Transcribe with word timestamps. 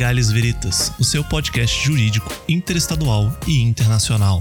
Legales 0.00 0.32
Veritas, 0.32 0.92
o 0.98 1.04
seu 1.04 1.22
podcast 1.22 1.84
jurídico 1.84 2.32
interestadual 2.48 3.38
e 3.46 3.60
internacional. 3.60 4.40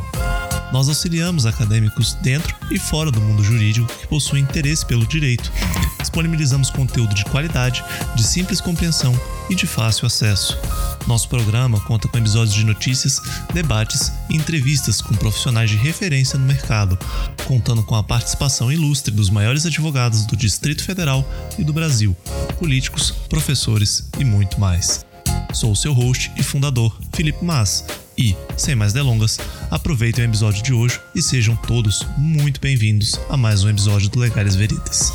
Nós 0.72 0.88
auxiliamos 0.88 1.46
acadêmicos 1.46 2.14
dentro 2.14 2.56
e 2.72 2.80
fora 2.80 3.12
do 3.12 3.20
mundo 3.20 3.44
jurídico 3.44 3.86
que 3.86 4.08
possuem 4.08 4.42
interesse 4.42 4.86
pelo 4.86 5.06
direito. 5.06 5.52
Disponibilizamos 6.00 6.70
conteúdo 6.70 7.14
de 7.14 7.26
qualidade, 7.26 7.84
de 8.16 8.24
simples 8.24 8.62
compreensão 8.62 9.14
e 9.50 9.56
de 9.56 9.68
fácil 9.68 10.06
acesso. 10.06 10.58
Nosso 11.06 11.28
programa 11.28 11.78
conta 11.82 12.08
com 12.08 12.18
episódios 12.18 12.56
de 12.56 12.64
notícias, 12.64 13.20
debates 13.54 14.14
e 14.30 14.38
entrevistas 14.38 15.02
com 15.02 15.14
profissionais 15.14 15.70
de 15.70 15.76
referência 15.76 16.40
no 16.40 16.46
mercado, 16.46 16.98
contando 17.46 17.84
com 17.84 17.96
a 17.96 18.04
participação 18.04 18.72
ilustre 18.72 19.14
dos 19.14 19.30
maiores 19.30 19.66
advogados 19.66 20.26
do 20.26 20.38
Distrito 20.38 20.86
Federal 20.86 21.30
e 21.58 21.66
do 21.66 21.74
Brasil, 21.74 22.16
políticos, 22.58 23.12
professores 23.28 24.08
e 24.18 24.24
muito 24.24 24.58
mais. 24.58 25.09
Sou 25.52 25.72
o 25.72 25.76
seu 25.76 25.94
host 25.94 26.32
e 26.38 26.44
fundador, 26.44 26.96
Felipe 27.12 27.44
Mas, 27.44 27.84
e, 28.16 28.36
sem 28.56 28.76
mais 28.76 28.94
delongas, 28.94 29.40
aproveitem 29.72 30.24
o 30.24 30.28
episódio 30.30 30.62
de 30.62 30.72
hoje 30.72 31.02
e 31.16 31.24
sejam 31.24 31.56
todos 31.56 32.06
muito 32.18 32.62
bem-vindos 32.62 33.16
a 33.30 33.36
mais 33.36 33.64
um 33.64 33.70
episódio 33.70 34.10
do 34.10 34.20
Legais 34.20 34.56
Veritas. 34.56 35.12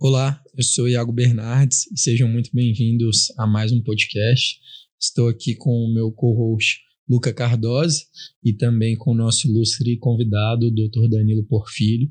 Olá, 0.00 0.40
eu 0.56 0.62
sou 0.62 0.88
Iago 0.88 1.10
Bernardes 1.10 1.90
e 1.92 1.98
sejam 1.98 2.28
muito 2.28 2.50
bem-vindos 2.54 3.32
a 3.36 3.44
mais 3.44 3.72
um 3.72 3.82
podcast. 3.82 4.60
Estou 5.00 5.28
aqui 5.28 5.54
com 5.54 5.70
o 5.70 5.92
meu 5.92 6.10
co-host 6.10 6.80
Luca 7.08 7.32
Cardosi 7.32 8.04
e 8.44 8.52
também 8.52 8.96
com 8.96 9.12
o 9.12 9.16
nosso 9.16 9.48
ilustre 9.48 9.96
convidado, 9.98 10.66
o 10.66 10.70
Dr. 10.70 11.08
Danilo 11.08 11.44
Porfírio. 11.44 12.10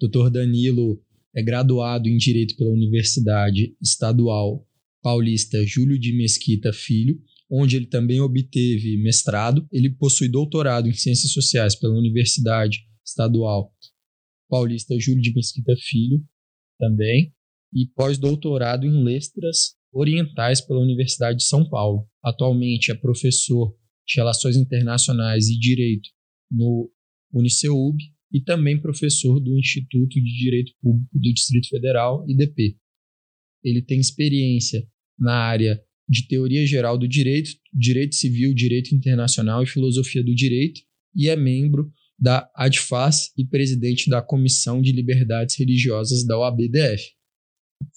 Dr. 0.00 0.30
Danilo 0.30 1.02
é 1.34 1.42
graduado 1.42 2.08
em 2.08 2.16
Direito 2.16 2.56
pela 2.56 2.70
Universidade 2.70 3.76
Estadual 3.82 4.66
Paulista 5.02 5.64
Júlio 5.66 5.98
de 5.98 6.16
Mesquita 6.16 6.72
Filho, 6.72 7.20
onde 7.50 7.76
ele 7.76 7.86
também 7.86 8.20
obteve 8.20 8.96
mestrado. 9.02 9.66
Ele 9.70 9.90
possui 9.90 10.28
doutorado 10.28 10.88
em 10.88 10.94
Ciências 10.94 11.32
Sociais 11.32 11.74
pela 11.74 11.98
Universidade 11.98 12.78
Estadual 13.04 13.74
Paulista 14.48 14.98
Júlio 14.98 15.20
de 15.20 15.34
Mesquita 15.34 15.74
Filho, 15.76 16.24
também, 16.78 17.34
e 17.72 17.86
pós-doutorado 17.94 18.86
em 18.86 19.02
Letras 19.02 19.74
Orientais 19.94 20.60
pela 20.60 20.80
Universidade 20.80 21.38
de 21.38 21.44
São 21.44 21.68
Paulo. 21.68 22.08
Atualmente 22.22 22.90
é 22.90 22.94
professor 22.94 23.74
de 24.06 24.16
Relações 24.16 24.56
Internacionais 24.56 25.48
e 25.48 25.58
Direito 25.58 26.08
no 26.50 26.90
Uniceub 27.32 27.96
e 28.32 28.40
também 28.40 28.80
professor 28.80 29.38
do 29.38 29.56
Instituto 29.58 30.14
de 30.14 30.38
Direito 30.38 30.72
Público 30.82 31.08
do 31.12 31.32
Distrito 31.32 31.68
Federal, 31.68 32.28
IDP. 32.28 32.76
Ele 33.62 33.80
tem 33.80 34.00
experiência 34.00 34.86
na 35.18 35.34
área 35.34 35.80
de 36.08 36.26
Teoria 36.26 36.66
Geral 36.66 36.98
do 36.98 37.08
Direito, 37.08 37.50
Direito 37.72 38.14
Civil, 38.14 38.52
Direito 38.52 38.94
Internacional 38.94 39.62
e 39.62 39.66
Filosofia 39.66 40.22
do 40.22 40.34
Direito 40.34 40.80
e 41.14 41.28
é 41.28 41.36
membro 41.36 41.90
da 42.18 42.50
ADFAS 42.54 43.32
e 43.36 43.46
presidente 43.46 44.10
da 44.10 44.20
Comissão 44.20 44.82
de 44.82 44.92
Liberdades 44.92 45.56
Religiosas 45.58 46.24
da 46.24 46.38
OABDF. 46.38 47.13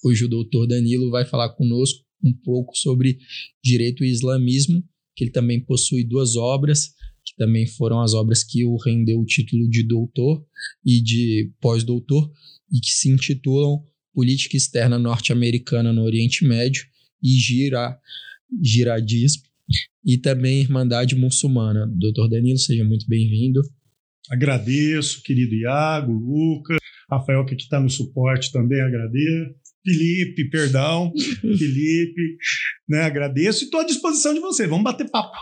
Hoje 0.03 0.25
o 0.25 0.29
doutor 0.29 0.67
Danilo 0.67 1.09
vai 1.09 1.25
falar 1.25 1.49
conosco 1.49 2.03
um 2.23 2.33
pouco 2.33 2.75
sobre 2.75 3.17
direito 3.63 4.03
e 4.03 4.11
islamismo 4.11 4.83
que 5.17 5.23
ele 5.23 5.31
também 5.31 5.59
possui 5.59 6.03
duas 6.03 6.35
obras, 6.35 6.89
que 7.25 7.35
também 7.35 7.65
foram 7.65 7.99
as 8.01 8.13
obras 8.13 8.43
que 8.43 8.63
o 8.63 8.77
rendeu 8.77 9.19
o 9.19 9.25
título 9.25 9.67
de 9.67 9.83
doutor 9.83 10.45
e 10.85 11.01
de 11.01 11.51
pós-doutor, 11.59 12.31
e 12.71 12.79
que 12.79 12.91
se 12.91 13.09
intitulam 13.09 13.83
Política 14.13 14.55
Externa 14.55 14.99
Norte-Americana 14.99 15.91
no 15.91 16.03
Oriente 16.03 16.45
Médio 16.45 16.85
e 17.21 17.29
Gira, 17.29 17.99
Giradismo, 18.63 19.43
e 20.05 20.17
também 20.17 20.61
Irmandade 20.61 21.15
Muçulmana. 21.15 21.87
Doutor 21.87 22.29
Danilo, 22.29 22.57
seja 22.57 22.83
muito 22.83 23.07
bem-vindo. 23.07 23.61
Agradeço, 24.29 25.21
querido 25.23 25.55
Iago, 25.55 26.13
Luca, 26.13 26.77
Rafael 27.09 27.45
que 27.45 27.55
está 27.55 27.79
no 27.79 27.89
suporte 27.89 28.51
também 28.51 28.79
agradeço. 28.81 29.55
Felipe, 29.87 30.49
perdão, 30.49 31.13
Felipe, 31.41 32.37
né? 32.89 33.03
Agradeço 33.03 33.63
e 33.63 33.65
estou 33.65 33.79
à 33.79 33.85
disposição 33.85 34.33
de 34.33 34.41
você. 34.41 34.67
Vamos 34.67 34.83
bater 34.83 35.09
papo. 35.09 35.37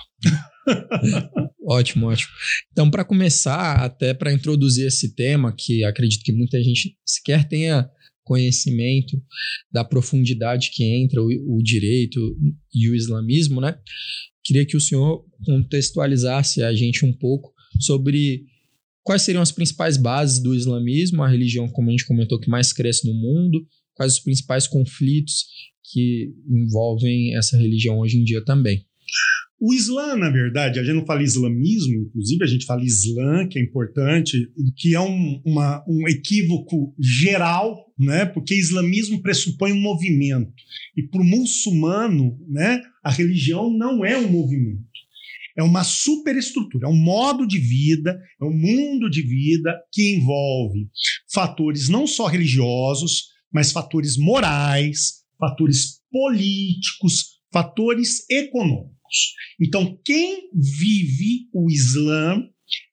ótimo, 1.68 2.06
ótimo. 2.06 2.32
Então, 2.72 2.92
para 2.92 3.04
começar, 3.04 3.84
até 3.84 4.14
para 4.14 4.32
introduzir 4.32 4.86
esse 4.86 5.16
tema, 5.16 5.52
que 5.58 5.84
acredito 5.84 6.24
que 6.24 6.32
muita 6.32 6.62
gente 6.62 6.96
sequer 7.04 7.48
tenha 7.48 7.90
conhecimento 8.24 9.20
da 9.72 9.84
profundidade 9.84 10.70
que 10.74 10.84
entra 10.84 11.24
o, 11.24 11.58
o 11.58 11.64
direito 11.64 12.20
e 12.72 12.88
o 12.90 12.96
islamismo, 12.96 13.60
né? 13.60 13.76
Queria 14.44 14.66
que 14.66 14.78
o 14.78 14.82
senhor 14.82 15.26
contextualizasse 15.44 16.62
a 16.62 16.74
gente 16.74 17.04
um 17.04 17.14
pouco 17.14 17.52
sobre 17.80 18.44
quais 19.04 19.24
seriam 19.24 19.42
as 19.42 19.52
principais 19.52 19.98
bases 19.98 20.40
do 20.40 20.54
islamismo, 20.54 21.24
a 21.24 21.30
religião, 21.30 21.68
como 21.68 21.90
a 21.90 21.92
gente 21.92 22.06
comentou, 22.06 22.40
que 22.40 22.50
mais 22.50 22.72
cresce 22.72 23.08
no 23.08 23.14
mundo, 23.14 23.66
quais 23.96 24.14
os 24.14 24.20
principais 24.20 24.68
conflitos 24.68 25.46
que 25.92 26.34
envolvem 26.50 27.36
essa 27.36 27.58
religião 27.58 28.00
hoje 28.00 28.18
em 28.18 28.24
dia 28.24 28.44
também. 28.44 28.86
O 29.60 29.74
Islã, 29.74 30.18
na 30.18 30.30
verdade, 30.30 30.80
a 30.80 30.84
gente 30.84 30.96
não 30.96 31.06
fala 31.06 31.24
islamismo, 31.24 32.02
inclusive 32.02 32.44
a 32.44 32.48
gente 32.48 32.66
fala 32.66 32.84
Islã, 32.84 33.48
que 33.48 33.58
é 33.58 33.62
importante, 33.62 34.52
que 34.76 34.94
é 34.94 35.00
um, 35.00 35.42
uma, 35.46 35.84
um 35.88 36.08
equívoco 36.10 36.94
geral, 37.00 37.86
né? 37.98 38.26
porque 38.26 38.54
islamismo 38.54 39.22
pressupõe 39.22 39.72
um 39.72 39.80
movimento. 39.80 40.52
E 40.96 41.04
para 41.04 41.22
o 41.22 41.26
muçulmano, 41.26 42.38
né, 42.50 42.82
a 43.02 43.10
religião 43.10 43.72
não 43.72 44.04
é 44.04 44.18
um 44.18 44.30
movimento. 44.30 44.84
É 45.58 45.64
uma 45.64 45.86
superestrutura, 45.86 46.88
é 46.88 46.90
um 46.90 46.98
modo 46.98 47.48
de 47.48 47.58
vida, 47.58 48.20
é 48.42 48.44
um 48.44 48.54
mundo 48.54 49.10
de 49.10 49.22
vida 49.22 49.74
que 49.90 50.16
envolve 50.16 50.90
fatores 51.34 51.88
não 51.88 52.06
só 52.06 52.28
religiosos, 52.28 53.30
mas 53.56 53.72
fatores 53.72 54.18
morais, 54.18 55.24
fatores 55.40 56.02
políticos, 56.12 57.40
fatores 57.54 58.30
econômicos. 58.30 59.34
Então, 59.62 59.98
quem 60.04 60.50
vive 60.54 61.48
o 61.54 61.72
Islã 61.72 62.44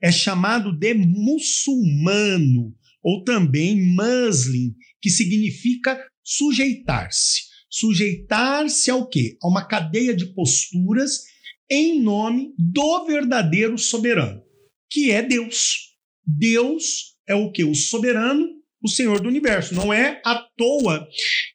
é 0.01 0.13
chamado 0.13 0.71
de 0.71 0.95
muçulmano, 0.95 2.73
ou 3.03 3.25
também 3.25 3.85
muslim, 3.85 4.73
que 5.01 5.11
significa 5.11 5.99
sujeitar-se. 6.23 7.41
Sujeitar-se 7.69 8.89
ao 8.89 9.09
quê? 9.09 9.37
A 9.43 9.49
uma 9.49 9.67
cadeia 9.67 10.15
de 10.15 10.27
posturas 10.27 11.23
em 11.69 12.01
nome 12.01 12.55
do 12.57 13.05
verdadeiro 13.05 13.77
soberano, 13.77 14.41
que 14.89 15.11
é 15.11 15.23
Deus. 15.23 15.97
Deus 16.25 17.17
é 17.27 17.35
o 17.35 17.51
que? 17.51 17.65
O 17.65 17.75
soberano 17.75 18.62
o 18.83 18.89
Senhor 18.89 19.21
do 19.21 19.29
Universo. 19.29 19.75
Não 19.75 19.93
é 19.93 20.21
à 20.25 20.35
toa 20.57 21.07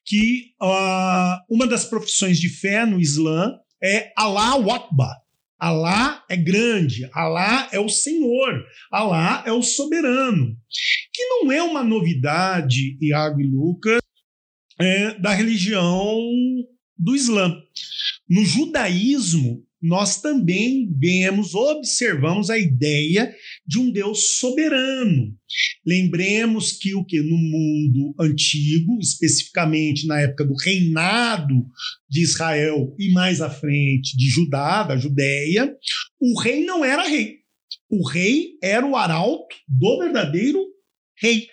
que 0.06 0.54
uh, 0.62 1.38
uma 1.50 1.68
das 1.68 1.86
profissões 1.86 2.40
de 2.40 2.50
fé 2.50 2.86
no 2.86 3.00
Islã 3.00 3.54
é 3.84 4.12
Allah 4.16 4.76
Akbar. 4.76 5.16
Alá 5.60 6.24
é 6.30 6.38
grande, 6.38 7.10
Alá 7.12 7.68
é 7.72 7.80
o 7.80 7.90
Senhor, 7.90 8.64
Alá 8.92 9.44
é 9.46 9.52
o 9.52 9.64
soberano. 9.64 10.56
Que 11.12 11.26
não 11.26 11.52
é 11.52 11.64
uma 11.64 11.84
novidade, 11.84 12.96
Iago 13.02 13.42
e 13.42 13.48
Lucas, 13.48 14.00
é, 14.80 15.16
da 15.16 15.34
religião 15.34 16.20
do 16.96 17.16
Islã. 17.16 17.60
No 18.30 18.46
judaísmo, 18.46 19.67
nós 19.82 20.22
também 20.22 20.92
vemos, 21.00 21.54
observamos 21.54 22.50
a 22.50 22.58
ideia 22.58 23.34
de 23.66 23.80
um 23.80 23.92
Deus 23.92 24.38
soberano. 24.38 25.36
Lembremos 25.86 26.72
que 26.72 26.96
o 26.96 27.06
que 27.06 27.22
no 27.22 27.38
mundo 27.38 28.16
antigo, 28.20 29.00
especificamente 29.00 30.08
na 30.08 30.20
época 30.22 30.46
do 30.46 30.56
reinado 30.56 31.66
de 32.10 32.24
Israel 32.24 32.96
e 32.98 33.12
mais 33.12 33.40
à 33.40 33.50
frente 33.50 34.18
de 34.18 34.28
Judá, 34.28 34.84
da 34.84 34.98
Judéia, 34.98 35.76
o 36.20 36.40
rei 36.40 36.66
não 36.66 36.84
era 36.84 37.08
rei. 37.08 37.38
O 37.90 38.08
rei 38.08 38.58
era 38.62 38.86
o 38.86 38.96
arauto 38.96 39.56
do 39.68 40.00
verdadeiro 40.00 40.60
rei, 41.22 41.48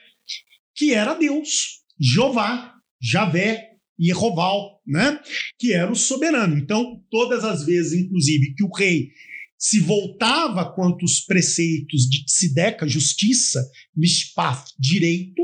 que 0.75 0.93
era 0.93 1.15
Deus, 1.15 1.83
Jeová, 2.01 2.75
Javé, 3.01 3.74
Yehoval, 4.01 4.81
né? 4.87 5.21
que 5.59 5.73
era 5.73 5.91
o 5.91 5.97
soberano. 5.97 6.59
Então, 6.59 7.03
todas 7.11 7.45
as 7.45 7.65
vezes, 7.65 7.93
inclusive, 7.93 8.55
que 8.55 8.65
o 8.65 8.73
rei 8.73 9.11
se 9.59 9.81
voltava 9.81 10.73
quanto 10.75 11.05
os 11.05 11.21
preceitos 11.21 12.03
de 12.03 12.25
Tsideca, 12.25 12.87
justiça, 12.87 13.67
Mishpaf, 13.97 14.71
direito, 14.79 15.43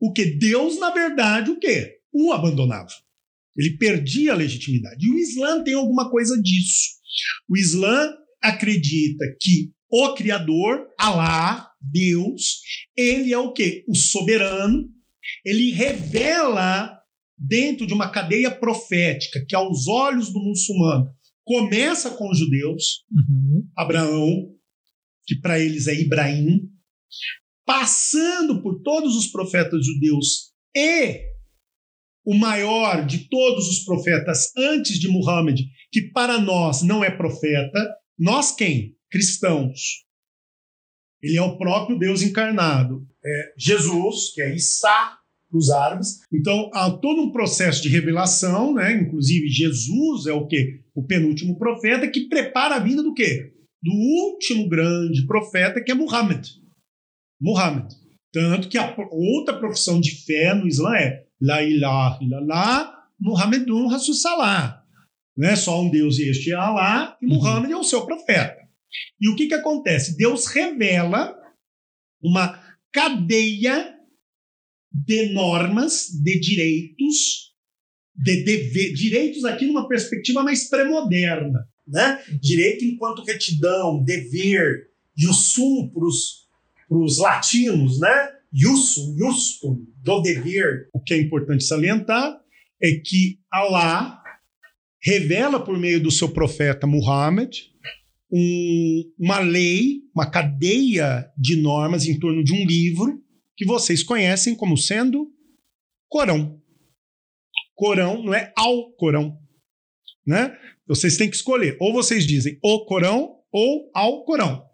o 0.00 0.12
que 0.12 0.24
Deus, 0.24 0.78
na 0.78 0.90
verdade, 0.90 1.50
o 1.50 1.58
quê? 1.58 1.98
O 2.12 2.32
abandonava. 2.32 2.90
Ele 3.56 3.76
perdia 3.76 4.32
a 4.32 4.36
legitimidade. 4.36 5.04
E 5.04 5.10
o 5.10 5.18
Islã 5.18 5.64
tem 5.64 5.74
alguma 5.74 6.10
coisa 6.10 6.40
disso. 6.40 6.98
O 7.48 7.56
Islã 7.56 8.12
acredita 8.40 9.24
que 9.40 9.72
o 9.90 10.14
Criador, 10.14 10.86
Alá, 10.98 11.70
Deus, 11.80 12.60
ele 12.96 13.32
é 13.32 13.38
o 13.38 13.52
quê? 13.52 13.84
O 13.88 13.94
soberano. 13.94 14.88
Ele 15.44 15.72
revela 15.72 16.97
dentro 17.38 17.86
de 17.86 17.94
uma 17.94 18.10
cadeia 18.10 18.50
profética 18.50 19.44
que, 19.46 19.54
aos 19.54 19.86
olhos 19.86 20.32
do 20.32 20.40
muçulmano, 20.40 21.06
começa 21.44 22.10
com 22.10 22.28
os 22.30 22.38
judeus, 22.38 23.04
uhum. 23.10 23.66
Abraão, 23.76 24.54
que 25.26 25.36
para 25.36 25.58
eles 25.58 25.86
é 25.86 25.94
Ibrahim, 25.94 26.68
passando 27.64 28.62
por 28.62 28.82
todos 28.82 29.14
os 29.14 29.28
profetas 29.28 29.84
judeus 29.84 30.52
e 30.74 31.28
o 32.24 32.34
maior 32.34 33.06
de 33.06 33.28
todos 33.28 33.68
os 33.68 33.84
profetas 33.84 34.54
antes 34.56 34.98
de 34.98 35.08
Muhammad, 35.08 35.58
que 35.90 36.10
para 36.10 36.38
nós 36.38 36.82
não 36.82 37.02
é 37.02 37.10
profeta, 37.10 37.88
nós 38.18 38.54
quem? 38.54 38.96
Cristãos. 39.10 40.06
Ele 41.22 41.36
é 41.36 41.42
o 41.42 41.56
próprio 41.56 41.98
Deus 41.98 42.20
encarnado. 42.20 43.06
É 43.24 43.54
Jesus, 43.56 44.32
que 44.34 44.42
é 44.42 44.54
Issa 44.54 45.18
para 45.48 45.58
os 45.58 45.70
árabes. 45.70 46.20
Então, 46.32 46.70
há 46.72 46.90
todo 46.90 47.22
um 47.22 47.32
processo 47.32 47.82
de 47.82 47.88
revelação, 47.88 48.74
né? 48.74 48.92
Inclusive, 48.92 49.48
Jesus 49.48 50.26
é 50.26 50.32
o 50.32 50.46
quê? 50.46 50.80
O 50.94 51.02
penúltimo 51.02 51.58
profeta 51.58 52.08
que 52.08 52.28
prepara 52.28 52.76
a 52.76 52.78
vinda 52.78 53.02
do 53.02 53.14
quê? 53.14 53.52
Do 53.82 53.92
último 53.92 54.68
grande 54.68 55.26
profeta, 55.26 55.82
que 55.82 55.90
é 55.90 55.94
Muhammad. 55.94 56.46
Muhammad. 57.40 57.92
Tanto 58.32 58.68
que 58.68 58.76
a 58.76 58.94
outra 59.10 59.58
profissão 59.58 60.00
de 60.00 60.24
fé 60.24 60.54
no 60.54 60.66
Islã 60.66 60.94
é 60.96 61.24
La 61.40 61.62
ilaha 61.62 62.18
illallah 62.20 62.98
Muhammadun 63.20 63.88
Rasul 63.88 64.14
Salah. 64.14 64.84
Né? 65.36 65.56
Só 65.56 65.80
um 65.80 65.90
Deus 65.90 66.18
e 66.18 66.28
este 66.28 66.50
é 66.50 66.54
Allah, 66.54 67.16
e 67.22 67.26
uhum. 67.26 67.34
Muhammad 67.34 67.70
é 67.70 67.76
o 67.76 67.84
seu 67.84 68.04
profeta. 68.04 68.58
E 69.20 69.28
o 69.28 69.36
que, 69.36 69.46
que 69.46 69.54
acontece? 69.54 70.16
Deus 70.16 70.46
revela 70.46 71.36
uma 72.22 72.60
cadeia 72.92 73.97
de 74.92 75.32
normas, 75.32 76.08
de 76.22 76.38
direitos, 76.40 77.54
de 78.16 78.42
dever, 78.42 78.92
direitos 78.94 79.44
aqui 79.44 79.66
numa 79.66 79.86
perspectiva 79.88 80.42
mais 80.42 80.68
pré-moderna, 80.68 81.68
né? 81.86 82.22
Direito 82.40 82.84
enquanto 82.84 83.24
retidão, 83.24 84.02
dever, 84.02 84.88
iussum 85.16 85.88
para 85.88 86.96
os 86.96 87.18
latinos, 87.18 88.00
né? 88.00 88.30
Iussum, 88.52 89.16
iustum, 89.18 89.86
do 90.02 90.22
dever. 90.22 90.88
O 90.92 91.00
que 91.00 91.14
é 91.14 91.20
importante 91.20 91.64
salientar 91.64 92.40
é 92.82 92.92
que 92.92 93.38
Allah 93.52 94.22
revela 95.00 95.60
por 95.60 95.78
meio 95.78 96.02
do 96.02 96.10
seu 96.10 96.28
profeta 96.28 96.86
Muhammad 96.86 97.54
um, 98.30 99.12
uma 99.18 99.38
lei, 99.38 100.02
uma 100.14 100.30
cadeia 100.30 101.30
de 101.36 101.56
normas 101.56 102.06
em 102.06 102.18
torno 102.18 102.42
de 102.42 102.52
um 102.52 102.66
livro 102.66 103.22
que 103.58 103.66
vocês 103.66 104.04
conhecem 104.04 104.54
como 104.54 104.76
sendo 104.76 105.34
Corão. 106.08 106.62
Corão 107.74 108.22
não 108.22 108.32
é 108.32 108.52
ao 108.56 108.92
Corão, 108.92 109.36
né? 110.24 110.56
Vocês 110.86 111.16
têm 111.16 111.28
que 111.28 111.34
escolher. 111.34 111.76
Ou 111.80 111.92
vocês 111.92 112.24
dizem 112.24 112.56
o 112.62 112.86
Corão 112.86 113.42
ou 113.50 113.90
ao 113.92 114.24
Corão, 114.24 114.64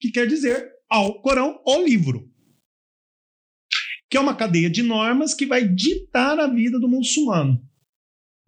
que 0.00 0.10
quer 0.10 0.26
dizer 0.26 0.68
ao 0.90 1.22
Corão, 1.22 1.62
o 1.64 1.84
livro. 1.84 2.28
Que 4.10 4.16
é 4.16 4.20
uma 4.20 4.36
cadeia 4.36 4.68
de 4.68 4.82
normas 4.82 5.32
que 5.32 5.46
vai 5.46 5.66
ditar 5.68 6.38
a 6.40 6.48
vida 6.48 6.78
do 6.80 6.88
muçulmano. 6.88 7.64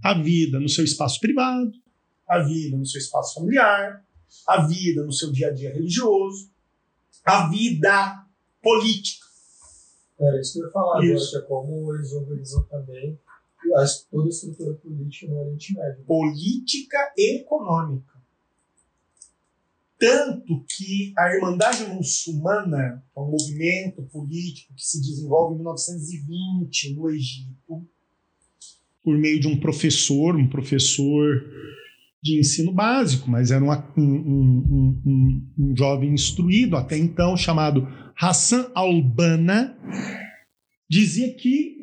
A 0.03 0.21
vida 0.21 0.59
no 0.59 0.69
seu 0.69 0.85
espaço 0.85 1.21
privado, 1.21 1.71
a 2.29 2.41
vida 2.41 2.77
no 2.77 2.85
seu 2.85 3.01
espaço 3.01 3.35
familiar, 3.35 4.05
a 4.49 4.67
vida 4.67 5.05
no 5.05 5.13
seu 5.13 5.31
dia 5.31 5.49
a 5.49 5.53
dia 5.53 5.73
religioso, 5.73 6.51
a 7.25 7.49
vida 7.49 8.27
política. 8.61 9.26
Era 10.19 10.41
isso 10.41 10.55
que 10.55 10.61
eu 10.61 10.67
ia 10.67 10.73
falar 10.73 11.05
isso. 11.05 11.13
agora, 11.13 11.31
que 11.31 11.37
é 11.37 11.49
como 11.49 11.95
eles 11.95 12.13
organizam 12.13 12.63
também 12.65 13.19
toda 14.11 14.27
a 14.27 14.29
estrutura 14.29 14.75
política 14.75 15.33
no 15.33 15.41
Oriente 15.41 15.75
Médio. 15.75 16.05
Política 16.05 17.13
e 17.17 17.41
econômica. 17.41 18.17
Tanto 19.99 20.65
que 20.69 21.15
a 21.17 21.35
Irmandade 21.35 21.85
Muçulmana, 21.87 23.03
é 23.17 23.21
um 23.21 23.31
movimento 23.31 24.03
político 24.03 24.75
que 24.75 24.85
se 24.85 25.01
desenvolve 25.01 25.55
em 25.55 25.59
1920 25.59 26.95
no 26.95 27.11
Egito, 27.11 27.87
por 29.03 29.17
meio 29.17 29.41
de 29.41 29.49
um 29.49 29.59
professor, 29.59 30.37
um 30.37 30.49
professor 30.49 31.45
de 32.23 32.41
ensino 32.41 32.73
básico, 32.73 33.31
mas 33.31 33.51
era 33.51 33.65
um, 33.65 33.71
um, 33.97 35.03
um, 35.07 35.43
um, 35.59 35.77
jovem 35.77 36.13
instruído 36.13 36.77
até 36.77 36.99
então, 36.99 37.37
chamado 37.37 37.87
Hassan 38.19 38.71
Albana, 38.75 39.79
dizia 40.89 41.35
que 41.35 41.77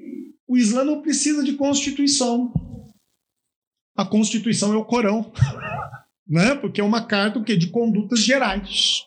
o 0.47 0.57
Islã 0.57 0.83
não 0.83 1.01
precisa 1.01 1.43
de 1.43 1.53
constituição. 1.53 2.51
A 3.95 4.03
constituição 4.03 4.73
é 4.73 4.77
o 4.77 4.85
Corão, 4.85 5.31
né? 6.27 6.55
porque 6.55 6.81
é 6.81 6.83
uma 6.83 7.05
carta 7.05 7.37
o 7.37 7.43
quê? 7.43 7.55
de 7.55 7.67
condutas 7.67 8.19
gerais. 8.19 9.05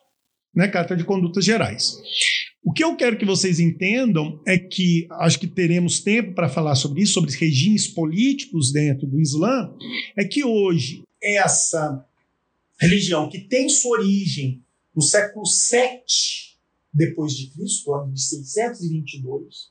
Né? 0.55 0.69
Carta 0.69 0.97
de 0.97 1.05
condutas 1.05 1.45
gerais. 1.45 1.97
O 2.63 2.73
que 2.73 2.83
eu 2.83 2.97
quero 2.97 3.19
que 3.19 3.25
vocês 3.25 3.61
entendam 3.61 4.41
é 4.47 4.59
que 4.59 5.07
acho 5.13 5.39
que 5.39 5.47
teremos 5.47 6.01
tempo 6.01 6.35
para 6.35 6.49
falar 6.49 6.75
sobre 6.75 7.03
isso, 7.03 7.15
sobre 7.15 7.31
regimes 7.37 7.87
políticos 7.87 8.73
dentro 8.73 9.07
do 9.07 9.21
Islã, 9.21 9.73
é 10.17 10.25
que 10.25 10.45
hoje 10.45 11.03
essa 11.23 12.05
religião 12.81 13.29
que 13.29 13.41
tem 13.41 13.69
sua 13.69 13.99
origem 13.99 14.65
no 14.95 15.03
século 15.03 15.45
VII 15.45 16.56
depois 16.97 17.35
de 17.35 17.49
Cristo, 17.51 17.95
ano 17.95 18.13
de 18.13 18.23
622, 18.23 19.71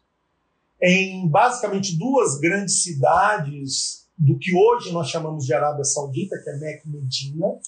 em 0.81 1.27
basicamente 1.27 1.97
duas 1.97 2.39
grandes 2.39 2.83
cidades 2.83 4.07
do 4.15 4.37
que 4.37 4.55
hoje 4.55 4.91
nós 4.93 5.09
chamamos 5.09 5.45
de 5.45 5.53
Arábia 5.53 5.83
Saudita, 5.83 6.37
que 6.37 6.49
é 6.49 6.57
Meca 6.57 6.83
e 6.85 6.89
Medina, 6.89 7.59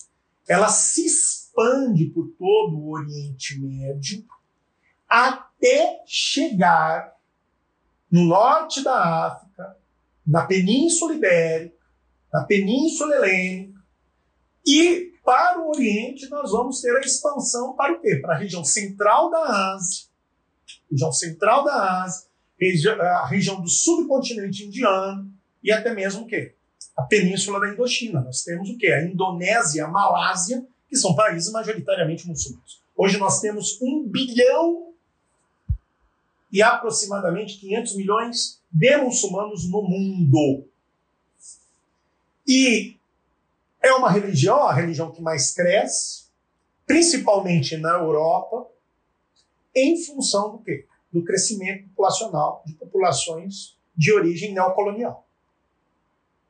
ela 0.48 0.70
se 0.70 1.06
expande 1.06 2.06
por 2.06 2.28
todo 2.38 2.78
o 2.78 2.92
Oriente 2.92 3.60
Médio 3.60 4.24
até 5.10 6.04
chegar 6.06 7.16
no 8.12 8.26
norte 8.26 8.84
da 8.84 9.26
África, 9.26 9.76
na 10.26 10.46
Península 10.46 11.16
Ibérica, 11.16 11.76
na 12.32 12.44
Península 12.44 13.16
Helênica, 13.16 13.82
e 14.66 15.07
para 15.28 15.60
o 15.60 15.72
Oriente 15.72 16.30
nós 16.30 16.52
vamos 16.52 16.80
ter 16.80 16.96
a 16.96 17.02
expansão 17.02 17.74
para 17.74 17.92
o 17.92 18.00
quê? 18.00 18.16
Para 18.22 18.36
a 18.36 18.38
região 18.38 18.64
central 18.64 19.30
da 19.30 19.74
Ásia, 19.74 20.06
região 20.90 21.12
central 21.12 21.66
da 21.66 22.02
Ásia, 22.04 22.30
a 23.02 23.28
região 23.28 23.60
do 23.60 23.68
subcontinente 23.68 24.64
indiano 24.64 25.30
e 25.62 25.70
até 25.70 25.94
mesmo 25.94 26.24
o 26.24 26.28
quê? 26.28 26.56
A 26.96 27.02
península 27.04 27.60
da 27.60 27.68
Indochina. 27.68 28.22
Nós 28.22 28.42
temos 28.46 28.70
o 28.70 28.78
quê? 28.78 28.88
A 28.88 29.04
Indonésia, 29.04 29.84
a 29.84 29.90
Malásia, 29.90 30.66
que 30.88 30.96
são 30.96 31.14
países 31.14 31.52
majoritariamente 31.52 32.26
muçulmanos. 32.26 32.82
Hoje 32.96 33.18
nós 33.18 33.42
temos 33.42 33.82
um 33.82 34.08
bilhão 34.08 34.94
e 36.50 36.62
aproximadamente 36.62 37.60
500 37.60 37.98
milhões 37.98 38.62
de 38.72 38.96
muçulmanos 38.96 39.70
no 39.70 39.82
mundo. 39.82 40.70
E 42.48 42.97
é 43.82 43.92
uma 43.94 44.10
religião, 44.10 44.64
a 44.64 44.74
religião 44.74 45.12
que 45.12 45.22
mais 45.22 45.54
cresce, 45.54 46.28
principalmente 46.86 47.78
na 47.78 47.94
Europa, 47.94 48.70
em 49.76 50.04
função 50.04 50.52
do 50.52 50.64
quê? 50.64 50.86
Do 51.12 51.24
crescimento 51.24 51.88
populacional 51.90 52.64
de 52.66 52.74
populações 52.74 53.78
de 53.96 54.12
origem 54.14 54.54
neocolonial. 54.54 55.28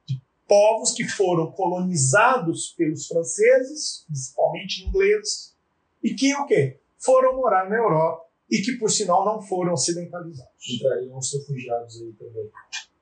De 0.06 0.22
povos 0.48 0.94
que 0.94 1.08
foram 1.08 1.52
colonizados 1.52 2.74
pelos 2.78 3.08
franceses, 3.08 4.06
principalmente 4.08 4.86
ingleses, 4.86 5.56
e 6.04 6.14
que 6.14 6.34
o 6.36 6.46
quê? 6.46 6.80
Foram 6.98 7.36
morar 7.36 7.70
na 7.70 7.76
Europa 7.76 8.26
e 8.50 8.62
que, 8.62 8.74
por 8.74 8.90
sinal, 8.90 9.26
não 9.26 9.42
foram 9.42 9.74
ocidentalizados. 9.74 10.70
Entrariam 10.70 11.18
os 11.18 11.34
refugiados 11.34 12.02
aí 12.02 12.14
também. 12.14 12.50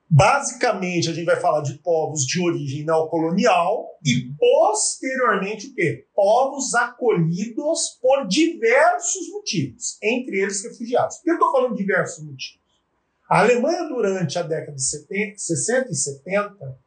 Basicamente, 0.08 1.10
a 1.10 1.12
gente 1.12 1.24
vai 1.24 1.40
falar 1.40 1.62
de 1.62 1.74
povos 1.78 2.24
de 2.24 2.40
origem 2.40 2.84
neocolonial 2.84 3.98
e, 4.04 4.32
posteriormente, 4.38 5.66
o 5.66 5.74
quê? 5.74 6.06
Povos 6.14 6.74
acolhidos 6.74 7.98
por 8.00 8.26
diversos 8.28 9.28
motivos, 9.30 9.98
entre 10.00 10.40
eles 10.40 10.62
refugiados. 10.62 11.16
Por 11.16 11.24
que 11.24 11.30
eu 11.30 11.34
estou 11.34 11.52
falando 11.52 11.72
de 11.72 11.82
diversos 11.82 12.24
motivos? 12.24 12.60
A 13.28 13.40
Alemanha, 13.40 13.88
durante 13.88 14.38
a 14.38 14.42
década 14.42 14.76
de 14.76 14.84
70, 14.84 15.38
60 15.38 15.90
e 15.90 15.94
70, 15.94 16.78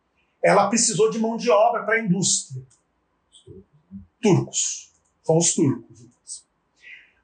ela 0.41 0.69
precisou 0.69 1.09
de 1.09 1.19
mão 1.19 1.35
de 1.35 1.49
obra 1.49 1.83
para 1.83 1.95
a 1.95 1.99
indústria. 1.99 2.63
Turcos. 4.21 4.91
São 5.23 5.37
os 5.37 5.53
turcos. 5.53 6.07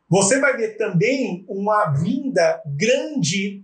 Você 0.10 0.40
vai 0.40 0.56
ver 0.58 0.78
também 0.78 1.46
uma 1.48 1.92
vinda 1.94 2.62
grande, 2.66 3.64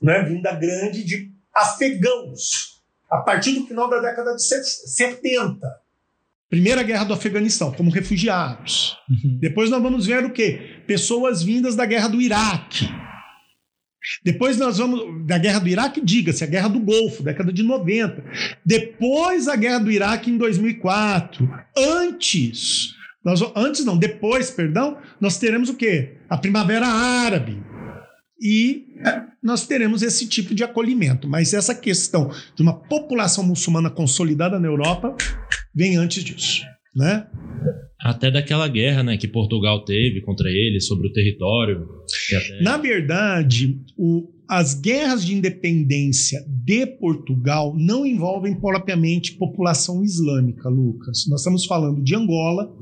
né, 0.00 0.22
vinda 0.22 0.52
grande 0.52 1.04
de 1.04 1.37
afegãos 1.58 2.78
a 3.10 3.18
partir 3.18 3.52
do 3.52 3.66
final 3.66 3.88
da 3.88 4.00
década 4.00 4.34
de 4.34 4.42
70. 4.42 5.58
Primeira 6.50 6.82
guerra 6.82 7.04
do 7.04 7.12
Afeganistão, 7.12 7.72
como 7.72 7.90
refugiados. 7.90 8.96
Uhum. 9.10 9.38
Depois 9.38 9.68
nós 9.70 9.82
vamos 9.82 10.06
ver 10.06 10.24
o 10.24 10.30
quê? 10.30 10.82
Pessoas 10.86 11.42
vindas 11.42 11.76
da 11.76 11.84
guerra 11.84 12.08
do 12.08 12.20
Iraque. 12.20 12.88
Depois 14.24 14.56
nós 14.56 14.78
vamos. 14.78 15.26
Da 15.26 15.36
guerra 15.36 15.58
do 15.58 15.68
Iraque, 15.68 16.00
diga-se, 16.00 16.42
a 16.42 16.46
guerra 16.46 16.68
do 16.68 16.80
Golfo, 16.80 17.22
década 17.22 17.52
de 17.52 17.62
90. 17.62 18.24
Depois 18.64 19.48
a 19.48 19.56
guerra 19.56 19.80
do 19.80 19.90
Iraque 19.90 20.30
em 20.30 20.38
2004. 20.38 21.48
Antes. 21.76 22.94
Nós, 23.22 23.42
antes 23.54 23.84
não, 23.84 23.98
depois, 23.98 24.50
perdão, 24.50 24.96
nós 25.20 25.38
teremos 25.38 25.68
o 25.68 25.74
quê? 25.74 26.14
A 26.30 26.38
Primavera 26.38 26.86
Árabe. 26.86 27.62
E 28.40 28.86
é, 29.04 29.22
nós 29.42 29.66
teremos 29.66 30.02
esse 30.02 30.28
tipo 30.28 30.54
de 30.54 30.62
acolhimento. 30.62 31.28
Mas 31.28 31.52
essa 31.52 31.74
questão 31.74 32.30
de 32.54 32.62
uma 32.62 32.74
população 32.74 33.44
muçulmana 33.44 33.90
consolidada 33.90 34.58
na 34.58 34.68
Europa 34.68 35.16
vem 35.74 35.96
antes 35.96 36.22
disso, 36.22 36.64
né? 36.94 37.26
Até 38.00 38.30
daquela 38.30 38.68
guerra 38.68 39.02
né, 39.02 39.16
que 39.16 39.26
Portugal 39.26 39.84
teve 39.84 40.20
contra 40.20 40.48
ele 40.48 40.80
sobre 40.80 41.08
o 41.08 41.12
território. 41.12 41.86
Até... 42.32 42.62
Na 42.62 42.76
verdade, 42.76 43.80
o, 43.96 44.30
as 44.48 44.72
guerras 44.72 45.26
de 45.26 45.34
independência 45.34 46.42
de 46.48 46.86
Portugal 46.86 47.74
não 47.76 48.06
envolvem 48.06 48.58
propriamente 48.58 49.32
população 49.32 50.02
islâmica, 50.02 50.68
Lucas. 50.68 51.26
Nós 51.28 51.40
estamos 51.40 51.66
falando 51.66 52.02
de 52.02 52.14
Angola, 52.14 52.72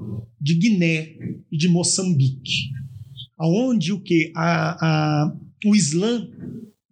de 0.40 0.54
Guiné 0.54 1.16
e 1.50 1.56
de 1.56 1.68
Moçambique, 1.68 2.70
aonde 3.38 3.92
o 3.92 4.00
que 4.00 4.32
a, 4.36 4.76
a, 4.80 5.36
o 5.66 5.74
Islã 5.74 6.30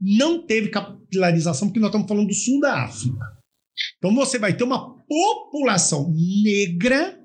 não 0.01 0.43
teve 0.43 0.69
capilarização, 0.69 1.69
porque 1.69 1.81
nós 1.81 1.89
estamos 1.89 2.09
falando 2.09 2.29
do 2.29 2.35
sul 2.35 2.61
da 2.61 2.85
África. 2.85 3.35
Então 3.99 4.15
você 4.15 4.39
vai 4.39 4.57
ter 4.57 4.65
uma 4.65 4.95
população 5.07 6.13
negra 6.43 7.19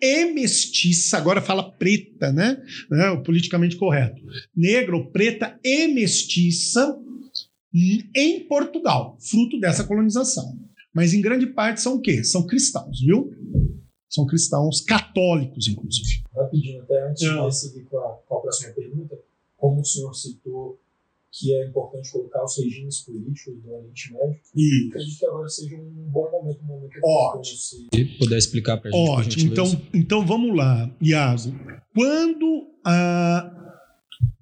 e 0.00 0.32
mestiça, 0.32 1.18
agora 1.18 1.42
fala 1.42 1.70
preta, 1.72 2.32
né? 2.32 2.56
É, 2.92 3.10
o 3.10 3.22
politicamente 3.22 3.76
correto. 3.76 4.20
Negra 4.56 4.96
ou 4.96 5.10
preta 5.10 5.58
e 5.62 5.88
mestiça 5.88 6.98
em 8.16 8.40
Portugal, 8.48 9.16
fruto 9.20 9.60
dessa 9.60 9.84
colonização. 9.84 10.58
Mas 10.92 11.14
em 11.14 11.20
grande 11.20 11.46
parte 11.46 11.80
são 11.80 11.96
o 11.96 12.00
quê? 12.00 12.24
São 12.24 12.46
cristãos, 12.46 13.00
viu? 13.00 13.30
São 14.08 14.26
cristãos 14.26 14.80
católicos, 14.80 15.68
inclusive. 15.68 16.24
Rapidinho, 16.34 16.82
até 16.82 17.08
antes 17.08 17.22
de 17.22 17.54
seguir 17.54 17.84
com 17.84 17.98
a, 17.98 18.16
com 18.26 18.38
a 18.38 18.40
próxima 18.40 18.72
pergunta, 18.72 19.16
como 19.60 19.80
o 19.80 19.84
senhor 19.84 20.14
citou 20.14 20.80
que 21.32 21.52
é 21.54 21.68
importante 21.68 22.10
colocar 22.10 22.44
os 22.44 22.56
regimes 22.58 23.04
políticos 23.04 23.62
do 23.62 23.72
Oriente 23.72 24.12
Médio. 24.12 24.40
E 24.56 24.88
acredito 24.88 25.18
que 25.18 25.26
agora 25.26 25.48
seja 25.48 25.76
um 25.76 26.10
bom 26.10 26.28
momento, 26.30 26.62
um 26.62 26.66
momento 26.66 26.98
Ótimo. 27.04 27.56
se 27.56 28.18
puder 28.18 28.36
explicar 28.36 28.78
para 28.78 28.90
a 28.90 28.92
gente. 28.92 29.08
Ótimo. 29.08 29.52
Então, 29.52 29.82
então 29.94 30.26
vamos 30.26 30.56
lá, 30.56 30.92
Iago. 31.00 31.54
Quando 31.94 32.68
a, 32.84 33.78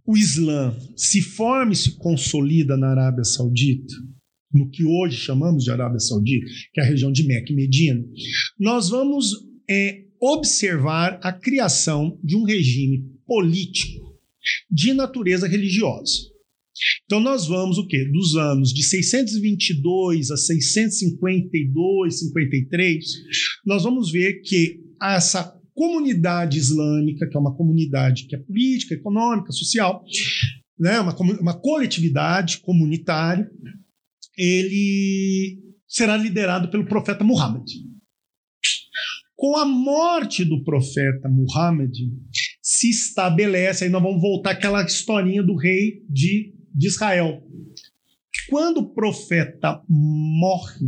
o 0.06 0.16
Islã 0.16 0.74
se 0.96 1.20
forma 1.20 1.72
e 1.72 1.76
se 1.76 1.92
consolida 1.98 2.76
na 2.76 2.90
Arábia 2.90 3.24
Saudita, 3.24 3.94
no 4.50 4.70
que 4.70 4.82
hoje 4.84 5.18
chamamos 5.18 5.64
de 5.64 5.70
Arábia 5.70 5.98
Saudita, 5.98 6.46
que 6.72 6.80
é 6.80 6.84
a 6.84 6.86
região 6.86 7.12
de 7.12 7.26
Meca 7.26 7.52
e 7.52 7.56
Medina, 7.56 8.02
nós 8.58 8.88
vamos 8.88 9.32
é, 9.68 10.04
observar 10.18 11.20
a 11.22 11.32
criação 11.34 12.18
de 12.24 12.34
um 12.34 12.44
regime 12.44 13.04
político 13.26 14.07
de 14.70 14.92
natureza 14.92 15.46
religiosa. 15.46 16.12
Então 17.04 17.20
nós 17.20 17.46
vamos 17.46 17.78
o 17.78 17.86
quê? 17.86 18.04
Dos 18.04 18.36
anos 18.36 18.72
de 18.72 18.82
622 18.82 20.30
a 20.30 20.36
652, 20.36 22.18
53, 22.18 23.04
nós 23.66 23.82
vamos 23.82 24.12
ver 24.12 24.40
que 24.42 24.80
essa 25.02 25.58
comunidade 25.74 26.58
islâmica, 26.58 27.28
que 27.28 27.36
é 27.36 27.40
uma 27.40 27.56
comunidade 27.56 28.26
que 28.26 28.34
é 28.34 28.38
política, 28.38 28.94
econômica, 28.94 29.52
social, 29.52 30.04
né, 30.78 31.00
uma, 31.00 31.14
uma 31.40 31.60
coletividade 31.60 32.58
comunitária, 32.58 33.48
ele 34.36 35.58
será 35.86 36.16
liderado 36.16 36.70
pelo 36.70 36.86
profeta 36.86 37.24
Muhammad. 37.24 37.64
Com 39.36 39.56
a 39.56 39.64
morte 39.64 40.44
do 40.44 40.62
profeta 40.64 41.28
Muhammad, 41.28 41.92
se 42.78 42.90
estabelece, 42.90 43.84
aí 43.84 43.90
nós 43.90 44.02
vamos 44.02 44.20
voltar 44.20 44.52
àquela 44.52 44.84
historinha 44.84 45.42
do 45.42 45.56
rei 45.56 46.04
de 46.08 46.58
de 46.78 46.86
Israel. 46.86 47.42
Quando 48.48 48.78
o 48.78 48.94
profeta 48.94 49.82
morre, 49.88 50.86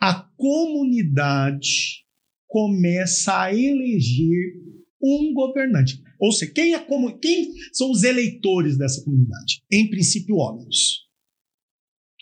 a 0.00 0.14
comunidade 0.36 2.04
começa 2.46 3.42
a 3.42 3.52
eleger 3.52 4.54
um 5.02 5.34
governante. 5.34 6.00
Ou 6.20 6.32
seja, 6.32 6.52
quem, 6.52 6.74
é 6.74 6.78
como, 6.78 7.18
quem 7.18 7.52
são 7.72 7.90
os 7.90 8.04
eleitores 8.04 8.78
dessa 8.78 9.02
comunidade? 9.04 9.62
Em 9.70 9.90
princípio, 9.90 10.36
homens. 10.36 11.06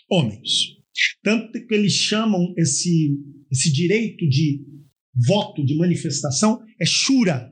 Homens. 0.09 0.75
Tanto 1.23 1.51
que 1.51 1.73
eles 1.73 1.93
chamam 1.93 2.53
esse, 2.57 3.15
esse 3.51 3.71
direito 3.71 4.27
de 4.27 4.65
voto, 5.25 5.65
de 5.65 5.75
manifestação, 5.75 6.61
é 6.79 6.85
shura, 6.85 7.51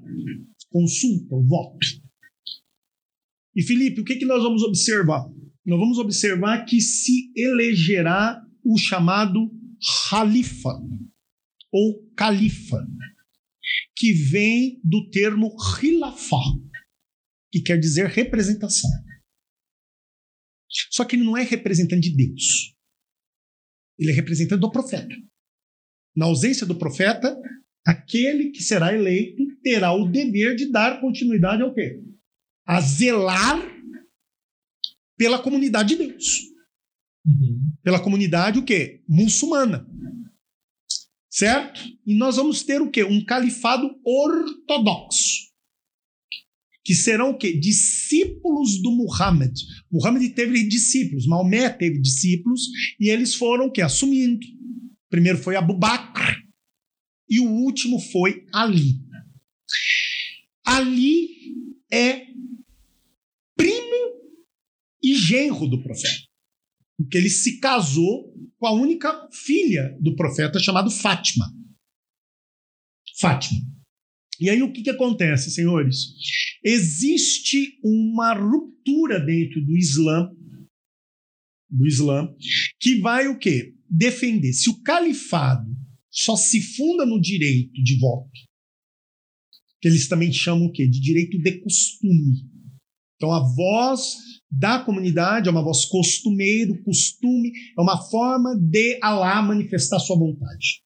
consulta, 0.69 1.36
o 1.36 1.43
voto. 1.43 1.77
E 3.55 3.63
Felipe, 3.63 4.01
o 4.01 4.03
que, 4.03 4.17
que 4.17 4.25
nós 4.25 4.43
vamos 4.43 4.62
observar? 4.63 5.25
Nós 5.65 5.79
vamos 5.79 5.98
observar 5.98 6.65
que 6.65 6.79
se 6.81 7.31
elegerá 7.36 8.41
o 8.63 8.77
chamado 8.77 9.51
Khalifa 10.10 10.74
ou 11.72 12.07
Califa, 12.15 12.86
que 13.95 14.13
vem 14.13 14.79
do 14.84 15.10
termo 15.10 15.55
Khilafah, 15.57 16.38
que 17.51 17.62
quer 17.62 17.79
dizer 17.79 18.07
representação. 18.07 18.89
Só 20.91 21.05
que 21.05 21.15
ele 21.15 21.24
não 21.24 21.38
é 21.38 21.43
representante 21.43 22.10
de 22.10 22.15
Deus. 22.15 22.75
Ele 23.98 24.12
é 24.12 24.13
representante 24.13 24.60
do 24.60 24.72
profeta. 24.72 25.15
Na 26.15 26.25
ausência 26.25 26.65
do 26.65 26.75
profeta, 26.75 27.38
aquele 27.86 28.51
que 28.51 28.63
será 28.63 28.93
eleito 28.93 29.43
terá 29.62 29.93
o 29.93 30.07
dever 30.07 30.55
de 30.55 30.72
dar 30.72 31.01
continuidade 31.01 31.62
ao 31.62 31.74
quê? 31.74 32.01
a 32.65 32.81
zelar 32.81 33.62
pela 35.17 35.39
comunidade 35.39 35.95
de 35.95 36.07
Deus. 36.07 36.25
Uhum. 37.25 37.72
Pela 37.84 38.00
comunidade 38.00 38.60
o 38.60 38.65
quê? 38.65 39.03
Muçulmana. 39.07 39.88
Certo? 41.29 41.81
E 42.05 42.15
nós 42.15 42.38
vamos 42.38 42.63
ter 42.63 42.81
o 42.81 42.89
quê? 42.89 43.03
Um 43.03 43.24
califado 43.24 43.89
ortodoxo. 44.03 45.45
Que 46.84 46.93
serão 46.93 47.31
o 47.31 47.38
quê? 47.38 47.57
Discípulos 47.57 48.81
do 48.81 48.91
Muhammad. 48.91 49.53
Muhammad 49.91 50.24
teve 50.34 50.67
discípulos, 50.67 51.25
Maomé 51.25 51.69
teve 51.69 52.00
discípulos, 52.00 52.62
e 53.00 53.10
eles 53.10 53.34
foram 53.36 53.65
o 53.67 53.72
quê? 53.72 53.81
Assumindo. 53.81 54.45
Primeiro 55.09 55.38
foi 55.38 55.55
Abu 55.55 55.77
Bakr, 55.77 56.45
e 57.29 57.39
o 57.39 57.50
último 57.50 58.00
foi 58.00 58.45
Ali. 58.53 59.01
Ali 60.65 61.29
é 61.91 62.27
primo 63.55 64.21
e 65.01 65.15
genro 65.15 65.67
do 65.67 65.81
profeta. 65.81 66.25
Porque 66.97 67.17
ele 67.17 67.29
se 67.29 67.59
casou 67.59 68.33
com 68.57 68.67
a 68.67 68.71
única 68.71 69.29
filha 69.31 69.95
do 70.00 70.15
profeta 70.15 70.59
chamada 70.59 70.89
Fátima. 70.89 71.45
Fátima. 73.19 73.62
E 74.39 74.50
aí 74.50 74.62
o 74.62 74.71
que, 74.71 74.81
que 74.81 74.89
acontece, 74.89 75.51
senhores? 75.51 76.13
Existe 76.63 77.79
uma 77.83 78.33
ruptura 78.33 79.19
dentro 79.19 79.63
do 79.63 79.77
Islã, 79.77 80.29
do 81.69 81.85
Islã, 81.85 82.27
que 82.79 83.00
vai 83.00 83.27
o 83.27 83.38
quê? 83.38 83.75
Defender. 83.89 84.54
Se 84.54 84.70
o 84.70 84.82
califado 84.82 85.70
só 86.10 86.36
se 86.36 86.62
funda 86.62 87.06
no 87.06 87.20
direito 87.20 87.74
de 87.84 88.00
voto, 88.00 88.32
que 89.82 89.88
eles 89.88 90.08
também 90.08 90.32
chamam 90.32 90.65
o 90.65 90.72
quê? 90.72 90.88
De 90.88 91.00
direito 91.00 91.38
de 91.38 91.60
costume. 91.62 92.50
Então, 93.15 93.32
a 93.32 93.39
voz 93.39 94.15
da 94.51 94.80
comunidade 94.84 95.48
é 95.48 95.51
uma 95.51 95.63
voz 95.63 95.86
costumeira, 95.86 96.75
costume, 96.84 97.51
é 97.77 97.82
uma 97.82 98.01
forma 98.10 98.56
de 98.58 98.98
Alá 99.01 99.42
manifestar 99.42 100.00
sua 100.00 100.18
vontade. 100.18 100.82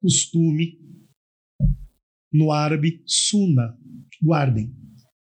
Costume, 0.00 0.78
no 2.32 2.50
árabe, 2.50 3.02
suna. 3.06 3.78
Guardem. 4.22 4.74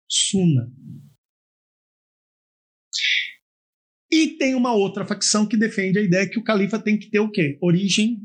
Suna. 0.07 0.71
E 4.11 4.29
tem 4.37 4.55
uma 4.55 4.73
outra 4.73 5.05
facção 5.05 5.45
que 5.45 5.55
defende 5.55 5.99
a 5.99 6.01
ideia 6.01 6.27
que 6.27 6.39
o 6.39 6.43
califa 6.43 6.79
tem 6.79 6.97
que 6.97 7.09
ter 7.09 7.19
o 7.19 7.29
quê? 7.29 7.57
Origem 7.61 8.19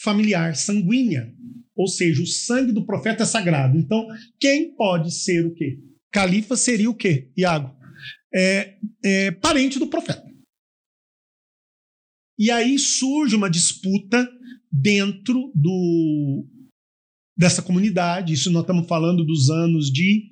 familiar, 0.00 0.54
sanguínea. 0.54 1.34
Ou 1.74 1.88
seja, 1.88 2.22
o 2.22 2.26
sangue 2.26 2.72
do 2.72 2.86
profeta 2.86 3.24
é 3.24 3.26
sagrado. 3.26 3.76
Então, 3.76 4.06
quem 4.38 4.74
pode 4.74 5.12
ser 5.12 5.44
o 5.44 5.52
quê? 5.54 5.80
Califa 6.12 6.56
seria 6.56 6.88
o 6.88 6.94
quê, 6.94 7.30
Iago? 7.36 7.76
É, 8.32 8.78
é, 9.04 9.32
parente 9.32 9.78
do 9.78 9.88
profeta. 9.88 10.24
E 12.38 12.50
aí 12.50 12.78
surge 12.78 13.34
uma 13.34 13.50
disputa 13.50 14.30
dentro 14.70 15.50
do 15.54 16.46
dessa 17.36 17.62
comunidade. 17.62 18.32
Isso 18.32 18.50
nós 18.50 18.62
estamos 18.62 18.86
falando 18.86 19.24
dos 19.24 19.50
anos 19.50 19.90
de 19.90 20.30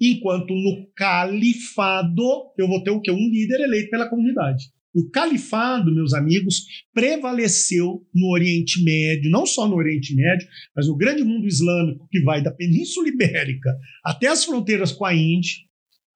Enquanto 0.00 0.54
no 0.54 0.86
califado 0.94 2.52
eu 2.56 2.66
vou 2.66 2.82
ter 2.82 2.90
o 2.90 3.00
quê? 3.00 3.10
Um 3.10 3.28
líder 3.30 3.60
eleito 3.60 3.90
pela 3.90 4.08
comunidade. 4.08 4.70
O 4.92 5.08
califado, 5.08 5.94
meus 5.94 6.12
amigos, 6.12 6.64
prevaleceu 6.92 8.04
no 8.12 8.32
Oriente 8.32 8.82
Médio, 8.82 9.30
não 9.30 9.46
só 9.46 9.68
no 9.68 9.76
Oriente 9.76 10.14
Médio, 10.16 10.48
mas 10.74 10.88
no 10.88 10.96
grande 10.96 11.22
mundo 11.22 11.46
islâmico 11.46 12.08
que 12.10 12.20
vai 12.22 12.42
da 12.42 12.50
Península 12.50 13.08
Ibérica 13.08 13.76
até 14.04 14.26
as 14.26 14.44
fronteiras 14.44 14.90
com 14.90 15.04
a 15.04 15.14
Índia, 15.14 15.52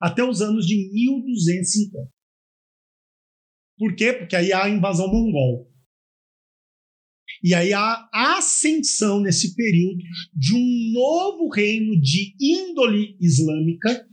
até 0.00 0.24
os 0.24 0.40
anos 0.40 0.66
de 0.66 0.90
1250. 0.92 2.10
Por 3.78 3.94
quê? 3.94 4.12
Porque 4.12 4.34
aí 4.34 4.52
há 4.52 4.64
a 4.64 4.70
invasão 4.70 5.08
mongol. 5.08 5.70
E 7.44 7.52
aí 7.52 7.74
a 7.74 8.08
ascensão 8.38 9.20
nesse 9.20 9.54
período 9.54 9.98
de 10.32 10.54
um 10.54 10.92
novo 10.94 11.50
reino 11.50 12.00
de 12.00 12.34
índole 12.40 13.18
islâmica, 13.20 14.08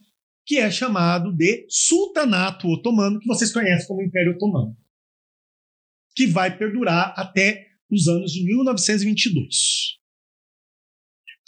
que 0.46 0.58
é 0.58 0.70
chamado 0.70 1.32
de 1.32 1.66
Sultanato 1.70 2.68
Otomano, 2.68 3.22
que 3.22 3.28
vocês 3.28 3.54
conhecem 3.54 3.88
como 3.88 4.02
Império 4.02 4.34
Otomano, 4.34 4.76
que 6.14 6.28
vai 6.28 6.58
perdurar 6.58 7.14
até 7.16 7.68
os 7.90 8.06
anos 8.10 8.34
de 8.34 8.44
1922. 8.44 9.56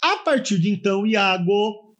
A 0.02 0.16
partir 0.24 0.58
de 0.58 0.70
então, 0.70 1.06
Iago, 1.06 1.98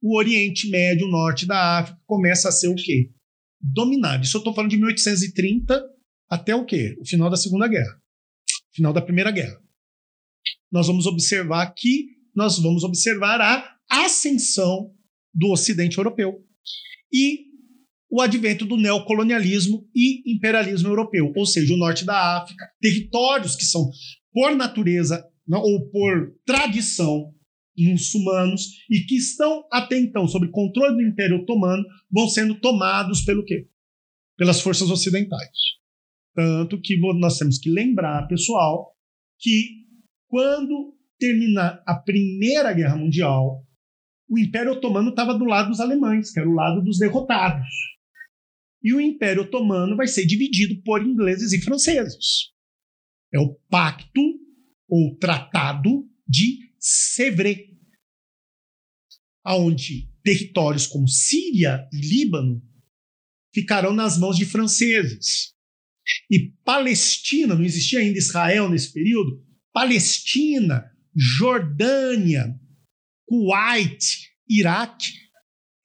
o 0.00 0.16
Oriente 0.16 0.70
Médio, 0.70 1.06
o 1.06 1.10
norte 1.10 1.44
da 1.44 1.80
África, 1.80 2.00
começa 2.06 2.48
a 2.48 2.52
ser 2.52 2.68
o 2.68 2.74
quê? 2.74 3.12
Dominado. 3.60 4.24
Isso 4.24 4.38
eu 4.38 4.40
estou 4.40 4.54
falando 4.54 4.70
de 4.70 4.78
1830 4.78 5.78
até 6.26 6.54
o 6.54 6.64
quê? 6.64 6.96
O 6.98 7.04
final 7.04 7.28
da 7.28 7.36
Segunda 7.36 7.68
Guerra 7.68 8.00
final 8.76 8.92
da 8.92 9.02
Primeira 9.02 9.30
Guerra. 9.30 9.58
Nós 10.70 10.86
vamos 10.86 11.06
observar 11.06 11.66
que 11.74 12.16
nós 12.34 12.58
vamos 12.58 12.84
observar 12.84 13.40
a 13.40 13.78
ascensão 14.04 14.94
do 15.34 15.50
Ocidente 15.50 15.96
europeu 15.96 16.44
e 17.12 17.46
o 18.10 18.20
advento 18.20 18.64
do 18.64 18.76
neocolonialismo 18.76 19.88
e 19.94 20.34
imperialismo 20.34 20.88
europeu, 20.88 21.32
ou 21.34 21.46
seja, 21.46 21.74
o 21.74 21.78
norte 21.78 22.04
da 22.04 22.38
África, 22.38 22.64
territórios 22.80 23.56
que 23.56 23.64
são 23.64 23.90
por 24.32 24.54
natureza 24.54 25.26
ou 25.50 25.90
por 25.90 26.34
tradição 26.44 27.32
muçulmanos 27.76 28.62
e 28.90 29.00
que 29.00 29.16
estão 29.16 29.64
até 29.70 29.98
então 29.98 30.26
sob 30.26 30.50
controle 30.50 30.96
do 30.96 31.08
Império 31.08 31.38
Otomano 31.38 31.84
vão 32.10 32.28
sendo 32.28 32.58
tomados 32.60 33.22
pelo 33.22 33.44
quê? 33.44 33.68
Pelas 34.36 34.60
forças 34.60 34.90
ocidentais. 34.90 35.76
Tanto 36.36 36.78
que 36.78 37.00
nós 37.18 37.38
temos 37.38 37.58
que 37.58 37.70
lembrar, 37.70 38.28
pessoal, 38.28 38.94
que 39.40 39.86
quando 40.28 40.94
terminar 41.18 41.82
a 41.86 41.94
Primeira 41.94 42.74
Guerra 42.74 42.96
Mundial, 42.96 43.64
o 44.28 44.38
Império 44.38 44.72
Otomano 44.72 45.08
estava 45.08 45.32
do 45.32 45.46
lado 45.46 45.70
dos 45.70 45.80
alemães, 45.80 46.30
que 46.30 46.38
era 46.38 46.46
o 46.46 46.52
lado 46.52 46.82
dos 46.82 46.98
derrotados. 46.98 47.66
E 48.82 48.92
o 48.92 49.00
Império 49.00 49.44
Otomano 49.44 49.96
vai 49.96 50.06
ser 50.06 50.26
dividido 50.26 50.82
por 50.82 51.02
ingleses 51.02 51.54
e 51.54 51.62
franceses. 51.62 52.52
É 53.32 53.40
o 53.40 53.54
Pacto 53.70 54.20
ou 54.90 55.16
Tratado 55.16 56.06
de 56.28 56.70
Sèvres, 56.78 57.60
aonde 59.42 60.12
territórios 60.22 60.86
como 60.86 61.08
Síria 61.08 61.88
e 61.90 61.96
Líbano 61.96 62.62
ficarão 63.54 63.94
nas 63.94 64.18
mãos 64.18 64.36
de 64.36 64.44
franceses. 64.44 65.55
E 66.30 66.52
Palestina, 66.64 67.54
não 67.54 67.64
existia 67.64 68.00
ainda 68.00 68.18
Israel 68.18 68.68
nesse 68.68 68.92
período, 68.92 69.42
Palestina, 69.72 70.84
Jordânia, 71.14 72.54
Kuwait, 73.26 74.30
Iraque, 74.48 75.12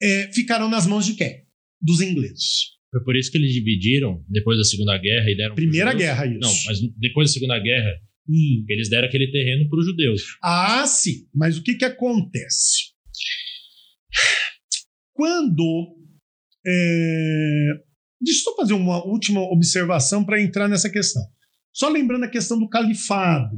é, 0.00 0.32
ficaram 0.32 0.68
nas 0.68 0.86
mãos 0.86 1.06
de 1.06 1.14
quem? 1.14 1.42
Dos 1.80 2.00
ingleses. 2.00 2.72
Foi 2.90 3.02
por 3.02 3.16
isso 3.16 3.30
que 3.30 3.38
eles 3.38 3.52
dividiram 3.52 4.22
depois 4.28 4.58
da 4.58 4.64
Segunda 4.64 4.98
Guerra 4.98 5.30
e 5.30 5.36
deram. 5.36 5.54
Primeira 5.54 5.94
Guerra, 5.94 6.26
isso. 6.26 6.38
Não, 6.40 6.54
mas 6.66 6.78
depois 6.98 7.28
da 7.28 7.32
Segunda 7.32 7.58
Guerra, 7.58 7.90
hum. 8.28 8.64
eles 8.68 8.90
deram 8.90 9.08
aquele 9.08 9.30
terreno 9.32 9.68
para 9.68 9.78
os 9.78 9.86
judeus. 9.86 10.22
Ah, 10.42 10.86
sim. 10.86 11.26
Mas 11.34 11.56
o 11.56 11.62
que, 11.62 11.74
que 11.74 11.84
acontece? 11.84 12.92
Quando 15.14 15.96
é, 16.66 17.82
Deixa 18.22 18.40
eu 18.40 18.44
só 18.44 18.56
fazer 18.56 18.74
uma 18.74 19.04
última 19.04 19.40
observação 19.40 20.24
para 20.24 20.40
entrar 20.40 20.68
nessa 20.68 20.88
questão. 20.88 21.22
Só 21.72 21.88
lembrando 21.88 22.24
a 22.24 22.30
questão 22.30 22.58
do 22.58 22.68
califado. 22.68 23.56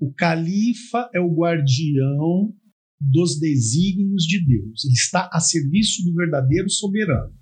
O 0.00 0.12
califa 0.14 1.10
é 1.14 1.20
o 1.20 1.34
guardião 1.34 2.56
dos 2.98 3.38
desígnios 3.38 4.22
de 4.24 4.44
Deus. 4.46 4.84
Ele 4.84 4.94
está 4.94 5.28
a 5.30 5.40
serviço 5.40 6.02
do 6.04 6.14
verdadeiro 6.14 6.70
soberano. 6.70 7.36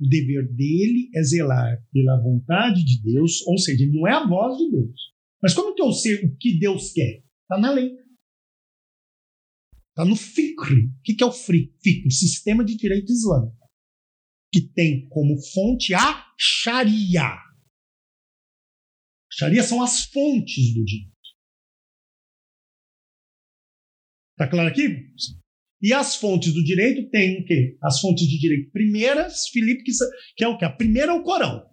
O 0.00 0.08
dever 0.08 0.48
dele 0.54 1.10
é 1.14 1.22
zelar 1.22 1.84
pela 1.92 2.20
vontade 2.22 2.84
de 2.84 3.02
Deus, 3.02 3.46
ou 3.46 3.58
seja, 3.58 3.82
ele 3.82 3.92
não 3.92 4.08
é 4.08 4.12
a 4.12 4.26
voz 4.26 4.56
de 4.56 4.70
Deus. 4.70 5.12
Mas 5.42 5.52
como 5.52 5.74
que 5.74 5.82
eu 5.82 5.92
sei 5.92 6.24
o 6.24 6.36
que 6.36 6.58
Deus 6.58 6.92
quer? 6.92 7.22
Está 7.42 7.60
na 7.60 7.70
lei. 7.70 7.92
Está 9.90 10.04
no 10.04 10.16
FICR. 10.16 10.72
O 10.72 11.02
que 11.02 11.22
é 11.22 11.26
o 11.26 11.32
FICR? 11.32 12.10
Sistema 12.10 12.64
de 12.64 12.76
Direito 12.76 13.12
Islâmico 13.12 13.63
que 14.54 14.60
tem 14.72 15.08
como 15.08 15.36
fonte 15.52 15.92
a 15.94 16.32
Sharia. 16.38 17.36
Sharia 19.32 19.64
são 19.64 19.82
as 19.82 20.04
fontes 20.04 20.72
do 20.72 20.84
direito. 20.84 21.12
Tá 24.36 24.48
claro 24.48 24.68
aqui? 24.68 25.12
E 25.82 25.92
as 25.92 26.14
fontes 26.14 26.54
do 26.54 26.62
direito 26.62 27.10
têm 27.10 27.40
o 27.40 27.44
quê? 27.44 27.76
As 27.82 28.00
fontes 28.00 28.28
de 28.28 28.38
direito 28.38 28.70
primeiras, 28.70 29.48
Filipe, 29.48 29.82
que, 29.82 29.90
que 30.36 30.44
é 30.44 30.48
o 30.48 30.56
quê? 30.56 30.64
A 30.64 30.70
primeira 30.70 31.10
é 31.10 31.14
o 31.14 31.24
Corão. 31.24 31.68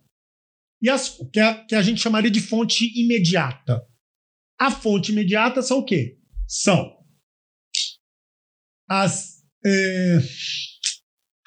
E 0.81 0.89
as 0.89 1.19
que 1.31 1.39
a, 1.39 1.63
que 1.63 1.75
a 1.75 1.83
gente 1.83 2.01
chamaria 2.01 2.31
de 2.31 2.41
fonte 2.41 2.91
imediata. 2.99 3.87
A 4.59 4.71
fonte 4.71 5.11
imediata 5.11 5.61
são 5.61 5.77
o 5.77 5.85
quê? 5.85 6.19
São 6.47 6.99
as 8.89 9.43
é, 9.63 10.17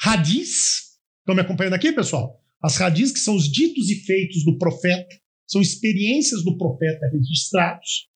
hadis, 0.00 0.83
Estão 1.24 1.34
me 1.34 1.40
acompanhando 1.40 1.72
aqui, 1.72 1.90
pessoal? 1.90 2.38
As 2.62 2.76
radis, 2.76 3.10
que 3.10 3.18
são 3.18 3.34
os 3.34 3.50
ditos 3.50 3.88
e 3.88 4.04
feitos 4.04 4.44
do 4.44 4.58
profeta, 4.58 5.18
são 5.48 5.62
experiências 5.62 6.44
do 6.44 6.58
profeta 6.58 7.08
registrados. 7.10 8.10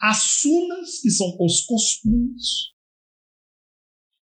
As 0.00 0.22
sunas, 0.40 1.02
que 1.02 1.10
são 1.10 1.36
os 1.38 1.66
costumes. 1.66 2.72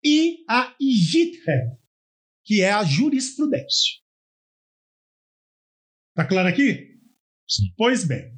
E 0.02 0.44
a 0.48 0.74
ijtihad, 0.80 1.78
que 2.44 2.62
é 2.62 2.72
a 2.72 2.82
jurisprudência. 2.82 4.00
Está 6.08 6.26
claro 6.26 6.48
aqui? 6.48 6.98
Sim. 7.48 7.72
Pois 7.76 8.04
bem. 8.04 8.28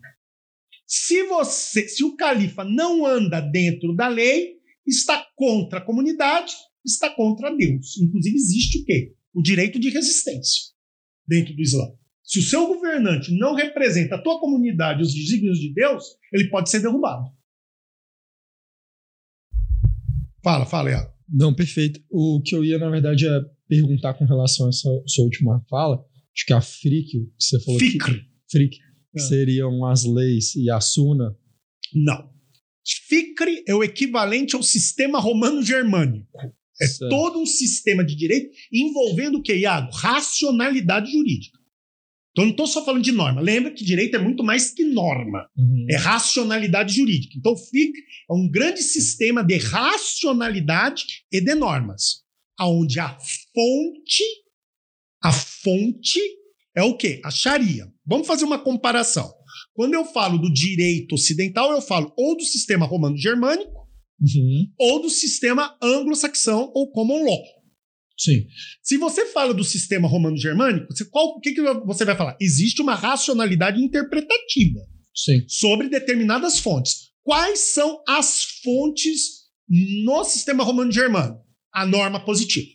Se 0.86 1.22
você, 1.28 1.88
se 1.88 2.04
o 2.04 2.14
califa 2.14 2.62
não 2.62 3.06
anda 3.06 3.40
dentro 3.40 3.96
da 3.96 4.08
lei, 4.08 4.60
está 4.86 5.26
contra 5.34 5.78
a 5.78 5.82
comunidade, 5.82 6.52
está 6.84 7.08
contra 7.08 7.56
Deus. 7.56 7.96
Inclusive 7.96 8.36
existe 8.36 8.82
o 8.82 8.84
quê? 8.84 9.16
O 9.34 9.42
direito 9.42 9.78
de 9.78 9.88
resistência 9.90 10.72
dentro 11.26 11.54
do 11.54 11.60
Islã. 11.62 11.86
Se 12.24 12.38
o 12.38 12.42
seu 12.42 12.66
governante 12.66 13.36
não 13.36 13.54
representa 13.54 14.14
a 14.16 14.22
tua 14.22 14.40
comunidade 14.40 15.00
e 15.00 15.02
os 15.02 15.12
desígnios 15.14 15.58
de 15.58 15.72
Deus, 15.74 16.04
ele 16.32 16.48
pode 16.50 16.70
ser 16.70 16.80
derrubado. 16.80 17.30
Fala, 20.42 20.66
fala, 20.66 20.90
Iago. 20.90 21.12
Não, 21.28 21.54
perfeito. 21.54 22.00
O 22.10 22.40
que 22.44 22.54
eu 22.54 22.64
ia, 22.64 22.78
na 22.78 22.90
verdade, 22.90 23.26
é 23.26 23.40
perguntar 23.68 24.14
com 24.14 24.24
relação 24.24 24.66
a 24.66 24.68
essa 24.68 24.88
sua 25.06 25.24
última 25.24 25.64
fala. 25.68 25.96
Acho 26.34 26.46
que 26.46 26.52
a 26.52 26.60
FRIC, 26.60 27.10
que 27.10 27.26
você 27.38 27.62
falou 27.62 27.78
Ficre. 27.80 28.20
que, 28.20 28.26
FRIC, 28.50 28.76
É. 29.16 29.20
seriam 29.20 29.84
as 29.86 30.04
leis 30.04 30.54
e 30.56 30.70
a 30.70 30.80
SUNA. 30.80 31.36
Não. 31.94 32.32
Ficre 33.08 33.62
é 33.66 33.74
o 33.74 33.84
equivalente 33.84 34.56
ao 34.56 34.62
sistema 34.62 35.20
romano-germânico. 35.20 36.38
É 36.82 36.86
Certo. 36.86 37.10
todo 37.10 37.40
um 37.40 37.46
sistema 37.46 38.04
de 38.04 38.16
direito 38.16 38.50
envolvendo 38.72 39.38
o 39.38 39.42
que, 39.42 39.54
Iago? 39.54 39.90
Racionalidade 39.92 41.12
jurídica. 41.12 41.58
Então, 42.32 42.44
não 42.44 42.50
estou 42.50 42.66
só 42.66 42.84
falando 42.84 43.04
de 43.04 43.12
norma. 43.12 43.40
Lembra 43.42 43.70
que 43.70 43.84
direito 43.84 44.16
é 44.16 44.18
muito 44.18 44.42
mais 44.42 44.70
que 44.70 44.84
norma. 44.84 45.46
Uhum. 45.56 45.86
É 45.90 45.96
racionalidade 45.96 46.94
jurídica. 46.94 47.34
Então, 47.36 47.54
FIC 47.56 47.92
é 48.30 48.32
um 48.32 48.50
grande 48.50 48.82
sistema 48.82 49.44
de 49.44 49.58
racionalidade 49.58 51.04
e 51.30 51.40
de 51.40 51.54
normas, 51.54 52.22
aonde 52.58 52.98
a 52.98 53.10
fonte, 53.54 54.24
a 55.22 55.30
fonte 55.30 56.20
é 56.74 56.82
o 56.82 56.96
quê? 56.96 57.20
A 57.22 57.30
Sharia. 57.30 57.86
Vamos 58.04 58.26
fazer 58.26 58.44
uma 58.44 58.58
comparação. 58.58 59.30
Quando 59.74 59.94
eu 59.94 60.04
falo 60.06 60.38
do 60.38 60.50
direito 60.50 61.14
ocidental, 61.14 61.70
eu 61.70 61.82
falo 61.82 62.12
ou 62.16 62.36
do 62.36 62.44
sistema 62.44 62.86
romano-germânico 62.86 63.81
Uhum. 64.22 64.68
ou 64.78 65.02
do 65.02 65.10
sistema 65.10 65.76
anglo-saxão 65.82 66.70
ou 66.74 66.92
common 66.92 67.24
law. 67.24 67.42
Sim. 68.16 68.46
Se 68.82 68.96
você 68.98 69.26
fala 69.26 69.52
do 69.52 69.64
sistema 69.64 70.06
romano-germânico, 70.06 70.86
o 71.12 71.40
que, 71.40 71.52
que 71.52 71.62
você 71.84 72.04
vai 72.04 72.16
falar? 72.16 72.36
Existe 72.40 72.80
uma 72.80 72.94
racionalidade 72.94 73.82
interpretativa 73.82 74.80
Sim. 75.14 75.44
sobre 75.48 75.88
determinadas 75.88 76.58
fontes. 76.58 77.10
Quais 77.24 77.72
são 77.72 78.02
as 78.06 78.44
fontes 78.62 79.42
no 80.04 80.24
sistema 80.24 80.62
romano-germano? 80.62 81.40
A 81.72 81.86
norma 81.86 82.24
positiva. 82.24 82.68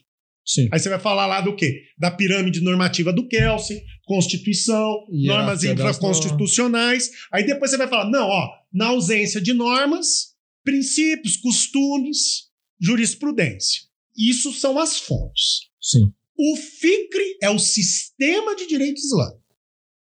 Sim. 0.44 0.68
Aí 0.72 0.78
você 0.78 0.88
vai 0.88 0.98
falar 0.98 1.26
lá 1.26 1.40
do 1.40 1.54
quê? 1.54 1.82
Da 1.98 2.10
pirâmide 2.10 2.60
normativa 2.60 3.12
do 3.12 3.28
Kelsen, 3.28 3.80
Constituição, 4.06 5.06
normas 5.10 5.62
infraconstitucionais. 5.62 7.10
Aí 7.30 7.46
depois 7.46 7.70
você 7.70 7.76
vai 7.76 7.86
falar, 7.86 8.10
não, 8.10 8.26
ó, 8.26 8.48
na 8.72 8.86
ausência 8.86 9.40
de 9.40 9.52
normas, 9.52 10.27
princípios, 10.68 11.38
costumes, 11.38 12.50
jurisprudência. 12.78 13.82
Isso 14.14 14.52
são 14.52 14.78
as 14.78 14.98
fontes. 15.00 15.70
Sim. 15.80 16.12
O 16.36 16.56
FICRE 16.56 17.38
é 17.42 17.48
o 17.48 17.58
sistema 17.58 18.54
de 18.54 18.66
direito 18.66 18.98
islâmico. 18.98 19.42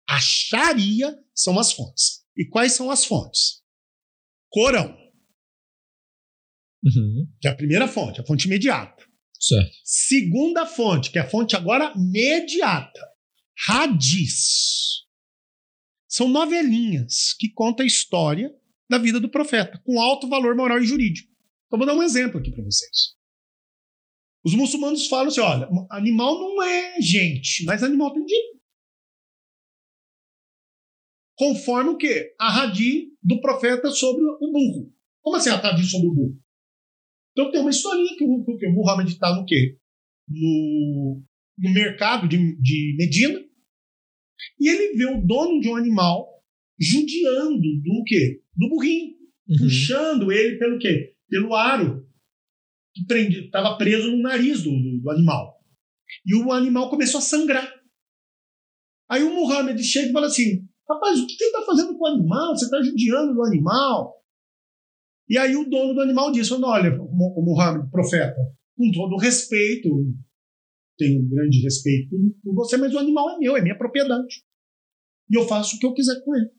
A 0.09 0.19
Sharia 0.19 1.17
são 1.33 1.57
as 1.57 1.71
fontes. 1.71 2.25
E 2.35 2.45
quais 2.45 2.73
são 2.73 2.91
as 2.91 3.05
fontes? 3.05 3.61
Corão, 4.49 4.97
Uhum. 6.83 7.27
que 7.39 7.47
é 7.47 7.51
a 7.51 7.55
primeira 7.55 7.87
fonte, 7.87 8.19
a 8.19 8.25
fonte 8.25 8.45
imediata. 8.47 9.05
Certo. 9.39 9.71
Segunda 9.85 10.65
fonte, 10.65 11.11
que 11.11 11.17
é 11.17 11.21
a 11.21 11.29
fonte 11.29 11.55
agora 11.55 11.95
mediata. 11.95 13.07
Hadis. 13.69 15.05
São 16.09 16.27
novelinhas 16.27 17.33
que 17.39 17.49
contam 17.53 17.83
a 17.85 17.87
história 17.87 18.53
da 18.91 18.97
vida 18.97 19.21
do 19.21 19.29
profeta, 19.29 19.81
com 19.85 20.01
alto 20.01 20.27
valor 20.27 20.53
moral 20.53 20.79
e 20.79 20.85
jurídico. 20.85 21.31
Então, 21.65 21.79
vou 21.79 21.87
dar 21.87 21.95
um 21.95 22.03
exemplo 22.03 22.39
aqui 22.39 22.51
para 22.51 22.63
vocês. 22.63 23.15
Os 24.43 24.53
muçulmanos 24.53 25.07
falam 25.07 25.27
assim: 25.27 25.39
olha, 25.39 25.69
animal 25.89 26.37
não 26.37 26.61
é 26.61 26.99
gente, 27.01 27.63
mas 27.63 27.81
animal 27.81 28.13
tem 28.13 28.25
direito. 28.25 28.59
Conforme 31.35 31.91
o 31.91 31.97
quê? 31.97 32.35
A 32.37 32.61
Hadi 32.61 33.13
do 33.23 33.39
profeta 33.39 33.89
sobre 33.91 34.23
o 34.23 34.51
burro. 34.51 34.93
Como 35.21 35.37
assim 35.37 35.49
a 35.49 35.55
Hadi 35.55 35.85
sobre 35.85 36.09
o 36.09 36.13
burro? 36.13 36.39
Então 37.31 37.49
tem 37.49 37.61
uma 37.61 37.69
historinha 37.69 38.15
que 38.17 38.25
o, 38.25 38.57
que 38.57 38.67
o 38.67 38.73
Muhammad 38.73 39.07
está 39.07 39.33
no 39.33 39.45
quê? 39.45 39.77
No, 40.27 41.23
no 41.57 41.73
mercado 41.73 42.27
de, 42.27 42.37
de 42.61 42.95
Medina. 42.97 43.39
E 44.59 44.69
ele 44.69 44.97
vê 44.97 45.05
o 45.05 45.21
dono 45.25 45.61
de 45.61 45.69
um 45.69 45.77
animal 45.77 46.43
judiando 46.77 47.61
do 47.61 48.03
quê? 48.05 48.40
Do 48.61 48.69
burrinho. 48.69 49.15
Uhum. 49.49 49.57
Puxando 49.57 50.31
ele 50.31 50.59
pelo 50.59 50.77
quê? 50.77 51.15
Pelo 51.27 51.55
aro 51.55 52.07
que 52.93 53.13
estava 53.13 53.77
preso 53.77 54.11
no 54.11 54.21
nariz 54.21 54.61
do, 54.61 54.69
do, 54.69 55.01
do 55.01 55.09
animal. 55.09 55.59
E 56.25 56.35
o 56.35 56.51
animal 56.51 56.89
começou 56.89 57.17
a 57.17 57.21
sangrar. 57.21 57.73
Aí 59.09 59.23
o 59.23 59.33
Muhammad 59.33 59.81
chega 59.81 60.09
e 60.09 60.13
fala 60.13 60.27
assim: 60.27 60.67
Rapaz, 60.87 61.19
o 61.19 61.25
que 61.25 61.33
você 61.33 61.45
está 61.45 61.63
fazendo 61.63 61.97
com 61.97 62.03
o 62.03 62.07
animal? 62.07 62.55
Você 62.55 62.65
está 62.65 62.81
judiando 62.83 63.33
do 63.33 63.43
animal? 63.43 64.21
E 65.27 65.37
aí 65.37 65.55
o 65.55 65.69
dono 65.69 65.93
do 65.93 66.01
animal 66.01 66.31
disse: 66.31 66.53
Olha, 66.53 67.01
o 67.01 67.43
Muhammad, 67.43 67.89
profeta, 67.89 68.37
com 68.77 68.91
todo 68.91 69.17
respeito, 69.17 69.89
tenho 70.97 71.27
grande 71.27 71.61
respeito 71.61 72.15
por 72.43 72.53
você, 72.53 72.77
mas 72.77 72.93
o 72.93 72.99
animal 72.99 73.31
é 73.31 73.37
meu, 73.39 73.57
é 73.57 73.61
minha 73.61 73.77
propriedade. 73.77 74.43
E 75.29 75.37
eu 75.37 75.47
faço 75.47 75.75
o 75.75 75.79
que 75.79 75.85
eu 75.85 75.93
quiser 75.93 76.21
com 76.23 76.35
ele. 76.35 76.49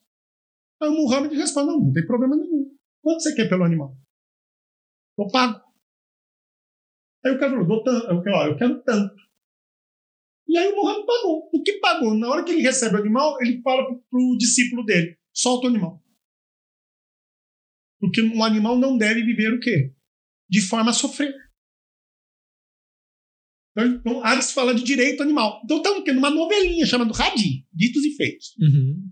Aí 0.82 0.88
o 0.88 0.94
Muhammad 0.94 1.32
responde: 1.32 1.68
Não, 1.68 1.80
não 1.80 1.92
tem 1.92 2.04
problema 2.04 2.36
nenhum. 2.36 2.76
Quanto 3.02 3.22
você 3.22 3.34
quer 3.34 3.48
pelo 3.48 3.64
animal? 3.64 3.96
Eu 5.16 5.28
pago. 5.28 5.62
Aí 7.24 7.32
o 7.32 7.38
cara 7.38 7.52
falou: 7.52 7.84
tanto. 7.84 8.06
Eu, 8.06 8.34
ó, 8.34 8.46
eu 8.46 8.56
quero 8.56 8.82
tanto. 8.82 9.14
E 10.48 10.58
aí 10.58 10.72
o 10.72 10.76
Muhammad 10.76 11.06
pagou. 11.06 11.50
O 11.52 11.62
que 11.62 11.74
pagou? 11.74 12.14
Na 12.14 12.28
hora 12.28 12.44
que 12.44 12.50
ele 12.50 12.62
recebe 12.62 12.96
o 12.96 12.98
animal, 12.98 13.40
ele 13.40 13.62
fala 13.62 13.84
pro, 14.10 14.36
discípulo 14.36 14.84
dele: 14.84 15.16
solta 15.32 15.66
o 15.66 15.70
animal. 15.70 16.02
Porque 18.00 18.20
um 18.20 18.42
animal 18.42 18.76
não 18.76 18.98
deve 18.98 19.22
viver 19.22 19.54
o 19.54 19.60
quê? 19.60 19.94
De 20.50 20.60
forma 20.60 20.90
a 20.90 20.94
sofrer. 20.94 21.32
Então, 23.78 24.22
Ares 24.22 24.52
fala 24.52 24.74
de 24.74 24.82
direito 24.82 25.22
animal. 25.22 25.62
Então 25.64 25.76
estamos 25.78 26.04
numa 26.12 26.28
novelinha 26.28 26.84
chamada 26.84 27.12
Radi, 27.14 27.64
Ditos 27.72 28.04
e 28.04 28.16
Feitos. 28.16 28.54
Uhum. 28.58 29.11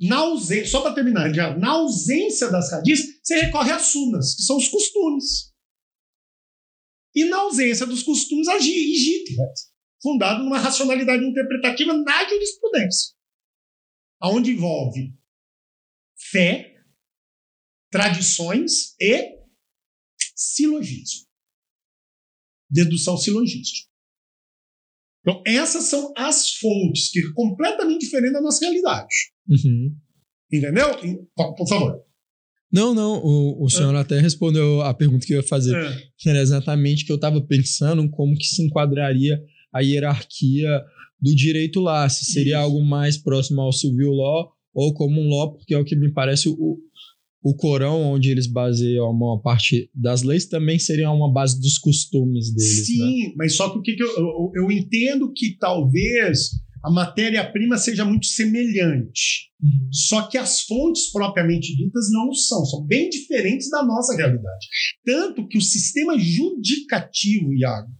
Na 0.00 0.18
ausência, 0.18 0.66
só 0.66 0.80
para 0.80 0.94
terminar, 0.94 1.32
já, 1.34 1.56
na 1.58 1.72
ausência 1.72 2.50
das 2.50 2.72
radis, 2.72 3.20
você 3.22 3.40
recorre 3.40 3.70
às 3.70 3.82
sunas, 3.82 4.34
que 4.34 4.42
são 4.42 4.56
os 4.56 4.68
costumes. 4.68 5.52
E 7.14 7.24
na 7.26 7.38
ausência 7.38 7.84
dos 7.84 8.02
costumes, 8.02 8.48
a 8.48 8.56
higite, 8.56 9.36
fundado 10.02 10.42
numa 10.42 10.58
racionalidade 10.58 11.22
interpretativa 11.22 11.92
na 11.92 12.28
jurisprudência, 12.28 13.14
aonde 14.18 14.52
envolve 14.52 15.14
fé, 16.16 16.82
tradições 17.90 18.94
e 18.98 19.38
silogismo. 20.34 21.28
Dedução 22.70 23.18
silogística. 23.18 23.89
Então, 25.30 25.42
essas 25.46 25.84
são 25.84 26.12
as 26.16 26.54
fontes, 26.54 27.10
que 27.10 27.20
é 27.20 27.32
completamente 27.34 28.00
diferente 28.00 28.32
da 28.32 28.40
nossa 28.40 28.64
realidade. 28.64 29.14
Uhum. 29.48 29.94
Entendeu? 30.52 30.88
Por 31.34 31.68
favor. 31.68 32.00
Não, 32.72 32.94
não, 32.94 33.18
o, 33.18 33.64
o 33.64 33.68
senhor 33.68 33.94
até 33.96 34.20
respondeu 34.20 34.80
a 34.82 34.94
pergunta 34.94 35.26
que 35.26 35.32
eu 35.32 35.38
ia 35.38 35.46
fazer. 35.46 35.76
É. 35.76 36.02
Que 36.16 36.28
era 36.28 36.40
exatamente 36.40 37.04
que 37.04 37.10
eu 37.10 37.16
estava 37.16 37.40
pensando 37.40 38.08
como 38.10 38.36
que 38.36 38.44
se 38.44 38.62
enquadraria 38.62 39.40
a 39.72 39.80
hierarquia 39.80 40.80
do 41.20 41.34
direito 41.34 41.80
lá, 41.80 42.08
se 42.08 42.24
seria 42.24 42.54
Isso. 42.54 42.62
algo 42.62 42.82
mais 42.82 43.16
próximo 43.16 43.60
ao 43.60 43.72
civil 43.72 44.12
law 44.12 44.52
ou 44.72 44.94
comum 44.94 45.28
law, 45.28 45.52
porque 45.52 45.74
é 45.74 45.78
o 45.78 45.84
que 45.84 45.96
me 45.96 46.12
parece 46.12 46.48
o, 46.48 46.78
o 47.42 47.54
Corão, 47.54 48.02
onde 48.12 48.30
eles 48.30 48.46
baseiam 48.46 49.08
a 49.08 49.12
maior 49.12 49.38
parte 49.38 49.90
das 49.94 50.22
leis, 50.22 50.46
também 50.46 50.78
seria 50.78 51.10
uma 51.10 51.32
base 51.32 51.58
dos 51.60 51.78
costumes 51.78 52.52
deles. 52.52 52.98
né? 52.98 53.06
Sim, 53.06 53.34
mas 53.36 53.56
só 53.56 53.70
que 53.70 53.78
o 53.78 53.82
que, 53.82 53.94
que 53.94 54.02
eu, 54.02 54.08
eu, 54.08 54.52
eu 54.56 54.72
entendo 54.72 55.32
que 55.32 55.56
talvez 55.58 56.50
a 56.82 56.90
matéria-prima 56.90 57.76
seja 57.76 58.04
muito 58.04 58.26
semelhante. 58.26 59.50
Uhum. 59.62 59.92
Só 59.92 60.28
que 60.28 60.38
as 60.38 60.62
fontes 60.62 61.10
propriamente 61.10 61.74
ditas 61.76 62.10
não 62.10 62.32
são, 62.32 62.64
são 62.64 62.84
bem 62.84 63.08
diferentes 63.08 63.70
da 63.70 63.84
nossa 63.84 64.16
realidade. 64.16 64.66
Tanto 65.04 65.46
que 65.46 65.58
o 65.58 65.62
sistema 65.62 66.18
judicativo, 66.18 67.52
Iago, 67.54 67.90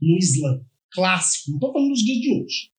no 0.00 0.18
Islã 0.18 0.60
clássico, 0.92 1.50
não 1.50 1.56
estou 1.56 1.72
falando 1.72 1.90
dos 1.90 2.02
dias 2.02 2.18
de 2.18 2.32
hoje, 2.32 2.70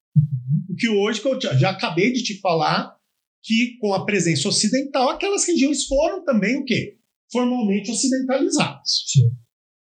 o 0.68 0.74
que 0.74 0.88
hoje, 0.88 1.20
que 1.20 1.28
eu 1.28 1.40
já 1.40 1.70
acabei 1.70 2.12
de 2.12 2.22
te 2.22 2.40
falar, 2.40 2.97
que 3.42 3.76
com 3.80 3.94
a 3.94 4.04
presença 4.04 4.48
ocidental, 4.48 5.10
aquelas 5.10 5.46
regiões 5.46 5.86
foram 5.86 6.24
também 6.24 6.56
o 6.56 6.64
quê? 6.64 6.98
Formalmente 7.30 7.90
ocidentalizadas. 7.90 9.04
Sim. 9.06 9.30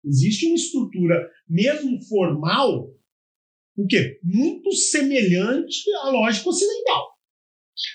Existe 0.04 0.46
uma 0.46 0.56
estrutura, 0.56 1.30
mesmo 1.48 2.02
formal, 2.04 2.90
o 3.76 3.86
quê? 3.86 4.18
Muito 4.22 4.72
semelhante 4.72 5.90
à 6.02 6.10
lógica 6.10 6.48
ocidental. 6.48 7.12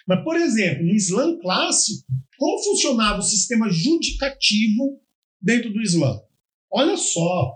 Mas, 0.08 0.24
por 0.24 0.36
exemplo, 0.36 0.86
no 0.86 0.96
Islã 0.96 1.38
clássico, 1.40 2.08
como 2.38 2.64
funcionava 2.64 3.20
o 3.20 3.24
sistema 3.24 3.70
judicativo 3.70 5.02
dentro 5.42 5.72
do 5.72 5.82
Islã? 5.82 6.20
Olha 6.72 6.98
só. 6.98 7.54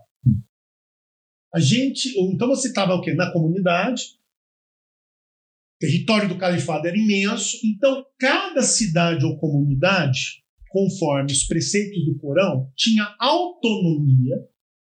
A 1.54 1.60
gente. 1.60 2.10
Então 2.34 2.48
você 2.48 2.70
estava 2.70 2.94
o 2.94 3.02
quê? 3.02 3.14
Na 3.14 3.32
comunidade. 3.32 4.20
Território 5.82 6.30
do 6.30 6.38
califado 6.38 6.88
era 6.88 6.96
imenso, 6.96 7.58
então 7.66 8.06
cada 8.20 8.62
cidade 8.62 9.26
ou 9.26 9.38
comunidade, 9.40 10.44
conforme 10.70 11.34
os 11.34 11.44
preceitos 11.44 12.06
do 12.06 12.20
Corão, 12.20 12.72
tinha 12.78 13.16
autonomia 13.20 14.38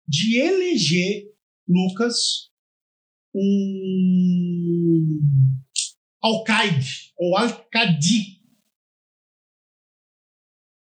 de 0.07 0.37
eleger 0.37 1.23
Lucas 1.67 2.51
um 3.33 5.21
alcaide 6.21 7.11
ou 7.17 7.35
alcadi. 7.35 8.39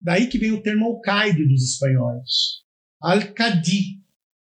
Daí 0.01 0.27
que 0.27 0.39
vem 0.39 0.51
o 0.51 0.63
termo 0.63 0.85
alcaide 0.85 1.47
dos 1.47 1.73
espanhóis. 1.73 2.63
Alcadi, 2.99 4.01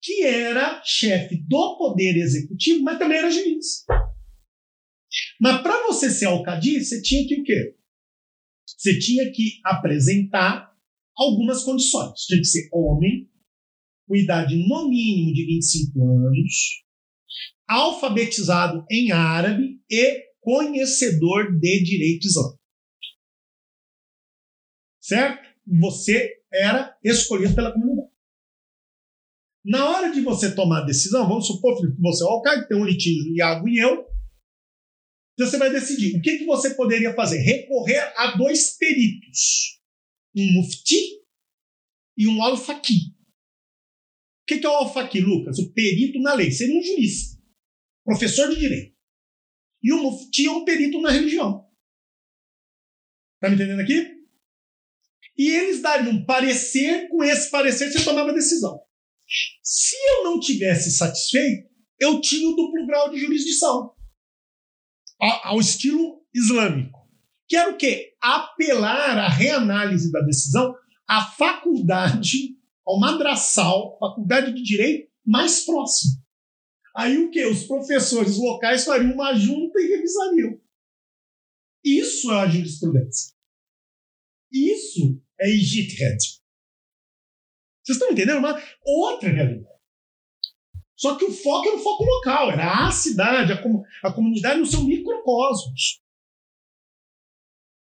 que 0.00 0.22
era 0.22 0.80
chefe 0.84 1.42
do 1.48 1.76
poder 1.78 2.16
executivo, 2.16 2.84
mas 2.84 2.98
também 2.98 3.18
era 3.18 3.30
juiz. 3.30 3.84
Mas 5.40 5.62
para 5.62 5.86
você 5.86 6.10
ser 6.10 6.26
alcadi, 6.26 6.82
você 6.82 7.02
tinha 7.02 7.26
que 7.26 7.40
o 7.40 7.44
quê? 7.44 7.76
Você 8.66 8.98
tinha 8.98 9.30
que 9.32 9.60
apresentar 9.64 10.74
algumas 11.16 11.62
condições. 11.62 12.20
Tinha 12.26 12.40
que 12.40 12.46
ser 12.46 12.68
homem, 12.72 13.28
com 14.06 14.16
idade 14.16 14.56
no 14.56 14.88
mínimo 14.88 15.32
de 15.32 15.46
25 15.46 16.04
anos, 16.04 16.84
alfabetizado 17.68 18.84
em 18.90 19.10
árabe 19.10 19.80
e 19.90 20.26
conhecedor 20.40 21.58
de 21.58 21.82
direito 21.82 22.26
islâmico. 22.26 22.60
Certo? 25.00 25.48
Você 25.80 26.40
era 26.52 26.96
escolhido 27.02 27.54
pela 27.54 27.72
comunidade. 27.72 28.10
Na 29.64 29.90
hora 29.90 30.12
de 30.12 30.20
você 30.20 30.54
tomar 30.54 30.82
a 30.82 30.86
decisão, 30.86 31.26
vamos 31.26 31.48
supor, 31.48 31.76
que 31.76 32.00
você 32.00 32.22
é 32.22 32.26
o 32.26 32.30
Alcaide, 32.30 32.68
tem 32.68 32.76
um 32.76 32.84
litígio, 32.84 33.34
Iago 33.34 33.68
e 33.68 33.78
eu, 33.78 34.06
você 35.44 35.58
vai 35.58 35.70
decidir 35.70 36.16
o 36.16 36.22
que, 36.22 36.38
que 36.38 36.44
você 36.46 36.74
poderia 36.74 37.14
fazer. 37.14 37.38
Recorrer 37.38 38.12
a 38.16 38.36
dois 38.36 38.76
peritos, 38.76 39.80
um 40.34 40.52
mufti 40.52 41.22
e 42.16 42.26
um 42.26 42.42
al-faqih. 42.42 43.14
O 44.42 44.46
que, 44.46 44.58
que 44.58 44.66
é 44.66 44.68
o 44.68 44.72
al-faqih, 44.72 45.20
Lucas? 45.20 45.58
O 45.58 45.72
perito 45.72 46.18
na 46.20 46.34
lei. 46.34 46.50
Seria 46.50 46.78
um 46.78 46.82
jurista, 46.82 47.38
professor 48.04 48.48
de 48.48 48.58
direito. 48.58 48.96
E 49.82 49.92
o 49.92 50.02
mufti 50.02 50.46
é 50.46 50.50
um 50.50 50.64
perito 50.64 51.00
na 51.00 51.10
religião. 51.10 51.66
Está 53.34 53.50
me 53.50 53.56
entendendo 53.56 53.80
aqui? 53.80 54.16
E 55.36 55.50
eles 55.50 55.82
dariam 55.82 56.14
um 56.14 56.24
parecer, 56.24 57.08
com 57.08 57.22
esse 57.22 57.50
parecer 57.50 57.92
você 57.92 58.02
tomava 58.02 58.30
a 58.30 58.34
decisão. 58.34 58.80
Se 59.62 59.94
eu 59.94 60.24
não 60.24 60.40
tivesse 60.40 60.90
satisfeito, 60.90 61.68
eu 61.98 62.20
tinha 62.20 62.48
o 62.48 62.54
duplo 62.54 62.86
grau 62.86 63.10
de 63.10 63.18
jurisdição, 63.18 63.94
ao 65.20 65.58
estilo 65.60 66.22
islâmico. 66.34 67.06
Que 67.48 67.56
era 67.56 67.70
o 67.70 67.76
quê? 67.76 68.16
Apelar 68.20 69.18
à 69.18 69.28
reanálise 69.28 70.10
da 70.10 70.20
decisão 70.20 70.74
à 71.08 71.24
faculdade, 71.24 72.56
ao 72.84 72.98
madraçal, 72.98 73.96
faculdade 73.98 74.52
de 74.52 74.62
direito 74.62 75.10
mais 75.24 75.64
próxima. 75.64 76.14
Aí 76.96 77.18
o 77.18 77.30
que? 77.30 77.44
Os 77.44 77.64
professores 77.64 78.36
locais 78.36 78.84
fariam 78.84 79.12
uma 79.12 79.34
junta 79.34 79.80
e 79.80 79.88
revisariam. 79.88 80.60
Isso 81.84 82.32
é 82.32 82.40
a 82.40 82.48
jurisprudência. 82.48 83.34
Isso 84.50 85.22
é 85.38 85.50
Ijtihad. 85.50 86.18
Vocês 87.84 87.98
estão 87.98 88.10
entendendo? 88.10 88.38
Uma 88.38 88.60
outra 88.84 89.28
realidade. 89.28 89.75
Só 90.96 91.16
que 91.16 91.24
o 91.24 91.32
foco 91.32 91.68
era 91.68 91.76
o 91.76 91.82
foco 91.82 92.04
local, 92.04 92.50
era 92.50 92.86
a 92.86 92.90
cidade, 92.90 93.52
a, 93.52 93.62
com, 93.62 93.82
a 94.02 94.12
comunidade 94.12 94.60
no 94.60 94.66
seu 94.66 94.82
microcosmos. 94.82 96.00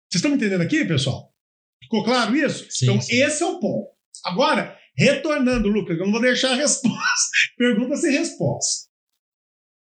Vocês 0.07 0.19
estão 0.19 0.31
me 0.31 0.37
entendendo 0.37 0.61
aqui, 0.61 0.85
pessoal? 0.85 1.33
Ficou 1.81 2.03
claro 2.03 2.35
isso? 2.35 2.69
Sim, 2.69 2.85
então, 2.85 3.01
sim. 3.01 3.15
esse 3.15 3.41
é 3.41 3.45
o 3.45 3.59
ponto. 3.59 3.89
Agora, 4.23 4.77
retornando, 4.95 5.67
Lucas, 5.67 5.97
eu 5.97 6.05
não 6.05 6.11
vou 6.11 6.21
deixar 6.21 6.51
a 6.51 6.55
resposta. 6.55 7.31
Pergunta 7.57 7.95
sem 7.95 8.11
resposta. 8.11 8.89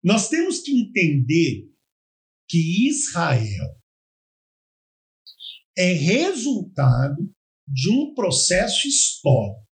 Nós 0.03 0.29
temos 0.29 0.59
que 0.59 0.71
entender 0.71 1.69
que 2.47 2.87
Israel 2.87 3.79
é 5.77 5.91
resultado 5.91 7.33
de 7.67 7.89
um 7.89 8.13
processo 8.13 8.87
histórico 8.87 9.67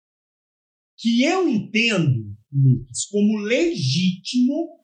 que 0.96 1.24
eu 1.24 1.48
entendo, 1.48 2.31
Lucas, 2.52 3.06
como 3.06 3.38
legítimo, 3.38 4.78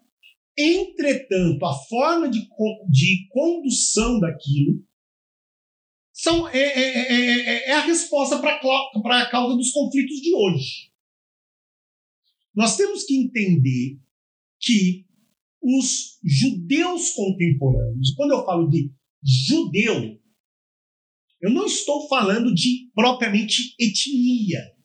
entretanto, 0.56 1.64
a 1.64 1.74
forma 1.88 2.28
de, 2.28 2.48
de 2.90 3.28
condução 3.30 4.18
daquilo 4.18 4.84
são, 6.12 6.48
é, 6.48 6.58
é- 6.58 7.12
é- 7.12 7.40
é- 7.40 7.68
é 7.68 7.72
a 7.74 7.84
resposta 7.84 8.38
para 8.40 9.22
a 9.22 9.30
causa 9.30 9.56
dos 9.56 9.70
conflitos 9.70 10.16
de 10.20 10.34
hoje. 10.34 10.90
Nós 12.54 12.76
temos 12.76 13.04
que 13.04 13.16
entender 13.16 14.00
que 14.60 15.06
os 15.62 16.18
judeus 16.24 17.10
contemporâneos, 17.10 18.14
quando 18.16 18.32
eu 18.32 18.44
falo 18.44 18.68
de 18.68 18.92
judeu, 19.22 20.18
eu 21.40 21.50
não 21.50 21.66
estou 21.66 22.08
falando 22.08 22.52
de 22.52 22.90
propriamente 22.94 23.74
etnia. 23.78 24.77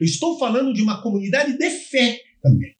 Eu 0.00 0.04
estou 0.06 0.38
falando 0.38 0.72
de 0.72 0.82
uma 0.82 1.02
comunidade 1.02 1.56
de 1.56 1.70
fé 1.70 2.20
também, 2.42 2.74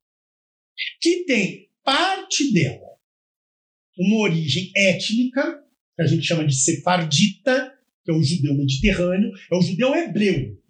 que 1.01 1.25
tem 1.25 1.71
parte 1.83 2.53
dela 2.53 2.95
uma 3.99 4.23
origem 4.23 4.71
étnica, 4.77 5.63
que 5.97 6.03
a 6.03 6.07
gente 6.07 6.27
chama 6.27 6.47
de 6.47 6.55
sefardita, 6.55 7.73
que 8.05 8.11
é 8.11 8.15
o 8.15 8.23
judeu 8.23 8.55
mediterrâneo, 8.55 9.31
é 9.51 9.57
o 9.57 9.63
judeu 9.63 9.95
hebreu. 9.95 10.61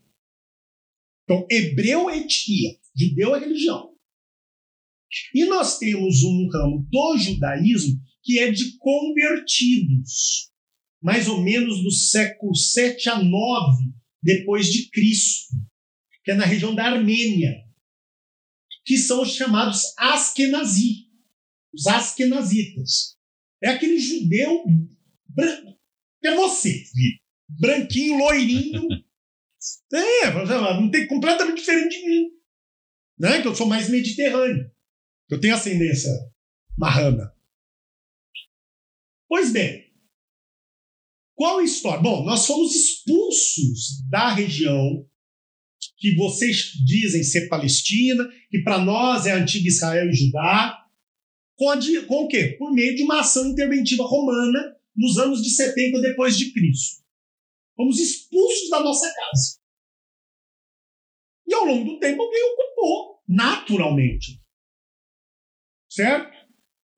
Então, 1.24 1.46
hebreu 1.50 2.11
é 2.11 2.18
etnia, 2.18 2.76
judeu 2.94 3.35
é 3.35 3.40
religião. 3.40 3.94
E 5.35 5.44
nós 5.46 5.78
temos 5.78 6.22
um 6.22 6.48
ramo 6.48 6.87
do 6.90 7.18
judaísmo 7.18 8.00
que 8.22 8.38
é 8.38 8.50
de 8.50 8.76
convertidos, 8.78 10.50
mais 11.02 11.28
ou 11.28 11.42
menos 11.42 11.83
do 11.83 11.90
século 11.90 12.54
7 12.54 13.09
a 13.11 13.22
9 13.22 13.85
depois 14.22 14.72
de 14.72 14.88
Cristo, 14.90 15.54
que 16.24 16.30
é 16.30 16.34
na 16.34 16.46
região 16.46 16.74
da 16.74 16.87
Armênia, 16.87 17.62
que 18.84 18.96
são 18.96 19.22
os 19.22 19.34
chamados 19.34 19.94
Askenazi, 19.98 21.08
os 21.72 21.87
Askenazitas. 21.87 23.16
É 23.62 23.68
aquele 23.68 23.98
judeu 23.98 24.64
branco, 25.28 25.78
é 26.24 26.34
você, 26.34 26.82
branquinho, 27.48 28.18
loirinho. 28.18 28.88
É, 29.94 30.30
não 30.74 30.90
tem 30.90 31.06
completamente 31.06 31.58
diferente 31.58 31.98
de 31.98 32.06
mim, 32.06 32.30
né? 33.18 33.40
Que 33.40 33.48
eu 33.48 33.54
sou 33.54 33.66
mais 33.66 33.88
mediterrâneo. 33.88 34.70
Eu 35.30 35.40
tenho 35.40 35.54
ascendência 35.54 36.10
marrana. 36.76 37.32
Pois 39.26 39.52
bem, 39.52 39.90
qual 41.34 41.58
a 41.58 41.64
história? 41.64 42.02
Bom, 42.02 42.24
nós 42.24 42.46
fomos 42.46 42.74
expulsos 42.74 44.06
da 44.10 44.34
região 44.34 45.08
que 46.05 46.14
vocês 46.17 46.73
dizem 46.85 47.23
ser 47.23 47.49
Palestina, 47.49 48.29
que 48.51 48.59
para 48.59 48.79
nós 48.79 49.25
é 49.25 49.33
a 49.33 49.38
antiga 49.38 49.67
Israel 49.67 50.11
e 50.11 50.12
Judá, 50.12 50.85
com, 51.57 51.67
com 52.07 52.25
o 52.25 52.29
quê? 52.29 52.57
Por 52.59 52.75
meio 52.75 52.95
de 52.95 53.03
uma 53.03 53.21
ação 53.21 53.47
interventiva 53.47 54.05
romana 54.05 54.77
nos 54.95 55.17
anos 55.17 55.43
de 55.43 55.49
70 55.49 56.03
depois 56.03 56.37
de 56.37 56.53
Cristo. 56.53 57.03
Fomos 57.75 57.99
expulsos 57.99 58.69
da 58.69 58.81
nossa 58.81 59.11
casa. 59.14 59.59
E 61.49 61.55
ao 61.55 61.64
longo 61.64 61.93
do 61.93 61.99
tempo 61.99 62.23
alguém 62.23 62.43
ocupou, 62.53 63.23
naturalmente. 63.27 64.43
Certo? 65.90 66.37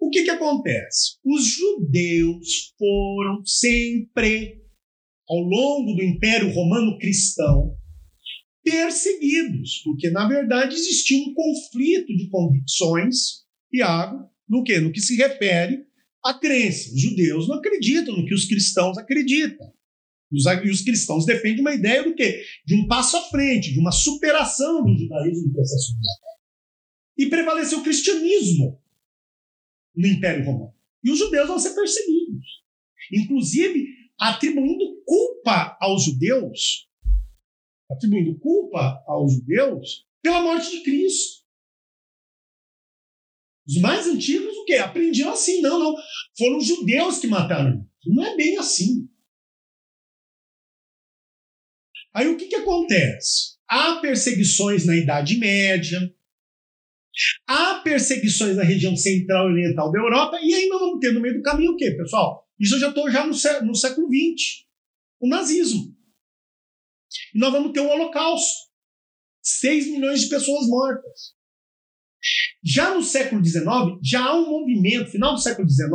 O 0.01 0.11
que, 0.11 0.25
que 0.25 0.31
acontece? 0.31 1.17
Os 1.25 1.45
judeus 1.45 2.75
foram 2.77 3.47
sempre, 3.47 4.61
ao 5.29 5.39
longo 5.39 5.95
do 5.95 6.03
Império 6.03 6.53
Romano 6.53 6.99
Cristão, 6.99 7.79
perseguidos, 8.67 9.81
porque 9.85 10.11
na 10.11 10.27
verdade 10.27 10.75
existia 10.75 11.17
um 11.23 11.33
conflito 11.33 12.09
de 12.09 12.29
convicções, 12.29 13.45
Tiago, 13.73 14.29
no 14.49 14.65
que? 14.65 14.81
No 14.81 14.91
que 14.91 15.01
se 15.01 15.15
refere 15.17 15.87
à 16.25 16.35
crença. 16.35 16.93
Os 16.93 17.01
judeus 17.01 17.49
não 17.49 17.59
acreditam 17.59 18.17
no 18.17 18.27
que 18.27 18.35
os 18.35 18.45
cristãos 18.45 18.99
acreditam. 18.99 19.73
Os, 20.33 20.45
e 20.47 20.69
os 20.69 20.83
cristãos 20.83 21.25
defendem 21.25 21.61
uma 21.61 21.75
ideia 21.75 22.03
do 22.03 22.13
quê? 22.13 22.43
De 22.67 22.75
um 22.75 22.89
passo 22.89 23.17
à 23.17 23.23
frente, 23.23 23.73
de 23.73 23.79
uma 23.79 23.93
superação 23.93 24.85
do 24.85 24.99
judaísmo 24.99 25.47
no 25.47 25.53
processo 25.53 25.93
E 27.17 27.27
prevaleceu 27.27 27.79
o 27.79 27.85
cristianismo 27.85 28.83
no 29.95 30.09
Império 30.09 30.45
Romano. 30.45 30.75
E 31.05 31.13
os 31.13 31.19
judeus 31.21 31.47
vão 31.47 31.61
ser 31.61 31.73
perseguidos. 31.73 32.45
Inclusive, 33.13 33.87
atribuindo 34.19 35.01
culpa 35.05 35.79
aos 35.81 36.03
judeus, 36.03 36.86
atribuindo 37.91 38.39
culpa 38.39 39.03
aos 39.07 39.35
judeus 39.35 40.07
pela 40.23 40.43
morte 40.43 40.71
de 40.71 40.83
Cristo. 40.83 41.45
Os 43.67 43.81
mais 43.81 44.07
antigos, 44.07 44.57
o 44.57 44.65
quê? 44.65 44.75
Aprendiam 44.75 45.33
assim. 45.33 45.61
Não, 45.61 45.79
não. 45.79 45.95
Foram 46.39 46.59
os 46.59 46.67
judeus 46.67 47.19
que 47.19 47.27
mataram. 47.27 47.85
Não 48.07 48.25
é 48.25 48.37
bem 48.37 48.57
assim. 48.59 49.09
Aí 52.15 52.29
o 52.29 52.37
que, 52.37 52.47
que 52.47 52.57
acontece? 52.57 53.57
Há 53.69 53.97
perseguições 53.97 54.87
na 54.87 54.97
Idade 54.97 55.37
Média, 55.37 55.99
há 57.47 57.81
perseguições 57.81 58.57
na 58.57 58.63
região 58.63 58.97
central 58.97 59.49
e 59.49 59.53
oriental 59.53 59.91
da 59.91 59.99
Europa, 59.99 60.39
e 60.41 60.55
aí 60.55 60.69
nós 60.69 60.81
vamos 60.81 61.01
ter 61.01 61.13
no 61.13 61.21
meio 61.21 61.35
do 61.35 61.43
caminho 61.43 61.73
o 61.73 61.77
quê, 61.77 61.91
pessoal? 61.91 62.49
Isso 62.59 62.77
eu 62.77 62.79
já 62.79 62.89
estou 62.89 63.11
já 63.11 63.27
no, 63.27 63.33
no 63.67 63.75
século 63.75 64.09
XX. 64.09 64.65
O 65.21 65.29
nazismo. 65.29 65.96
E 67.37 67.39
nós 67.39 67.53
vamos 67.53 67.73
ter 67.73 67.81
o 67.81 67.89
Holocausto. 67.91 68.67
6 69.43 69.93
milhões 69.93 70.23
de 70.23 70.31
pessoas 70.31 70.67
mortas. 70.69 71.35
Já 72.65 72.95
no 72.95 73.03
século 73.03 73.45
XIX, 73.45 73.67
já 74.03 74.25
há 74.25 74.35
um 74.35 74.49
movimento, 74.49 75.11
final 75.11 75.35
do 75.35 75.41
século 75.41 75.69
XIX, 75.69 75.93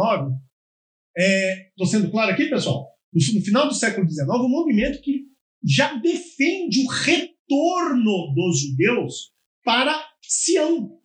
estou 1.17 1.17
é, 1.17 1.85
sendo 1.87 2.11
claro 2.11 2.31
aqui, 2.31 2.45
pessoal? 2.45 2.87
No, 3.11 3.19
no 3.33 3.41
final 3.43 3.67
do 3.67 3.73
século 3.73 4.07
XIX, 4.07 4.29
um 4.29 4.47
movimento 4.47 5.01
que 5.01 5.25
já 5.65 5.95
defende 5.95 6.85
o 6.85 6.87
retorno 6.87 8.33
dos 8.35 8.61
judeus 8.61 9.33
para 9.63 9.99
Sião. 10.21 11.01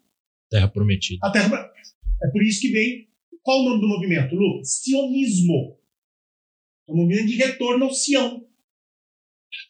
Terra 0.51 0.68
prometida. 0.68 1.27
A 1.27 1.33
terra, 1.33 1.72
é 2.22 2.29
por 2.31 2.42
isso 2.42 2.61
que 2.61 2.68
vem. 2.68 3.09
Qual 3.42 3.62
o 3.62 3.70
nome 3.70 3.81
do 3.81 3.88
movimento, 3.88 4.35
Lu? 4.35 4.62
Sionismo. 4.62 5.81
É 6.88 6.92
um 6.92 6.96
movimento 6.96 7.27
de 7.27 7.37
retorno 7.37 7.87
ao 7.87 7.92
Sião. 7.92 8.45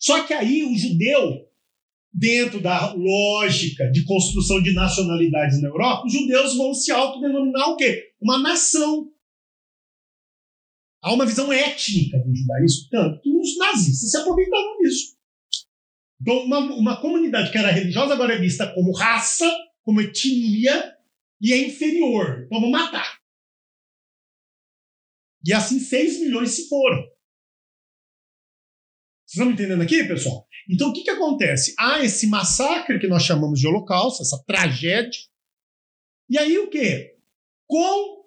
Só 0.07 0.25
que 0.25 0.33
aí 0.33 0.63
o 0.63 0.79
judeu, 0.79 1.51
dentro 2.13 2.61
da 2.61 2.95
lógica 2.95 3.91
de 3.91 4.05
construção 4.05 4.63
de 4.63 4.73
nacionalidades 4.73 5.61
na 5.61 5.67
Europa, 5.67 6.07
os 6.07 6.13
judeus 6.13 6.57
vão 6.57 6.73
se 6.73 6.93
autodenominar 6.93 7.71
o 7.71 7.77
quê? 7.77 8.15
Uma 8.21 8.39
nação. 8.39 9.11
Há 11.03 11.13
uma 11.13 11.27
visão 11.27 11.53
étnica 11.53 12.21
do 12.21 12.33
judaísmo, 12.33 12.89
tanto 12.89 13.21
que 13.21 13.37
os 13.37 13.59
nazistas 13.59 14.13
se 14.13 14.17
aproveitaram 14.19 14.79
disso. 14.79 15.17
Então, 16.23 16.39
uma, 16.45 16.59
uma 16.61 17.01
comunidade 17.01 17.51
que 17.51 17.59
era 17.59 17.73
religiosa 17.73 18.15
agora 18.15 18.35
é 18.35 18.39
vista 18.39 18.73
como 18.75 18.93
raça, 18.93 19.51
como 19.83 20.01
etnia, 20.01 20.97
e 21.41 21.53
é 21.53 21.67
inferior. 21.67 22.45
Então, 22.47 22.61
vamos 22.61 22.71
matar. 22.71 23.19
E 25.45 25.53
assim 25.53 25.81
6 25.81 26.21
milhões 26.21 26.51
se 26.51 26.69
foram. 26.69 27.16
Vocês 29.37 29.47
estão 29.47 29.47
me 29.47 29.53
entendendo 29.53 29.83
aqui, 29.83 30.03
pessoal? 30.05 30.47
Então, 30.69 30.89
o 30.89 30.93
que, 30.95 31.03
que 31.03 31.11
acontece? 31.11 31.75
Há 31.79 32.03
esse 32.03 32.27
massacre 32.27 32.99
que 32.99 33.07
nós 33.07 33.23
chamamos 33.23 33.61
de 33.61 33.67
holocausto, 33.67 34.23
essa 34.23 34.43
tragédia. 34.47 35.21
E 36.31 36.39
aí 36.39 36.59
o 36.59 36.71
quê? 36.71 37.17
Com 37.67 38.25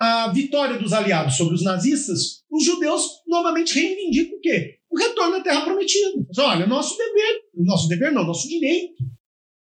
a 0.00 0.28
vitória 0.32 0.78
dos 0.78 0.94
aliados 0.94 1.36
sobre 1.36 1.54
os 1.54 1.62
nazistas, 1.62 2.42
os 2.50 2.64
judeus 2.64 3.06
novamente 3.26 3.74
reivindicam 3.74 4.38
o 4.38 4.40
quê? 4.40 4.78
O 4.90 4.98
retorno 4.98 5.36
à 5.36 5.42
terra 5.42 5.62
prometida. 5.62 6.26
olha, 6.38 6.66
nosso 6.66 6.96
dever, 6.96 7.42
nosso 7.54 7.86
dever 7.86 8.12
não, 8.12 8.24
nosso 8.24 8.48
direito, 8.48 9.04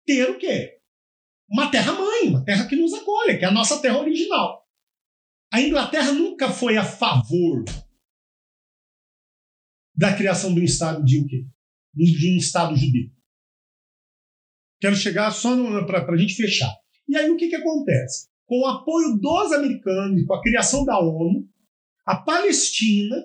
ter 0.05 0.29
o 0.29 0.37
quê? 0.37 0.79
Uma 1.49 1.69
terra-mãe, 1.69 2.29
uma 2.29 2.43
terra 2.43 2.65
que 2.67 2.75
nos 2.77 2.93
acolhe, 2.93 3.37
que 3.37 3.43
é 3.43 3.49
a 3.49 3.51
nossa 3.51 3.81
terra 3.81 3.99
original. 3.99 4.65
A 5.51 5.61
Inglaterra 5.61 6.13
nunca 6.13 6.49
foi 6.49 6.77
a 6.77 6.85
favor 6.85 7.65
da 9.95 10.13
criação 10.13 10.53
de 10.53 10.61
um 10.61 10.63
Estado 10.63 11.03
de 11.03 11.19
o 11.19 11.27
quê? 11.27 11.45
De 11.93 12.33
um 12.33 12.37
Estado 12.37 12.75
judeu. 12.75 13.09
Quero 14.79 14.95
chegar 14.95 15.31
só 15.31 15.55
para 15.85 16.13
a 16.13 16.17
gente 16.17 16.35
fechar. 16.35 16.71
E 17.07 17.15
aí 17.15 17.29
o 17.29 17.37
que, 17.37 17.47
que 17.47 17.55
acontece? 17.55 18.27
Com 18.45 18.61
o 18.61 18.67
apoio 18.67 19.17
dos 19.17 19.51
americanos 19.53 20.25
com 20.25 20.33
a 20.33 20.41
criação 20.41 20.85
da 20.85 20.99
ONU, 20.99 21.47
a 22.05 22.15
Palestina, 22.15 23.15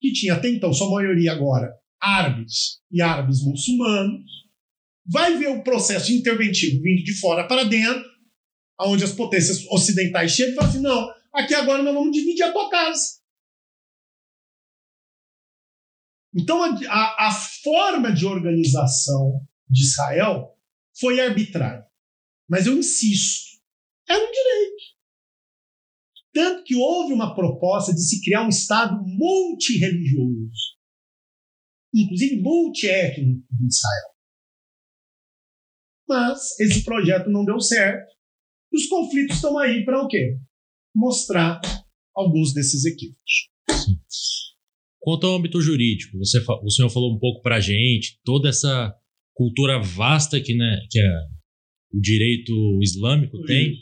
que 0.00 0.12
tinha 0.12 0.34
até 0.34 0.48
então 0.48 0.72
sua 0.72 0.90
maioria 0.90 1.32
agora 1.32 1.80
árabes 2.00 2.80
e 2.90 3.02
árabes 3.02 3.44
muçulmanos, 3.44 4.24
vai 5.06 5.36
ver 5.36 5.48
o 5.48 5.62
processo 5.62 6.12
interventivo 6.12 6.82
vindo 6.82 7.04
de 7.04 7.14
fora 7.20 7.46
para 7.46 7.64
dentro, 7.64 8.08
onde 8.80 9.04
as 9.04 9.12
potências 9.12 9.66
ocidentais 9.66 10.32
chegam 10.32 10.52
e 10.52 10.56
falam 10.56 10.70
assim: 10.70 10.80
não, 10.80 11.10
aqui 11.34 11.54
agora 11.54 11.82
nós 11.82 11.94
vamos 11.94 12.12
dividir 12.12 12.44
a 12.44 12.52
tua 12.52 12.70
casa. 12.70 13.19
Então, 16.34 16.62
a, 16.62 17.28
a 17.28 17.32
forma 17.62 18.12
de 18.12 18.24
organização 18.24 19.44
de 19.68 19.82
Israel 19.82 20.56
foi 20.98 21.20
arbitrária. 21.20 21.84
Mas 22.48 22.66
eu 22.66 22.78
insisto, 22.78 23.60
era 24.08 24.18
um 24.18 24.32
direito. 24.32 24.82
Tanto 26.32 26.64
que 26.64 26.76
houve 26.76 27.12
uma 27.12 27.34
proposta 27.34 27.92
de 27.92 28.00
se 28.00 28.22
criar 28.22 28.44
um 28.44 28.48
Estado 28.48 29.02
multirreligioso, 29.04 30.76
inclusive 31.94 32.40
multiétnico 32.40 33.46
de 33.50 33.66
Israel. 33.66 34.10
Mas 36.08 36.58
esse 36.60 36.84
projeto 36.84 37.30
não 37.30 37.44
deu 37.44 37.60
certo. 37.60 38.12
Os 38.72 38.86
conflitos 38.86 39.36
estão 39.36 39.58
aí 39.58 39.84
para 39.84 40.02
o 40.02 40.08
quê? 40.08 40.38
Mostrar 40.94 41.60
alguns 42.14 42.52
desses 42.52 42.84
equívocos. 42.84 43.50
Quanto 45.00 45.26
ao 45.26 45.36
âmbito 45.36 45.60
jurídico, 45.60 46.18
você, 46.18 46.38
o 46.62 46.70
senhor 46.70 46.90
falou 46.90 47.14
um 47.14 47.18
pouco 47.18 47.42
para 47.42 47.56
a 47.56 47.60
gente, 47.60 48.18
toda 48.24 48.48
essa 48.48 48.94
cultura 49.34 49.80
vasta 49.80 50.40
que, 50.40 50.54
né, 50.54 50.80
que 50.90 51.00
a, 51.00 51.20
o 51.92 52.00
direito 52.00 52.52
islâmico 52.82 53.42
tem. 53.44 53.74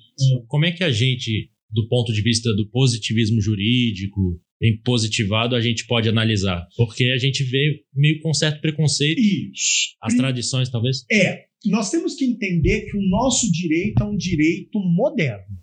Como 0.47 0.65
é 0.65 0.73
que 0.73 0.85
a 0.85 0.91
gente, 0.91 1.51
do 1.71 1.89
ponto 1.89 2.13
de 2.13 2.23
vista 2.23 2.55
do 2.55 2.69
positivismo 2.71 3.41
jurídico, 3.41 4.41
em 4.63 4.81
positivado, 4.83 5.55
a 5.55 5.61
gente 5.61 5.87
pode 5.87 6.09
analisar? 6.09 6.67
Porque 6.77 7.05
a 7.05 7.19
gente 7.19 7.45
vê 7.45 7.83
meio 7.95 8.21
com 8.21 8.33
certo 8.33 8.61
preconceito. 8.61 9.19
Isso. 9.19 9.97
As 10.01 10.15
tradições, 10.15 10.71
talvez? 10.71 11.05
É. 11.11 11.47
Nós 11.67 11.91
temos 11.91 12.15
que 12.15 12.25
entender 12.25 12.83
que 12.83 12.97
o 12.97 13.09
nosso 13.09 13.51
direito 13.51 14.03
é 14.03 14.07
um 14.07 14.17
direito 14.17 14.79
moderno. 14.79 15.59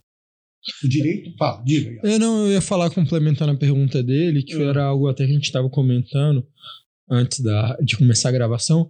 O 0.84 0.88
direito, 0.88 1.36
fala, 1.38 1.63
diga. 1.63 1.99
Eu 2.04 2.19
não, 2.19 2.47
eu 2.47 2.54
ia 2.54 2.62
falar 2.62 2.89
complementando 2.89 3.51
a 3.51 3.58
pergunta 3.58 4.01
dele, 4.01 4.43
que 4.43 4.56
uhum. 4.56 4.69
era 4.69 4.86
algo 4.86 5.08
até 5.08 5.25
que 5.25 5.32
a 5.32 5.36
gente 5.36 5.45
estava 5.45 5.69
comentando 5.69 6.45
antes 7.10 7.39
da, 7.39 7.78
de 7.78 7.97
começar 7.97 8.30
a 8.30 8.34
gravação, 8.34 8.89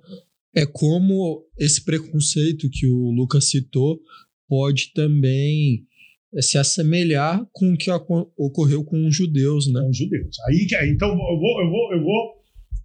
é 0.56 0.66
como 0.66 1.44
esse 1.58 1.84
preconceito 1.84 2.70
que 2.70 2.88
o 2.88 3.12
Lucas 3.12 3.50
citou 3.50 4.00
pode 4.48 4.94
também 4.94 5.86
é, 6.34 6.42
se 6.42 6.58
assemelhar 6.58 7.46
com 7.52 7.74
o 7.74 7.78
que 7.78 7.92
ocorreu 7.92 8.84
com 8.84 9.06
os 9.06 9.16
judeus, 9.16 9.72
né? 9.72 9.82
Com 9.82 9.90
os 9.90 9.98
judeus. 9.98 10.38
Aí, 10.48 10.68
então 10.90 11.10
eu 11.10 11.16
vou, 11.16 11.62
eu 11.62 11.70
vou, 11.70 11.94
eu 11.94 12.04
vou 12.04 12.36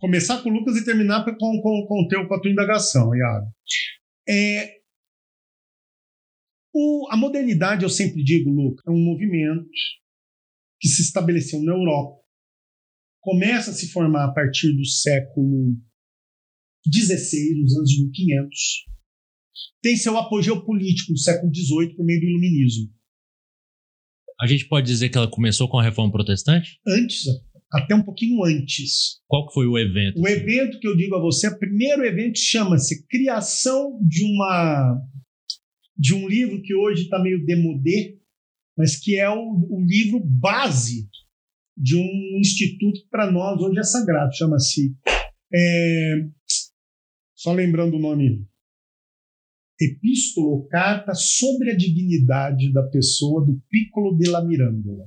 começar 0.00 0.42
com 0.42 0.50
o 0.50 0.52
Lucas 0.52 0.76
e 0.76 0.84
terminar 0.84 1.24
com, 1.24 1.34
com, 1.34 1.86
com, 1.86 2.08
teu, 2.08 2.26
com 2.26 2.34
a 2.34 2.40
tua 2.40 2.50
indagação, 2.50 3.14
Iago. 3.14 3.46
É, 4.28 4.79
o, 6.72 7.08
a 7.10 7.16
modernidade, 7.16 7.82
eu 7.82 7.88
sempre 7.88 8.22
digo, 8.22 8.50
Luca, 8.50 8.82
é 8.86 8.90
um 8.90 9.04
movimento 9.04 9.68
que 10.80 10.88
se 10.88 11.02
estabeleceu 11.02 11.62
na 11.62 11.72
Europa. 11.72 12.20
Começa 13.20 13.70
a 13.70 13.74
se 13.74 13.90
formar 13.90 14.24
a 14.24 14.32
partir 14.32 14.72
do 14.72 14.84
século 14.84 15.76
XVI, 16.86 17.60
nos 17.60 17.76
anos 17.76 17.98
1500. 17.98 18.58
Tem 19.82 19.96
seu 19.96 20.16
apogeu 20.16 20.64
político 20.64 21.12
no 21.12 21.18
século 21.18 21.52
XVIII 21.54 21.96
por 21.96 22.04
meio 22.04 22.20
do 22.20 22.26
iluminismo. 22.26 22.90
A 24.40 24.46
gente 24.46 24.66
pode 24.66 24.86
dizer 24.86 25.10
que 25.10 25.18
ela 25.18 25.30
começou 25.30 25.68
com 25.68 25.78
a 25.78 25.82
reforma 25.82 26.10
protestante? 26.10 26.80
Antes, 26.86 27.24
até 27.70 27.94
um 27.94 28.02
pouquinho 28.02 28.42
antes. 28.44 29.20
Qual 29.26 29.46
que 29.46 29.52
foi 29.52 29.66
o 29.66 29.78
evento? 29.78 30.18
O 30.18 30.26
assim? 30.26 30.36
evento 30.36 30.80
que 30.80 30.88
eu 30.88 30.96
digo 30.96 31.14
a 31.14 31.20
você, 31.20 31.48
o 31.48 31.58
primeiro 31.58 32.04
evento 32.04 32.38
chama-se 32.38 33.06
Criação 33.06 33.98
de 34.02 34.24
uma 34.24 34.98
de 36.00 36.14
um 36.14 36.26
livro 36.26 36.62
que 36.62 36.74
hoje 36.74 37.02
está 37.02 37.22
meio 37.22 37.44
demodé, 37.44 38.16
mas 38.74 38.98
que 38.98 39.18
é 39.18 39.28
o, 39.28 39.66
o, 39.68 39.84
livro 39.84 40.18
base 40.24 41.06
de 41.76 41.94
um 41.94 42.38
instituto 42.40 43.02
que 43.02 43.08
para 43.10 43.30
nós 43.30 43.60
hoje 43.60 43.78
é 43.78 43.82
sagrado, 43.82 44.34
chama-se. 44.34 44.96
É, 45.52 46.14
só 47.36 47.52
lembrando 47.52 47.96
o 47.96 48.00
nome. 48.00 48.46
Epístolo 49.78 50.66
Carta 50.68 51.12
sobre 51.14 51.70
a 51.70 51.76
dignidade 51.76 52.72
da 52.72 52.82
pessoa 52.88 53.44
do 53.44 53.60
Piccolo 53.68 54.16
della 54.16 54.42
Mirandola. 54.42 55.06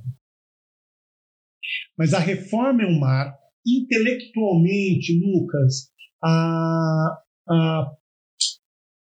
Mas 1.97 2.13
a 2.13 2.19
reforma 2.19 2.83
é 2.83 2.87
um 2.87 2.99
marco. 2.99 3.41
Intelectualmente, 3.65 5.19
Lucas, 5.19 5.91
a, 6.23 7.23
a 7.49 7.97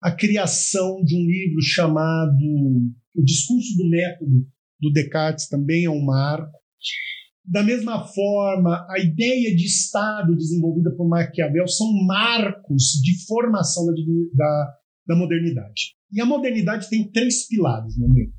a 0.02 0.14
criação 0.14 1.02
de 1.04 1.16
um 1.16 1.26
livro 1.26 1.60
chamado 1.62 2.36
O 3.14 3.24
Discurso 3.24 3.76
do 3.76 3.88
Método, 3.88 4.46
do 4.80 4.92
Descartes, 4.92 5.48
também 5.48 5.84
é 5.84 5.90
um 5.90 6.04
marco. 6.04 6.52
Da 7.44 7.62
mesma 7.62 8.06
forma, 8.06 8.86
a 8.90 8.98
ideia 8.98 9.54
de 9.54 9.64
Estado 9.64 10.36
desenvolvida 10.36 10.94
por 10.96 11.08
Maquiavel 11.08 11.66
são 11.68 11.86
marcos 12.04 13.00
de 13.02 13.24
formação 13.26 13.86
da, 13.86 13.92
da, 14.34 14.78
da 15.08 15.16
modernidade. 15.16 15.96
E 16.12 16.20
a 16.20 16.26
modernidade 16.26 16.88
tem 16.90 17.10
três 17.10 17.46
pilares, 17.46 17.96
meu 17.96 18.08
amigo. 18.08 18.32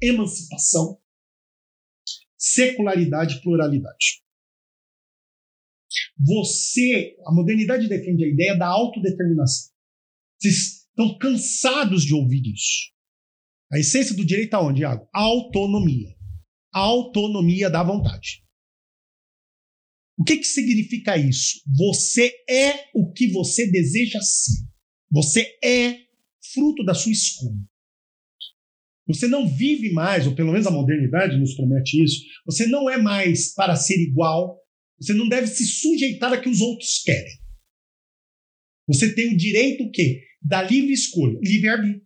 emancipação, 0.00 0.98
secularidade 2.38 3.36
e 3.36 3.42
pluralidade. 3.42 4.22
Você, 6.18 7.16
a 7.26 7.34
modernidade 7.34 7.88
defende 7.88 8.24
a 8.24 8.28
ideia 8.28 8.56
da 8.56 8.68
autodeterminação. 8.68 9.70
Vocês 10.40 10.86
estão 10.88 11.18
cansados 11.18 12.04
de 12.04 12.14
ouvir 12.14 12.42
isso. 12.46 12.90
A 13.72 13.78
essência 13.78 14.14
do 14.16 14.24
direito 14.24 14.54
aonde, 14.54 14.82
Iago? 14.82 15.08
Autonomia. 15.12 16.08
Autonomia 16.72 17.68
da 17.68 17.82
vontade. 17.82 18.42
O 20.18 20.24
que, 20.24 20.36
que 20.36 20.44
significa 20.44 21.16
isso? 21.16 21.60
Você 21.76 22.32
é 22.48 22.90
o 22.94 23.12
que 23.12 23.30
você 23.32 23.70
deseja 23.70 24.20
ser. 24.20 24.66
Você 25.10 25.58
é 25.62 25.98
fruto 26.52 26.84
da 26.84 26.94
sua 26.94 27.12
escolha. 27.12 27.58
Você 29.06 29.26
não 29.26 29.48
vive 29.48 29.92
mais, 29.92 30.26
ou 30.26 30.34
pelo 30.34 30.52
menos 30.52 30.66
a 30.66 30.70
modernidade 30.70 31.38
nos 31.38 31.54
promete 31.54 32.02
isso, 32.02 32.22
você 32.46 32.66
não 32.66 32.88
é 32.88 32.96
mais 32.96 33.52
para 33.54 33.74
ser 33.74 34.00
igual, 34.00 34.60
você 35.00 35.12
não 35.12 35.28
deve 35.28 35.48
se 35.48 35.66
sujeitar 35.66 36.32
a 36.32 36.40
que 36.40 36.48
os 36.48 36.60
outros 36.60 37.02
querem. 37.02 37.40
Você 38.86 39.14
tem 39.14 39.32
o 39.32 39.36
direito 39.36 39.84
o 39.84 39.90
quê? 39.90 40.22
Da 40.42 40.62
livre 40.62 40.92
escolha, 40.92 41.38
livre-arbítrio. 41.42 42.02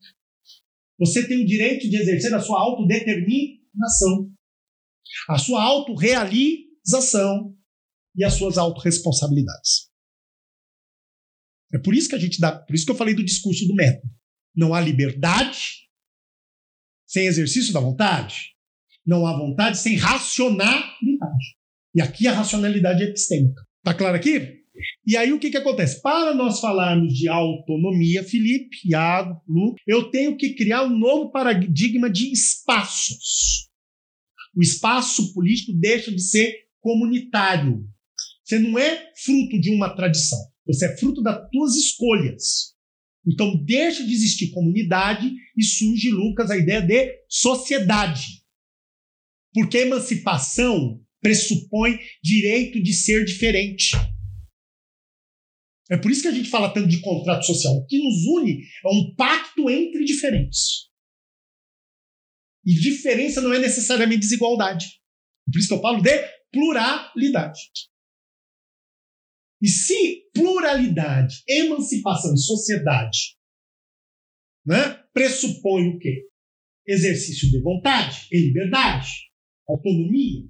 Você 0.99 1.27
tem 1.27 1.43
o 1.43 1.47
direito 1.47 1.89
de 1.89 1.97
exercer 1.97 2.33
a 2.35 2.41
sua 2.41 2.61
autodeterminação, 2.61 4.33
a 5.29 5.39
sua 5.39 5.63
autorrealização 5.63 7.57
e 8.17 8.25
as 8.25 8.35
suas 8.35 8.59
autorresponsabilidades. 8.59 9.91
É 11.73 11.79
por 11.79 11.95
isso 11.95 12.09
que 12.09 12.15
a 12.15 12.19
gente 12.19 12.41
dá, 12.41 12.57
por 12.57 12.75
isso 12.75 12.85
que 12.85 12.93
eu 12.93 12.97
falei 12.97 13.15
do 13.15 13.25
discurso 13.25 13.67
do 13.67 13.75
método. 13.75 14.13
Não 14.55 14.73
há 14.73 14.81
liberdade 14.81 15.89
sem 17.07 17.27
exercício 17.27 17.73
da 17.73 17.81
vontade. 17.81 18.55
Não 19.05 19.27
há 19.27 19.37
vontade 19.37 19.79
sem 19.79 19.97
racionalidade. 19.97 21.57
E 21.95 22.01
aqui 22.01 22.27
a 22.27 22.33
racionalidade 22.33 23.03
é 23.03 23.07
epistêmica. 23.07 23.63
Tá 23.83 23.93
claro 23.93 24.17
aqui? 24.17 24.64
E 25.07 25.17
aí 25.17 25.33
o 25.33 25.39
que, 25.39 25.51
que 25.51 25.57
acontece? 25.57 26.03
Para 26.03 26.35
nós 26.35 26.61
falarmos 26.61 27.13
de 27.15 27.29
autonomia, 27.29 28.25
Felipe, 28.25 28.77
Iago, 28.85 29.41
Lu, 29.47 29.75
eu 29.87 30.11
tenho 30.11 30.37
que 30.37 30.55
criar 30.55 30.85
um 30.85 30.99
novo 30.99 31.31
paradigma 31.31 32.11
de 32.11 32.33
espaços. 32.33 33.69
O 34.57 34.63
espaço 34.63 35.33
político 35.33 35.73
deixa 35.73 36.11
de 36.11 36.21
ser 36.21 36.55
comunitário. 36.81 37.85
Você 38.45 38.59
não 38.59 38.79
é 38.79 39.13
fruto 39.17 39.61
de 39.61 39.71
uma 39.71 39.95
tradição. 39.95 40.39
Você 40.67 40.87
é 40.87 40.97
fruto 40.97 41.23
das 41.23 41.49
suas 41.53 41.77
escolhas. 41.77 42.75
Então 43.27 43.57
deixa 43.65 44.05
de 44.05 44.13
existir 44.13 44.51
comunidade 44.51 45.33
e 45.57 45.65
surge, 45.65 46.11
Lucas, 46.11 46.51
a 46.51 46.57
ideia 46.57 46.83
de 46.83 47.11
sociedade. 47.29 48.43
Porque 49.53 49.79
emancipação 49.79 51.01
pressupõe 51.21 51.99
direito 52.23 52.83
de 52.83 52.93
ser 52.93 53.25
diferente. 53.25 53.93
É 55.91 55.97
por 55.97 56.11
isso 56.11 56.23
que 56.23 56.29
a 56.29 56.33
gente 56.33 56.49
fala 56.49 56.73
tanto 56.73 56.89
de 56.89 57.01
contrato 57.01 57.45
social. 57.45 57.75
O 57.75 57.87
que 57.87 57.99
nos 57.99 58.25
une 58.27 58.63
é 58.63 58.89
um 58.89 59.15
pacto 59.15 59.69
entre 59.69 60.05
diferentes. 60.05 60.89
E 62.65 62.73
diferença 62.75 63.41
não 63.43 63.53
é 63.53 63.59
necessariamente 63.59 64.21
desigualdade. 64.21 64.87
Por 65.53 65.59
isso 65.59 65.69
que 65.69 65.75
eu 65.75 65.81
falo 65.83 66.01
de 66.01 66.35
pluralidade. 66.51 67.61
E 69.61 69.69
se 69.69 70.25
pluralidade, 70.33 71.43
emancipação 71.49 72.37
sociedade 72.37 73.37
né, 74.67 75.03
pressupõe 75.13 75.89
o 75.89 75.99
quê? 75.99 76.29
Exercício 76.87 77.51
de 77.51 77.61
vontade 77.61 78.27
e 78.31 78.39
liberdade, 78.41 79.09
autonomia. 79.69 80.45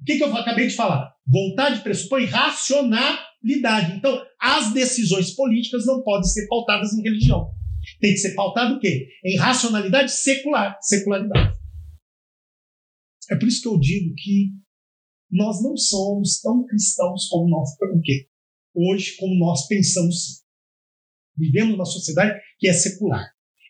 O 0.00 0.04
que, 0.04 0.16
que 0.16 0.22
eu 0.22 0.34
acabei 0.36 0.68
de 0.68 0.74
falar? 0.74 1.14
Vontade 1.26 1.82
pressupõe 1.82 2.24
racionalidade. 3.42 3.96
Então, 3.96 4.22
as 4.40 4.72
decisões 4.72 5.34
políticas 5.34 5.86
não 5.86 6.02
podem 6.02 6.28
ser 6.28 6.46
pautadas 6.46 6.92
em 6.92 7.02
religião. 7.02 7.50
Tem 8.00 8.12
que 8.12 8.18
ser 8.18 8.34
pautado 8.34 8.74
o 8.74 8.80
quê? 8.80 9.08
Em 9.24 9.36
racionalidade 9.36 10.12
secular, 10.12 10.78
secularidade. 10.82 11.58
É 13.30 13.36
por 13.36 13.48
isso 13.48 13.62
que 13.62 13.68
eu 13.68 13.78
digo 13.78 14.14
que 14.16 14.50
nós 15.30 15.62
não 15.62 15.76
somos 15.76 16.40
tão 16.40 16.66
cristãos 16.66 17.28
como 17.28 17.48
nós, 17.48 17.70
o 17.70 18.00
quê? 18.02 18.28
Hoje, 18.74 19.16
como 19.16 19.34
nós 19.38 19.66
pensamos. 19.66 20.42
Vivemos 21.36 21.72
numa 21.72 21.86
sociedade 21.86 22.38
que 22.58 22.68
é 22.68 22.72
secular. 22.72 23.24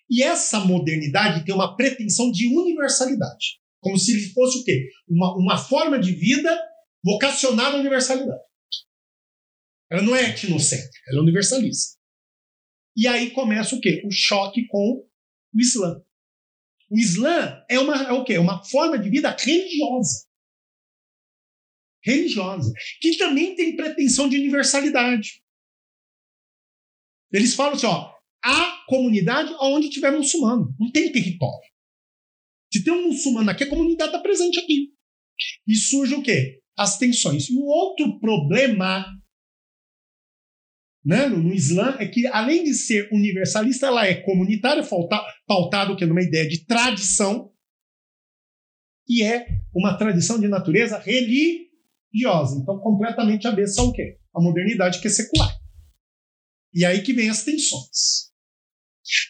E 0.08 0.22
essa 0.22 0.60
modernidade 0.60 1.44
tem 1.44 1.54
uma 1.54 1.76
pretensão 1.76 2.32
de 2.32 2.46
universalidade. 2.48 3.60
Como 3.80 3.96
se 3.96 4.32
fosse 4.32 4.58
o 4.58 4.64
quê? 4.64 4.88
Uma, 5.08 5.36
uma 5.36 5.56
forma 5.56 5.98
de 5.98 6.12
vida 6.12 6.58
vocacionada 7.04 7.76
à 7.76 7.80
universalidade. 7.80 8.42
Ela 9.90 10.02
não 10.02 10.14
é 10.14 10.30
etnocêntrica, 10.30 10.98
ela 11.08 11.18
é 11.18 11.22
universalista. 11.22 11.98
E 12.96 13.06
aí 13.06 13.30
começa 13.30 13.74
o 13.74 13.80
quê? 13.80 14.02
O 14.04 14.10
choque 14.10 14.66
com 14.66 15.06
o 15.54 15.60
Islã. 15.60 16.00
O 16.90 16.98
Islã 16.98 17.64
é, 17.68 17.78
uma, 17.78 17.96
é 17.96 18.12
o 18.12 18.24
quê? 18.24 18.34
É 18.34 18.40
uma 18.40 18.64
forma 18.64 18.98
de 18.98 19.08
vida 19.08 19.34
religiosa. 19.38 20.26
Religiosa. 22.02 22.72
Que 23.00 23.16
também 23.16 23.54
tem 23.54 23.76
pretensão 23.76 24.28
de 24.28 24.36
universalidade. 24.36 25.42
Eles 27.32 27.54
falam 27.54 27.74
assim, 27.74 27.86
ó, 27.86 28.12
a 28.42 28.84
comunidade 28.86 29.54
onde 29.60 29.90
tiver 29.90 30.10
muçulmano. 30.10 30.74
Não 30.78 30.90
tem 30.90 31.12
território. 31.12 31.70
Se 32.72 32.82
tem 32.82 32.92
um 32.92 33.08
muçulmano 33.08 33.50
aqui, 33.50 33.64
a 33.64 33.70
comunidade 33.70 34.10
está 34.10 34.20
presente 34.20 34.58
aqui. 34.58 34.92
E 35.66 35.74
surge 35.74 36.14
o 36.14 36.22
quê? 36.22 36.60
As 36.76 36.98
tensões. 36.98 37.48
E 37.48 37.54
um 37.54 37.64
outro 37.64 38.18
problema 38.18 39.06
né, 41.04 41.26
no, 41.26 41.38
no 41.38 41.54
Islã 41.54 41.96
é 41.98 42.06
que, 42.06 42.26
além 42.26 42.64
de 42.64 42.74
ser 42.74 43.08
universalista, 43.12 43.86
ela 43.86 44.06
é 44.06 44.14
comunitária, 44.14 44.86
pautado 45.46 45.96
que 45.96 46.04
numa 46.04 46.22
ideia 46.22 46.48
de 46.48 46.64
tradição, 46.66 47.50
e 49.08 49.24
é 49.24 49.46
uma 49.74 49.96
tradição 49.96 50.38
de 50.38 50.46
natureza 50.46 50.98
religiosa. 50.98 52.60
Então, 52.60 52.78
completamente 52.78 53.46
avessa 53.46 53.80
ao 53.80 53.92
quê? 53.92 54.18
A 54.34 54.40
modernidade 54.40 55.00
que 55.00 55.08
é 55.08 55.10
secular. 55.10 55.52
E 56.72 56.84
aí 56.84 57.02
que 57.02 57.12
vem 57.12 57.28
as 57.28 57.42
tensões. 57.42 58.30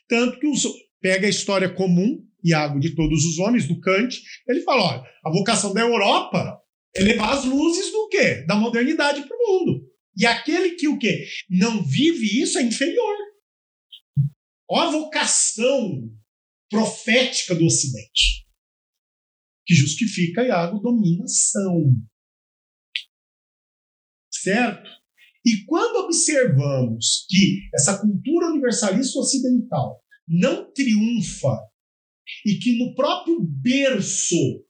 Tanto 0.07 0.39
que 0.39 0.47
os, 0.47 0.66
pega 1.01 1.27
a 1.27 1.31
história 1.31 1.73
comum, 1.75 2.23
Iago, 2.45 2.79
de 2.79 2.95
todos 2.95 3.25
os 3.25 3.39
homens, 3.39 3.66
do 3.66 3.81
Kant, 3.81 4.21
ele 4.47 4.61
fala: 4.61 4.83
olha, 4.83 5.03
a 5.25 5.31
vocação 5.31 5.73
da 5.73 5.81
Europa 5.81 6.61
é 6.95 7.03
levar 7.03 7.33
as 7.33 7.45
luzes 7.45 7.91
do 7.91 8.09
quê? 8.09 8.45
Da 8.47 8.57
modernidade 8.57 9.23
para 9.23 9.37
o 9.37 9.41
mundo. 9.41 9.89
E 10.16 10.26
aquele 10.26 10.76
que 10.76 10.88
o 10.88 10.98
quê? 10.98 11.26
Não 11.48 11.84
vive 11.84 12.40
isso 12.42 12.58
é 12.58 12.62
inferior. 12.62 13.16
Olha 14.68 14.88
a 14.88 14.92
vocação 14.92 16.11
profética 16.68 17.54
do 17.54 17.64
Ocidente, 17.64 18.46
que 19.66 19.74
justifica, 19.74 20.44
Iago, 20.44 20.78
dominação. 20.78 21.96
Certo? 24.32 24.88
E 25.44 25.64
quando 25.64 26.04
observamos 26.04 27.26
que 27.28 27.68
essa 27.74 27.98
cultura 27.98 28.46
universalista 28.46 29.18
ocidental 29.18 30.02
não 30.28 30.72
triunfa 30.72 31.58
e 32.46 32.58
que 32.58 32.78
no 32.78 32.94
próprio 32.94 33.40
berço 33.42 34.64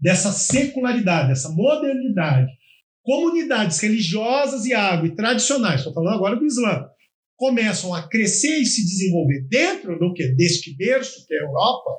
dessa 0.00 0.32
secularidade, 0.32 1.28
dessa 1.28 1.50
modernidade, 1.50 2.50
comunidades 3.08 3.80
religiosas 3.80 4.66
e 4.66 4.74
água 4.74 5.08
e 5.08 5.16
tradicionais, 5.16 5.80
estou 5.80 5.94
falando 5.94 6.16
agora 6.16 6.36
do 6.36 6.44
Islã, 6.44 6.86
começam 7.36 7.94
a 7.94 8.06
crescer 8.06 8.60
e 8.60 8.66
se 8.66 8.84
desenvolver 8.84 9.48
dentro 9.48 9.98
do 9.98 10.12
que 10.12 10.28
deste 10.34 10.76
berço, 10.76 11.24
que 11.26 11.32
é 11.32 11.38
a 11.38 11.44
Europa, 11.44 11.90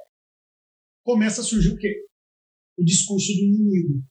começa 1.03 1.41
a 1.41 1.43
surgir 1.43 1.69
o 1.69 1.77
quê? 1.77 2.05
O 2.77 2.85
discurso 2.85 3.25
do 3.25 3.39
inimigo. 3.39 4.03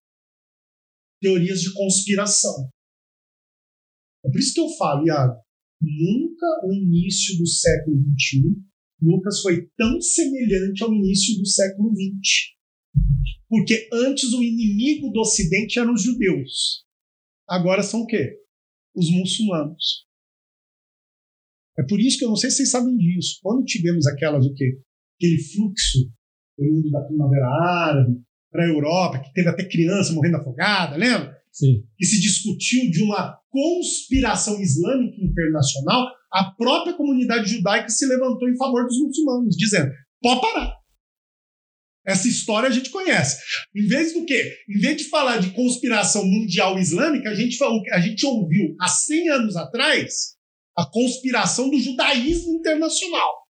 Teorias 1.20 1.60
de 1.60 1.72
conspiração. 1.72 2.68
É 4.24 4.28
por 4.28 4.40
isso 4.40 4.54
que 4.54 4.60
eu 4.60 4.68
falo, 4.70 5.06
Iago, 5.06 5.40
nunca 5.80 6.46
o 6.66 6.72
início 6.72 7.38
do 7.38 7.46
século 7.46 7.96
XXI, 7.96 8.60
Lucas 9.00 9.40
foi 9.40 9.70
tão 9.76 10.00
semelhante 10.00 10.82
ao 10.82 10.92
início 10.92 11.38
do 11.38 11.46
século 11.46 11.92
XX. 11.92 12.56
Porque 13.48 13.88
antes 13.92 14.32
o 14.32 14.42
inimigo 14.42 15.12
do 15.12 15.20
Ocidente 15.20 15.78
eram 15.78 15.94
os 15.94 16.02
judeus. 16.02 16.87
Agora 17.48 17.82
são 17.82 18.02
o 18.02 18.06
quê? 18.06 18.36
Os 18.94 19.10
muçulmanos. 19.10 20.06
É 21.78 21.82
por 21.86 22.00
isso 22.00 22.18
que 22.18 22.24
eu 22.24 22.28
não 22.28 22.36
sei 22.36 22.50
se 22.50 22.56
vocês 22.56 22.70
sabem 22.70 22.96
disso. 22.96 23.38
Quando 23.42 23.64
tivemos 23.64 24.06
aquelas 24.06 24.44
o 24.44 24.54
quê? 24.54 24.80
Aquele 25.16 25.38
fluxo 25.42 26.10
vindo 26.58 26.90
da 26.90 27.00
primavera 27.02 27.46
árabe 27.46 28.20
para 28.50 28.64
a 28.64 28.68
Europa, 28.68 29.20
que 29.20 29.32
teve 29.32 29.48
até 29.48 29.64
criança 29.64 30.12
morrendo 30.12 30.38
afogada, 30.38 30.96
lembra? 30.96 31.36
Sim. 31.52 31.84
Que 31.96 32.04
se 32.04 32.20
discutiu 32.20 32.90
de 32.90 33.02
uma 33.02 33.38
conspiração 33.50 34.60
islâmica 34.60 35.16
internacional, 35.22 36.06
a 36.32 36.50
própria 36.52 36.94
comunidade 36.94 37.50
judaica 37.50 37.88
se 37.88 38.06
levantou 38.06 38.48
em 38.48 38.56
favor 38.56 38.84
dos 38.84 38.98
muçulmanos, 38.98 39.56
dizendo: 39.56 39.90
pode 40.20 40.40
parar. 40.40 40.77
Essa 42.08 42.26
história 42.26 42.70
a 42.70 42.72
gente 42.72 42.88
conhece. 42.88 43.38
Em 43.76 43.86
vez 43.86 44.14
do 44.14 44.24
quê? 44.24 44.64
Em 44.66 44.78
vez 44.78 44.96
de 44.96 45.04
falar 45.10 45.36
de 45.36 45.52
conspiração 45.52 46.24
mundial 46.24 46.78
islâmica, 46.78 47.28
a 47.28 47.34
gente, 47.34 47.58
falou, 47.58 47.82
a 47.92 48.00
gente 48.00 48.24
ouviu 48.24 48.74
há 48.80 48.88
100 48.88 49.28
anos 49.28 49.56
atrás 49.56 50.34
a 50.74 50.86
conspiração 50.90 51.68
do 51.68 51.78
judaísmo 51.78 52.54
internacional. 52.54 53.46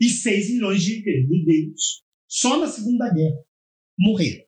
E 0.00 0.08
6 0.08 0.54
milhões 0.54 0.82
de 0.82 0.96
judeus 0.96 2.02
só 2.28 2.58
na 2.58 2.66
Segunda 2.66 3.08
Guerra 3.14 3.44
morreram. 3.96 4.44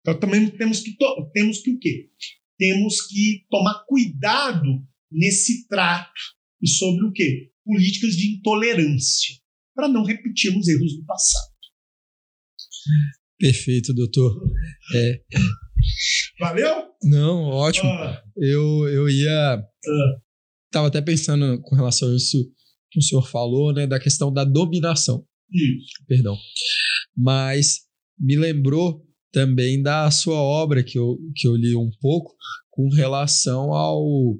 Então 0.00 0.18
também 0.18 0.50
temos 0.50 0.80
que, 0.80 0.96
temos 1.32 1.60
que 1.60 1.70
o 1.70 1.78
quê? 1.78 2.10
Temos 2.58 3.06
que 3.06 3.46
tomar 3.48 3.84
cuidado 3.86 4.84
nesse 5.08 5.68
trato 5.68 6.20
e 6.60 6.66
sobre 6.66 7.04
o 7.04 7.12
quê? 7.12 7.52
Políticas 7.64 8.16
de 8.16 8.34
intolerância 8.38 9.41
para 9.74 9.88
não 9.88 10.04
repetirmos 10.04 10.68
erros 10.68 10.96
do 10.96 11.04
passado. 11.04 11.52
Perfeito, 13.38 13.92
doutor. 13.94 14.40
É. 14.94 15.20
Valeu? 16.38 16.84
Não, 17.02 17.42
ótimo. 17.44 17.90
Ah. 17.90 18.22
Eu, 18.36 18.88
eu 18.88 19.08
ia. 19.08 19.54
Ah. 19.54 20.20
Tava 20.70 20.88
até 20.88 21.00
pensando 21.00 21.60
com 21.62 21.74
relação 21.74 22.10
a 22.10 22.16
isso 22.16 22.38
que 22.90 22.98
o 22.98 23.02
senhor 23.02 23.26
falou, 23.28 23.72
né, 23.72 23.86
da 23.86 23.98
questão 23.98 24.32
da 24.32 24.44
dominação. 24.44 25.26
Isso. 25.50 26.04
Perdão. 26.06 26.36
Mas 27.16 27.80
me 28.18 28.36
lembrou 28.36 29.04
também 29.32 29.82
da 29.82 30.10
sua 30.10 30.40
obra 30.40 30.82
que 30.82 30.98
eu, 30.98 31.18
que 31.34 31.48
eu 31.48 31.56
li 31.56 31.74
um 31.74 31.90
pouco 32.00 32.34
com 32.70 32.88
relação 32.90 33.72
ao 33.72 34.38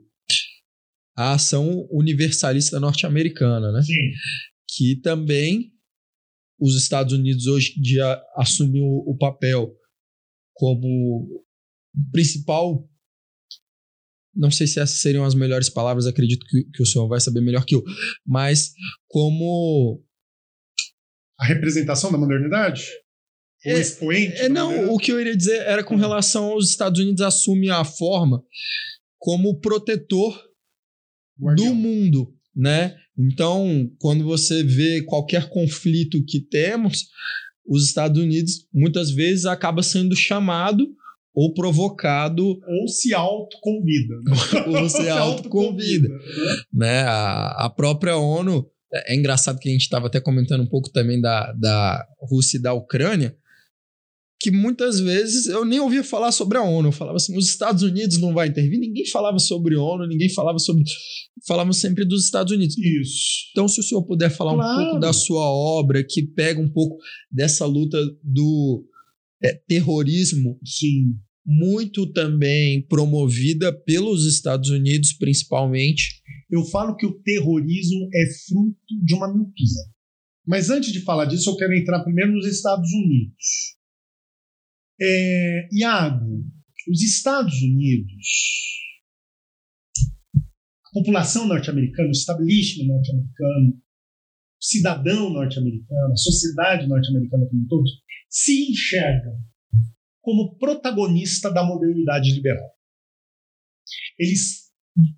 a 1.15 1.35
ação 1.35 1.87
universalista 1.91 2.81
norte-americana, 2.81 3.71
né? 3.71 3.83
Sim 3.83 4.13
que 4.77 4.97
também 4.97 5.73
os 6.59 6.77
Estados 6.77 7.13
Unidos 7.13 7.47
hoje 7.47 7.75
em 7.77 7.83
dia 7.83 8.23
assumem 8.37 8.83
o, 8.83 9.17
papel 9.19 9.75
como 10.55 11.45
principal. 12.11 12.89
Não 14.35 14.51
sei 14.51 14.67
se 14.67 14.81
essas 14.81 15.01
seriam 15.01 15.25
as 15.25 15.35
melhores 15.35 15.69
palavras, 15.69 16.07
acredito 16.07 16.47
que, 16.47 16.65
que 16.73 16.83
o 16.83 16.87
senhor 16.87 17.09
vai 17.09 17.21
saber 17.21 17.41
melhor 17.41 17.65
que 17.65 17.75
eu, 17.75 17.83
mas 18.25 18.73
como. 19.09 20.03
A 21.39 21.45
representação 21.45 22.13
da 22.13 22.17
modernidade? 22.17 22.87
O 23.67 23.71
é, 23.71 23.81
expoente? 23.81 24.37
É, 24.41 24.49
não, 24.49 24.95
o 24.95 24.99
que 24.99 25.13
eu 25.13 25.21
iria 25.21 25.37
dizer 25.37 25.63
era 25.63 25.85
com 25.85 25.97
relação 25.97 26.53
aos 26.53 26.69
Estados 26.69 27.01
Unidos 27.01 27.21
assumir 27.21 27.71
a 27.71 27.85
forma 27.85 28.43
como 29.19 29.61
protetor 29.61 30.41
Guardião. 31.39 31.69
do 31.69 31.75
mundo, 31.75 32.37
né? 32.55 32.95
Então, 33.19 33.91
quando 33.99 34.25
você 34.25 34.63
vê 34.63 35.03
qualquer 35.03 35.49
conflito 35.49 36.25
que 36.25 36.41
temos, 36.41 37.07
os 37.67 37.87
Estados 37.87 38.21
Unidos 38.21 38.67
muitas 38.73 39.11
vezes 39.11 39.45
acaba 39.45 39.83
sendo 39.83 40.17
chamado 40.17 40.87
ou 41.35 41.55
provocado 41.55 42.45
ou 42.47 42.89
se 42.89 43.15
autoconvida 43.15 44.17
né? 44.25 44.33
ou 44.81 44.89
se, 44.89 45.09
autoconvida 45.09 46.09
né 46.73 47.03
a, 47.03 47.65
a 47.65 47.71
própria 47.71 48.19
ONU 48.19 48.67
é 48.95 49.15
engraçado 49.15 49.59
que 49.59 49.71
a 49.71 49.73
gente 49.73 49.83
estava 49.83 50.09
até 50.09 50.21
comentando 50.21 50.63
um 50.63 50.69
pouco 50.69 50.91
também 50.91 51.19
da, 51.19 51.51
da 51.53 52.07
Rússia 52.21 52.59
e 52.59 52.63
da 52.63 52.75
Ucrânia 52.75 53.35
que 54.43 54.51
muitas 54.51 54.99
vezes 54.99 55.47
eu 55.47 55.65
nem 55.65 55.79
ouvia 55.79 56.03
falar 56.03 56.33
sobre 56.33 56.59
a 56.59 56.63
ONU. 56.65 56.89
Eu 56.89 56.93
falava 56.93 57.17
assim, 57.17 57.37
os 57.37 57.49
Estados 57.49 57.85
Unidos 57.85 58.19
não 58.19 58.35
vai 58.35 58.49
intervir. 58.49 58.81
Ninguém 58.81 59.07
falava 59.07 59.39
sobre 59.39 59.77
ONU, 59.77 60.05
ninguém 60.09 60.29
falava 60.29 60.59
sobre. 60.59 60.83
Falamos 61.47 61.77
sempre 61.77 62.05
dos 62.05 62.25
Estados 62.25 62.53
Unidos. 62.53 62.77
Isso. 62.77 63.51
Então, 63.53 63.69
se 63.69 63.79
o 63.79 63.85
senhor 63.85 64.03
puder 64.05 64.31
falar 64.31 64.55
claro. 64.55 64.81
um 64.81 64.85
pouco 64.85 64.99
da 64.99 65.13
sua 65.13 65.45
obra, 65.45 66.05
que 66.05 66.27
pega 66.27 66.61
um 66.61 66.69
pouco 66.69 66.97
dessa 67.31 67.65
luta 67.65 67.97
do 68.21 68.85
é, 69.41 69.55
terrorismo. 69.69 70.59
Sim. 70.65 71.15
Muito 71.47 72.13
também 72.13 72.85
promovida 72.87 73.73
pelos 73.73 74.27
Estados 74.27 74.71
Unidos, 74.71 75.13
principalmente. 75.13 76.21
Eu 76.51 76.65
falo 76.65 76.97
que 76.97 77.07
o 77.07 77.15
terrorismo 77.23 78.09
é 78.13 78.25
fruto 78.49 79.05
de 79.05 79.15
uma 79.15 79.33
miopia. 79.33 79.83
Mas 80.45 80.69
antes 80.69 80.93
de 80.93 81.01
falar 81.01 81.27
disso, 81.27 81.49
eu 81.49 81.57
quero 81.57 81.75
entrar 81.75 82.03
primeiro 82.03 82.33
nos 82.33 82.47
Estados 82.47 82.91
Unidos. 82.93 83.81
É, 85.05 85.69
Iago, 85.73 86.45
os 86.89 87.03
Estados 87.03 87.61
Unidos, 87.61 88.27
a 90.87 90.91
população 90.93 91.49
norte-americana, 91.49 92.07
o 92.07 92.13
establishment 92.13 92.87
norte-americano, 92.87 93.71
o 93.71 94.65
cidadão 94.65 95.31
norte-americano, 95.31 96.13
a 96.13 96.17
sociedade 96.17 96.87
norte-americana 96.87 97.47
como 97.47 97.63
um 97.63 97.67
todo, 97.67 97.85
se 98.31 98.71
enxergam 98.71 99.37
como 100.21 100.57
protagonista 100.57 101.51
da 101.51 101.65
modernidade 101.65 102.31
liberal. 102.31 102.71
Eles 104.17 104.71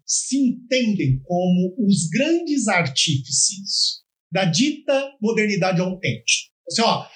se 0.07 0.37
entendem 0.39 1.20
como 1.24 1.74
os 1.87 2.09
grandes 2.09 2.68
artífices 2.68 4.03
da 4.32 4.47
dita 4.47 5.12
modernidade 5.20 5.80
autêntica. 5.82 6.55
Assim, 6.66 6.80
ó, 6.80 7.07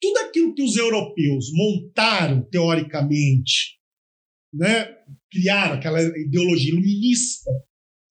tudo 0.00 0.18
aquilo 0.18 0.54
que 0.54 0.62
os 0.62 0.76
europeus 0.76 1.46
montaram 1.52 2.42
teoricamente, 2.50 3.78
né, 4.52 4.96
criaram 5.30 5.74
aquela 5.74 6.00
ideologia 6.00 6.70
iluminista, 6.70 7.50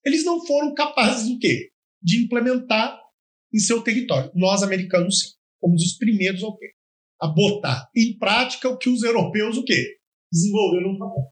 eles 0.05 0.23
não 0.23 0.45
foram 0.45 0.73
capazes 0.73 1.27
do 1.29 1.39
quê? 1.39 1.69
De 2.01 2.23
implementar 2.23 2.99
em 3.53 3.59
seu 3.59 3.81
território. 3.81 4.31
Nós 4.35 4.63
americanos 4.63 5.19
sim, 5.19 5.29
fomos 5.59 5.83
os 5.83 5.97
primeiros 5.97 6.43
o 6.43 6.55
quê? 6.55 6.67
A 7.21 7.27
botar 7.27 7.89
em 7.95 8.17
prática 8.17 8.69
o 8.69 8.77
que 8.77 8.89
os 8.89 9.03
europeus 9.03 9.57
o 9.57 9.63
quê? 9.63 9.97
Desenvolveram 10.31 10.93
no 10.93 10.99
papel. 10.99 11.23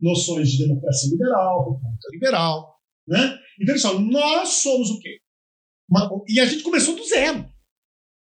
Noções 0.00 0.50
de 0.50 0.66
democracia 0.66 1.10
liberal, 1.10 1.74
república 1.74 2.08
liberal, 2.12 2.80
né? 3.06 3.38
Então, 3.60 3.74
pessoal, 3.74 4.00
nós 4.00 4.48
somos 4.48 4.90
o 4.90 4.98
quê? 4.98 5.18
Uma, 5.90 6.08
e 6.26 6.40
a 6.40 6.46
gente 6.46 6.62
começou 6.62 6.96
do 6.96 7.04
zero. 7.04 7.44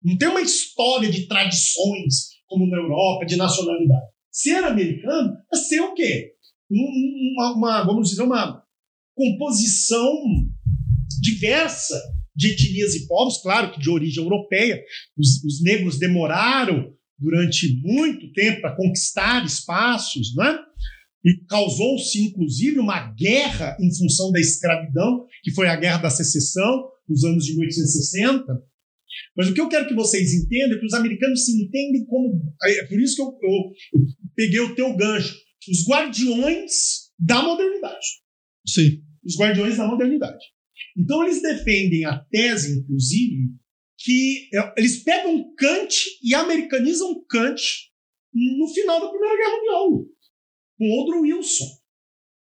Não 0.07 0.17
tem 0.17 0.29
uma 0.29 0.39
história 0.39 1.11
de 1.11 1.27
tradições, 1.27 2.29
como 2.47 2.65
na 2.65 2.77
Europa, 2.77 3.25
de 3.25 3.35
nacionalidade. 3.35 4.05
Ser 4.31 4.63
americano 4.63 5.35
é 5.53 5.57
ser 5.57 5.81
o 5.81 5.93
quê? 5.93 6.31
Uma, 6.71 7.53
uma 7.53 7.83
vamos 7.83 8.11
dizer, 8.11 8.21
uma 8.21 8.63
composição 9.13 10.13
diversa 11.21 12.01
de 12.33 12.51
etnias 12.51 12.95
e 12.95 13.05
povos, 13.05 13.41
claro 13.41 13.73
que 13.73 13.81
de 13.81 13.89
origem 13.89 14.23
europeia. 14.23 14.81
Os, 15.17 15.43
os 15.43 15.61
negros 15.61 15.99
demoraram 15.99 16.93
durante 17.19 17.77
muito 17.81 18.31
tempo 18.31 18.61
para 18.61 18.77
conquistar 18.77 19.45
espaços, 19.45 20.33
né? 20.37 20.57
E 21.25 21.35
causou-se, 21.49 22.17
inclusive, 22.21 22.79
uma 22.79 23.11
guerra 23.11 23.75
em 23.77 23.93
função 23.93 24.31
da 24.31 24.39
escravidão, 24.39 25.25
que 25.43 25.51
foi 25.51 25.67
a 25.67 25.75
Guerra 25.75 25.97
da 25.97 26.09
Secessão, 26.09 26.87
nos 27.09 27.25
anos 27.25 27.43
de 27.45 27.57
1860. 27.57 28.45
Mas 29.35 29.49
o 29.49 29.53
que 29.53 29.61
eu 29.61 29.69
quero 29.69 29.87
que 29.87 29.93
vocês 29.93 30.33
entendam 30.33 30.77
é 30.77 30.79
que 30.79 30.85
os 30.85 30.93
americanos 30.93 31.45
se 31.45 31.51
entendem 31.51 32.05
como. 32.05 32.41
É 32.65 32.85
por 32.85 32.99
isso 32.99 33.15
que 33.15 33.21
eu, 33.21 33.27
eu, 33.41 33.51
eu 33.93 34.07
peguei 34.35 34.59
o 34.59 34.75
teu 34.75 34.95
gancho. 34.95 35.35
Os 35.69 35.87
guardiões 35.87 36.73
da 37.19 37.41
modernidade. 37.41 38.05
Sim. 38.67 39.01
Os 39.25 39.37
guardiões 39.37 39.77
da 39.77 39.87
modernidade. 39.87 40.43
Então 40.97 41.23
eles 41.23 41.41
defendem 41.41 42.05
a 42.05 42.17
tese, 42.31 42.79
inclusive, 42.79 43.49
que 43.99 44.49
é, 44.53 44.73
eles 44.77 45.03
pegam 45.03 45.53
Kant 45.55 45.95
e 46.23 46.33
americanizam 46.33 47.23
Kant 47.29 47.61
no 48.33 48.67
final 48.67 48.99
da 49.01 49.09
Primeira 49.09 49.37
Guerra 49.37 49.57
Mundial, 49.57 50.05
com 50.77 50.89
Woodrow 50.89 51.21
Wilson. 51.21 51.65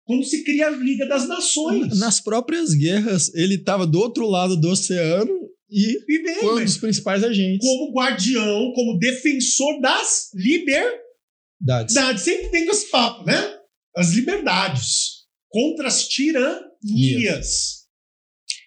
Quando 0.05 0.25
se 0.25 0.43
cria 0.43 0.69
a 0.69 0.71
Liga 0.71 1.07
das 1.07 1.29
Nações. 1.29 1.99
Nas 1.99 2.21
próprias 2.21 2.73
guerras, 2.73 3.33
ele 3.35 3.57
estava 3.57 3.87
do 3.87 3.99
outro 3.99 4.27
lado 4.27 4.59
do 4.59 4.71
oceano 4.71 5.48
e, 5.71 5.99
e 6.09 6.23
bem, 6.23 6.35
foi 6.37 6.63
um 6.63 6.65
dos 6.65 6.79
principais 6.79 7.23
agentes. 7.23 7.67
Como 7.67 7.93
guardião, 7.93 8.73
como 8.73 8.99
defensor 8.99 9.81
das 9.81 10.31
liberdades. 10.35 11.95
Sempre 12.23 12.49
vem 12.49 12.67
com 12.67 12.73
esse 12.73 12.91
papo, 12.91 13.25
né? 13.25 13.59
As 13.97 14.13
liberdades 14.13 15.27
contra 15.51 15.89
as 15.89 16.09
tiranias. 16.09 17.87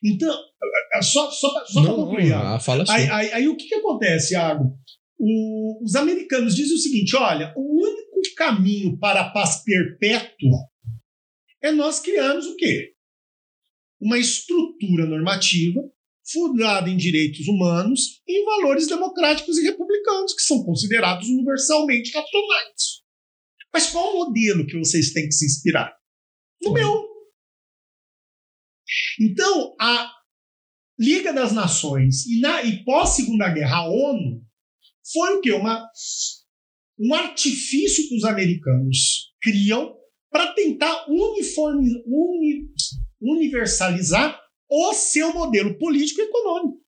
Então, 0.03 0.35
só, 1.01 1.31
só, 1.31 1.65
só 1.65 1.83
para 1.83 1.93
concluir. 1.93 2.29
Não, 2.29 2.59
fala 2.59 2.83
aí, 2.89 3.09
aí, 3.09 3.31
aí, 3.33 3.47
o 3.47 3.55
que, 3.55 3.67
que 3.67 3.75
acontece, 3.75 4.33
Iago? 4.33 4.77
O, 5.17 5.83
os 5.83 5.95
americanos 5.95 6.55
dizem 6.55 6.75
o 6.75 6.79
seguinte: 6.79 7.15
olha, 7.15 7.53
o 7.55 7.83
único 7.83 8.11
caminho 8.35 8.97
para 8.97 9.21
a 9.21 9.29
paz 9.29 9.63
perpétua 9.63 10.57
é 11.61 11.71
nós 11.71 11.99
criarmos 11.99 12.45
o 12.47 12.55
quê? 12.55 12.93
Uma 13.99 14.17
estrutura 14.17 15.05
normativa 15.05 15.81
fundada 16.31 16.89
em 16.89 16.97
direitos 16.97 17.47
humanos 17.47 18.21
e 18.27 18.41
em 18.41 18.45
valores 18.45 18.87
democráticos 18.87 19.57
e 19.57 19.63
republicanos, 19.63 20.33
que 20.33 20.41
são 20.41 20.63
considerados 20.63 21.27
universalmente 21.27 22.11
racionais. 22.11 23.01
Mas 23.73 23.89
qual 23.89 24.13
o 24.13 24.25
modelo 24.25 24.65
que 24.65 24.77
vocês 24.77 25.13
têm 25.13 25.25
que 25.25 25.33
se 25.33 25.45
inspirar? 25.45 25.93
No 26.61 26.73
meu. 26.73 27.07
Então, 29.19 29.75
a 29.79 30.11
Liga 30.99 31.33
das 31.33 31.53
Nações 31.53 32.25
e, 32.25 32.39
na, 32.39 32.61
e 32.63 32.83
pós-Segunda 32.83 33.49
Guerra, 33.49 33.77
a 33.77 33.89
ONU 33.89 34.43
foi 35.11 35.37
o 35.37 35.41
quê? 35.41 35.51
Uma, 35.51 35.87
um 36.99 37.13
artifício 37.13 38.07
que 38.07 38.15
os 38.15 38.23
americanos 38.23 39.31
criam 39.41 39.95
para 40.29 40.53
tentar 40.53 41.09
uniforme, 41.09 42.03
uni, 42.05 42.69
universalizar 43.21 44.40
o 44.71 44.93
seu 44.93 45.33
modelo 45.33 45.77
político 45.77 46.21
e 46.21 46.23
econômico. 46.23 46.81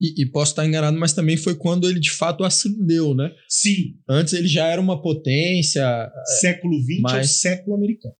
E, 0.00 0.22
e, 0.22 0.30
posso 0.30 0.52
estar 0.52 0.66
enganado, 0.66 0.98
mas 0.98 1.12
também 1.12 1.36
foi 1.36 1.56
quando 1.56 1.88
ele 1.88 2.00
de 2.00 2.10
fato 2.10 2.44
ascendeu, 2.44 3.14
né? 3.14 3.32
Sim. 3.48 4.00
Antes 4.08 4.32
ele 4.32 4.48
já 4.48 4.66
era 4.66 4.80
uma 4.80 5.00
potência. 5.00 6.10
Século 6.40 6.74
XX 6.80 7.00
mas... 7.00 7.14
é 7.14 7.20
o 7.20 7.24
século 7.24 7.76
americano. 7.76 8.14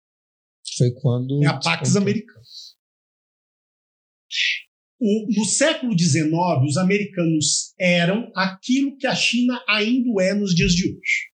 Foi 0.78 0.90
quando. 0.92 1.42
É 1.42 1.46
a 1.46 1.58
Pax 1.58 1.96
Americana. 1.96 2.40
O, 5.00 5.26
no 5.36 5.44
século 5.44 5.98
XIX, 5.98 6.30
os 6.64 6.76
americanos 6.76 7.74
eram 7.78 8.30
aquilo 8.36 8.96
que 8.96 9.06
a 9.06 9.14
China 9.16 9.60
ainda 9.68 10.22
é 10.22 10.32
nos 10.32 10.54
dias 10.54 10.72
de 10.72 10.86
hoje. 10.86 11.32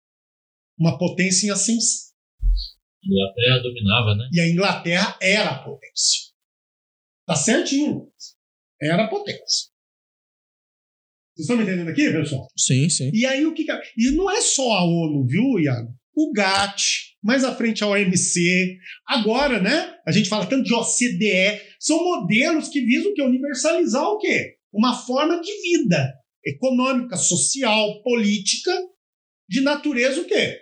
Uma 0.80 0.98
potência 0.98 1.48
em 1.48 1.50
ascensão. 1.50 2.08
A 2.42 3.08
Inglaterra 3.08 3.64
dominava, 3.64 4.16
né? 4.16 4.30
E 4.32 4.40
a 4.40 4.50
Inglaterra 4.50 5.18
era 5.22 5.50
a 5.50 5.64
potência. 5.64 6.27
Tá 7.28 7.36
certinho. 7.36 8.10
Era 8.82 9.10
potência. 9.10 9.70
Vocês 11.36 11.44
estão 11.44 11.58
me 11.58 11.64
entendendo 11.64 11.90
aqui, 11.90 12.10
pessoal? 12.10 12.48
Sim, 12.58 12.90
sim. 12.90 13.12
E 13.14 13.26
aí 13.26 13.46
o 13.46 13.54
que. 13.54 13.66
E 13.98 14.12
não 14.12 14.32
é 14.32 14.42
só 14.42 14.72
a 14.72 14.84
ONU, 14.86 15.28
viu, 15.28 15.60
Iago? 15.60 15.94
O 16.16 16.32
GATT, 16.32 17.16
mais 17.22 17.44
à 17.44 17.54
frente 17.56 17.84
a 17.84 17.88
OMC. 17.88 18.80
Agora, 19.06 19.62
né? 19.62 20.00
A 20.08 20.12
gente 20.12 20.30
fala 20.30 20.48
tanto 20.48 20.64
de 20.64 20.74
OCDE. 20.74 21.62
São 21.80 22.04
modelos 22.04 22.70
que 22.70 22.82
visam 22.82 23.12
o 23.12 23.14
quê? 23.14 23.22
Universalizar 23.22 24.04
o 24.04 24.18
quê? 24.18 24.58
Uma 24.72 24.96
forma 24.96 25.40
de 25.42 25.62
vida 25.62 26.14
econômica, 26.46 27.18
social, 27.18 28.02
política, 28.04 28.72
de 29.50 29.62
natureza 29.62 30.22
o 30.22 30.26
quê? 30.26 30.58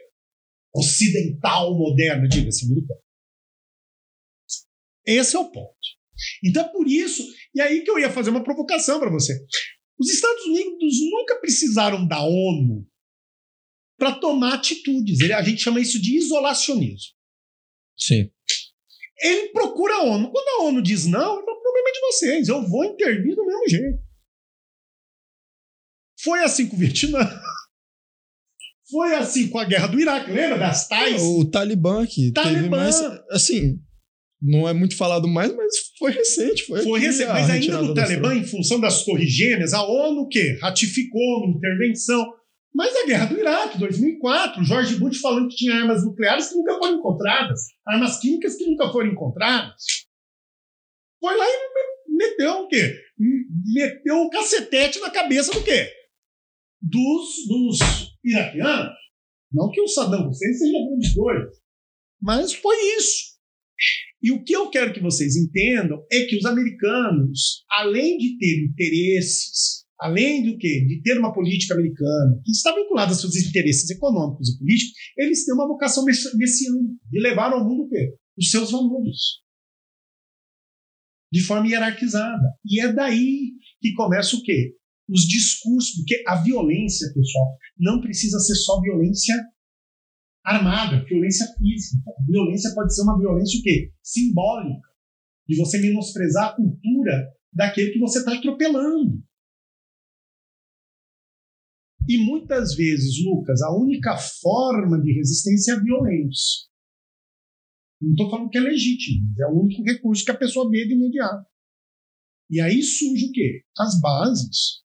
Ocidental, 0.73 1.77
moderna, 1.77 2.27
diga-se, 2.27 2.65
americana. 2.65 2.99
Esse 5.05 5.35
é 5.35 5.39
o 5.39 5.51
ponto. 5.51 5.75
Então 6.43 6.63
é 6.65 6.71
por 6.71 6.87
isso, 6.87 7.23
e 7.53 7.61
aí 7.61 7.83
que 7.83 7.91
eu 7.91 7.99
ia 7.99 8.11
fazer 8.11 8.29
uma 8.29 8.43
provocação 8.43 8.99
para 8.99 9.11
você. 9.11 9.33
Os 9.97 10.09
Estados 10.09 10.45
Unidos 10.45 10.95
nunca 11.11 11.39
precisaram 11.39 12.05
da 12.07 12.21
ONU 12.21 12.85
para 13.97 14.13
tomar 14.19 14.55
atitudes. 14.55 15.21
A 15.31 15.41
gente 15.41 15.61
chama 15.61 15.79
isso 15.79 16.01
de 16.01 16.17
isolacionismo. 16.17 17.15
Sim. 17.97 18.29
Ele 19.21 19.49
procura 19.49 19.95
a 19.95 20.03
ONU. 20.03 20.31
Quando 20.31 20.47
a 20.47 20.63
ONU 20.65 20.81
diz 20.81 21.05
não, 21.05 21.39
é 21.39 21.41
o 21.41 21.45
problema 21.45 21.91
de 21.93 21.99
vocês. 22.01 22.47
Eu 22.49 22.67
vou 22.67 22.83
intervir 22.83 23.35
do 23.35 23.45
mesmo 23.45 23.69
jeito. 23.69 24.05
Foi 26.21 26.43
assim 26.43 26.67
com 26.67 26.75
o 26.75 26.79
Vietnã. 26.79 27.19
Foi 28.89 29.15
assim 29.15 29.49
com 29.49 29.57
a 29.57 29.65
guerra 29.65 29.87
do 29.87 29.99
Iraque, 29.99 30.31
lembra 30.31 30.59
das 30.59 30.87
tais? 30.87 31.19
O 31.19 31.49
Talibã 31.49 32.03
aqui. 32.03 32.31
Talibã. 32.31 32.77
Mais, 32.77 33.01
assim, 33.31 33.79
não 34.39 34.69
é 34.69 34.73
muito 34.73 34.95
falado 34.95 35.27
mais, 35.27 35.53
mas 35.55 35.84
foi 36.05 36.11
recente. 36.11 36.65
Foi, 36.65 36.83
foi 36.83 36.99
recente. 36.99 37.29
Mas 37.29 37.49
ainda 37.49 37.81
no 37.81 37.93
Talibã, 37.93 38.35
em 38.35 38.43
função 38.43 38.79
das 38.79 39.03
torres 39.03 39.31
gêmeas, 39.31 39.73
a 39.73 39.83
ONU 39.83 40.21
o 40.21 40.27
quê? 40.27 40.57
ratificou 40.61 41.43
uma 41.43 41.57
intervenção. 41.57 42.33
Mas 42.73 42.95
a 42.95 43.05
guerra 43.05 43.25
do 43.25 43.39
Iraque, 43.39 43.79
2004, 43.79 44.63
George 44.63 44.95
Bush 44.97 45.19
falando 45.19 45.47
que 45.47 45.55
tinha 45.55 45.75
armas 45.75 46.05
nucleares 46.05 46.49
que 46.49 46.55
nunca 46.55 46.77
foram 46.77 46.97
encontradas, 46.97 47.61
armas 47.87 48.19
químicas 48.19 48.55
que 48.55 48.65
nunca 48.69 48.91
foram 48.91 49.11
encontradas. 49.11 49.81
Foi 51.19 51.37
lá 51.37 51.45
e 51.47 52.15
meteu 52.17 52.51
o 52.63 52.67
quê? 52.67 52.99
Meteu 53.73 54.17
o 54.17 54.25
um 54.25 54.29
cacetete 54.29 54.99
na 54.99 55.09
cabeça 55.09 55.53
do 55.53 55.63
quê? 55.63 55.89
Dos, 56.81 57.47
dos 57.47 57.79
iraquianos. 58.23 58.93
Não 59.51 59.71
que 59.71 59.81
o 59.81 59.87
Saddam 59.87 60.27
Hussein 60.27 60.53
seja 60.53 60.77
grande 60.77 61.15
coisa, 61.15 61.51
mas 62.21 62.53
foi 62.53 62.75
isso. 62.97 63.35
E 64.25 64.31
o 64.31 64.43
que 64.43 64.55
eu 64.55 64.71
quero 64.71 64.91
que 64.91 64.99
vocês 64.99 65.35
entendam 65.35 66.03
é 66.11 66.25
que 66.25 66.35
os 66.35 66.45
americanos, 66.45 67.63
além 67.77 68.17
de 68.17 68.39
ter 68.39 68.65
interesses, 68.65 69.85
além 69.99 70.43
do 70.43 70.57
que 70.57 70.83
de 70.87 70.99
ter 71.03 71.19
uma 71.19 71.31
política 71.31 71.75
americana 71.75 72.41
que 72.43 72.49
está 72.49 72.73
vinculada 72.73 73.11
aos 73.11 73.21
seus 73.21 73.35
interesses 73.35 73.87
econômicos 73.87 74.49
e 74.49 74.57
políticos, 74.57 74.95
eles 75.15 75.45
têm 75.45 75.53
uma 75.53 75.67
vocação 75.67 76.03
messiânica 76.03 76.95
de 77.11 77.19
levar 77.19 77.53
ao 77.53 77.63
mundo 77.63 77.83
o 77.83 77.87
quê? 77.87 78.15
Os 78.35 78.49
seus 78.49 78.71
valores. 78.71 79.43
De 81.31 81.41
forma 81.41 81.67
hierarquizada. 81.67 82.49
E 82.65 82.81
é 82.81 82.91
daí 82.91 83.51
que 83.79 83.93
começa 83.93 84.35
o 84.35 84.41
quê? 84.41 84.75
Os 85.07 85.21
discursos, 85.27 85.97
porque 85.97 86.23
a 86.25 86.41
violência, 86.41 87.13
pessoal, 87.13 87.57
não 87.77 88.01
precisa 88.01 88.39
ser 88.39 88.55
só 88.55 88.81
violência 88.81 89.35
armada, 90.45 91.03
violência 91.05 91.47
física. 91.57 92.11
Violência 92.27 92.71
pode 92.75 92.93
ser 92.93 93.01
uma 93.01 93.17
violência 93.17 93.59
o 93.59 93.63
quê? 93.63 93.91
Simbólica. 94.03 94.87
De 95.47 95.57
você 95.57 95.79
menosprezar 95.79 96.49
a 96.49 96.55
cultura 96.55 97.33
daquele 97.51 97.91
que 97.91 97.99
você 97.99 98.19
está 98.19 98.33
atropelando. 98.33 99.23
E 102.07 102.17
muitas 102.19 102.75
vezes, 102.75 103.23
Lucas, 103.25 103.61
a 103.63 103.75
única 103.75 104.15
forma 104.15 105.01
de 105.01 105.11
resistência 105.13 105.71
é 105.71 105.75
a 105.75 105.79
violência. 105.79 106.67
Não 107.99 108.11
estou 108.11 108.29
falando 108.29 108.49
que 108.49 108.57
é 108.57 108.61
legítimo, 108.61 109.33
é 109.39 109.47
o 109.47 109.63
único 109.63 109.81
recurso 109.83 110.23
que 110.23 110.31
a 110.31 110.37
pessoa 110.37 110.69
vê 110.69 110.85
de 110.85 110.93
imediato. 110.93 111.49
E 112.51 112.61
aí 112.61 112.83
surge 112.83 113.25
o 113.25 113.31
quê? 113.31 113.63
As 113.79 113.99
bases, 113.99 114.83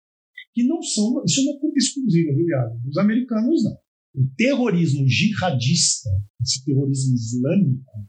que 0.55 0.67
não 0.67 0.81
são. 0.81 1.23
Isso 1.27 1.45
não 1.45 1.57
é 1.57 1.61
culpa 1.61 1.77
exclusiva, 1.77 2.35
viu, 2.35 2.47
Iago? 2.49 2.81
Dos 2.85 2.97
americanos, 2.97 3.65
não 3.65 3.77
o 4.15 4.29
terrorismo 4.37 5.07
jihadista, 5.09 6.09
esse 6.43 6.65
terrorismo 6.65 7.15
islâmico, 7.15 8.09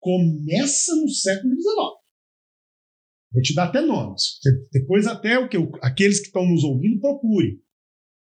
começa 0.00 0.94
no 0.96 1.08
século 1.08 1.54
XIX. 1.54 2.00
Vou 3.32 3.42
te 3.42 3.54
dar 3.54 3.68
até 3.68 3.80
nomes. 3.80 4.38
Depois 4.72 5.06
até 5.06 5.38
o 5.38 5.48
que 5.48 5.56
aqueles 5.82 6.20
que 6.20 6.26
estão 6.26 6.46
nos 6.46 6.64
ouvindo 6.64 7.00
procurem. 7.00 7.60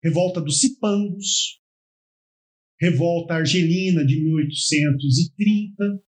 Revolta 0.04 0.42
dos 0.42 0.60
Cipangos, 0.60 1.60
Revolta 2.80 3.36
Argelina 3.36 4.06
de 4.06 4.22
1830, 4.24 6.04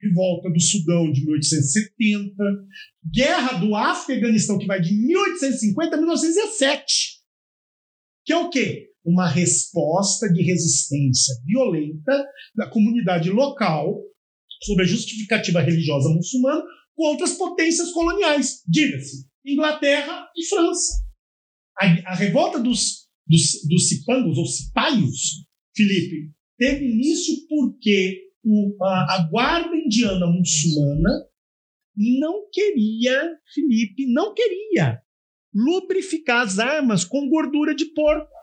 Revolta 0.00 0.50
do 0.50 0.60
Sudão 0.60 1.10
de 1.12 1.24
1870, 1.24 2.34
Guerra 3.12 3.58
do 3.58 3.74
Afeganistão 3.74 4.58
que 4.58 4.66
vai 4.66 4.80
de 4.80 4.94
1850 4.94 5.94
a 5.94 5.98
1917. 5.98 6.84
Que 8.24 8.32
é 8.32 8.36
o 8.36 8.50
quê? 8.50 8.91
Uma 9.04 9.28
resposta 9.28 10.32
de 10.32 10.42
resistência 10.42 11.34
violenta 11.44 12.24
da 12.54 12.68
comunidade 12.68 13.30
local 13.30 14.00
sob 14.62 14.82
a 14.82 14.86
justificativa 14.86 15.60
religiosa 15.60 16.08
muçulmana 16.08 16.62
contra 16.94 17.24
as 17.24 17.32
potências 17.32 17.90
coloniais, 17.90 18.62
diga-se, 18.66 19.26
Inglaterra 19.44 20.28
e 20.36 20.46
França. 20.46 21.02
A, 21.80 22.12
a 22.12 22.14
revolta 22.14 22.60
dos, 22.60 23.08
dos, 23.26 23.66
dos 23.68 23.88
cipangos 23.88 24.38
ou 24.38 24.46
cipaios, 24.46 25.44
Felipe, 25.74 26.30
teve 26.58 26.84
início 26.84 27.34
porque 27.48 28.20
o, 28.44 28.76
a, 28.84 29.16
a 29.16 29.28
guarda 29.28 29.74
indiana 29.74 30.26
muçulmana 30.26 31.26
não 31.96 32.48
queria, 32.52 33.36
Felipe, 33.52 34.06
não 34.06 34.32
queria 34.32 35.02
lubrificar 35.54 36.42
as 36.42 36.58
armas 36.58 37.04
com 37.04 37.28
gordura 37.28 37.74
de 37.74 37.86
porco 37.86 38.41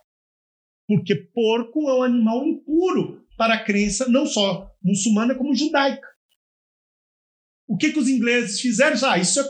porque 0.89 1.13
porco 1.15 1.87
é 1.87 1.99
um 1.99 2.01
animal 2.01 2.43
impuro 2.47 3.23
para 3.37 3.53
a 3.53 3.63
crença 3.63 4.09
não 4.09 4.25
só 4.25 4.67
muçulmana 4.83 5.35
como 5.35 5.53
judaica. 5.53 6.07
O 7.67 7.77
que, 7.77 7.93
que 7.93 7.99
os 7.99 8.09
ingleses 8.09 8.59
fizeram? 8.59 8.97
Ah, 9.07 9.19
isso 9.19 9.39
é, 9.39 9.43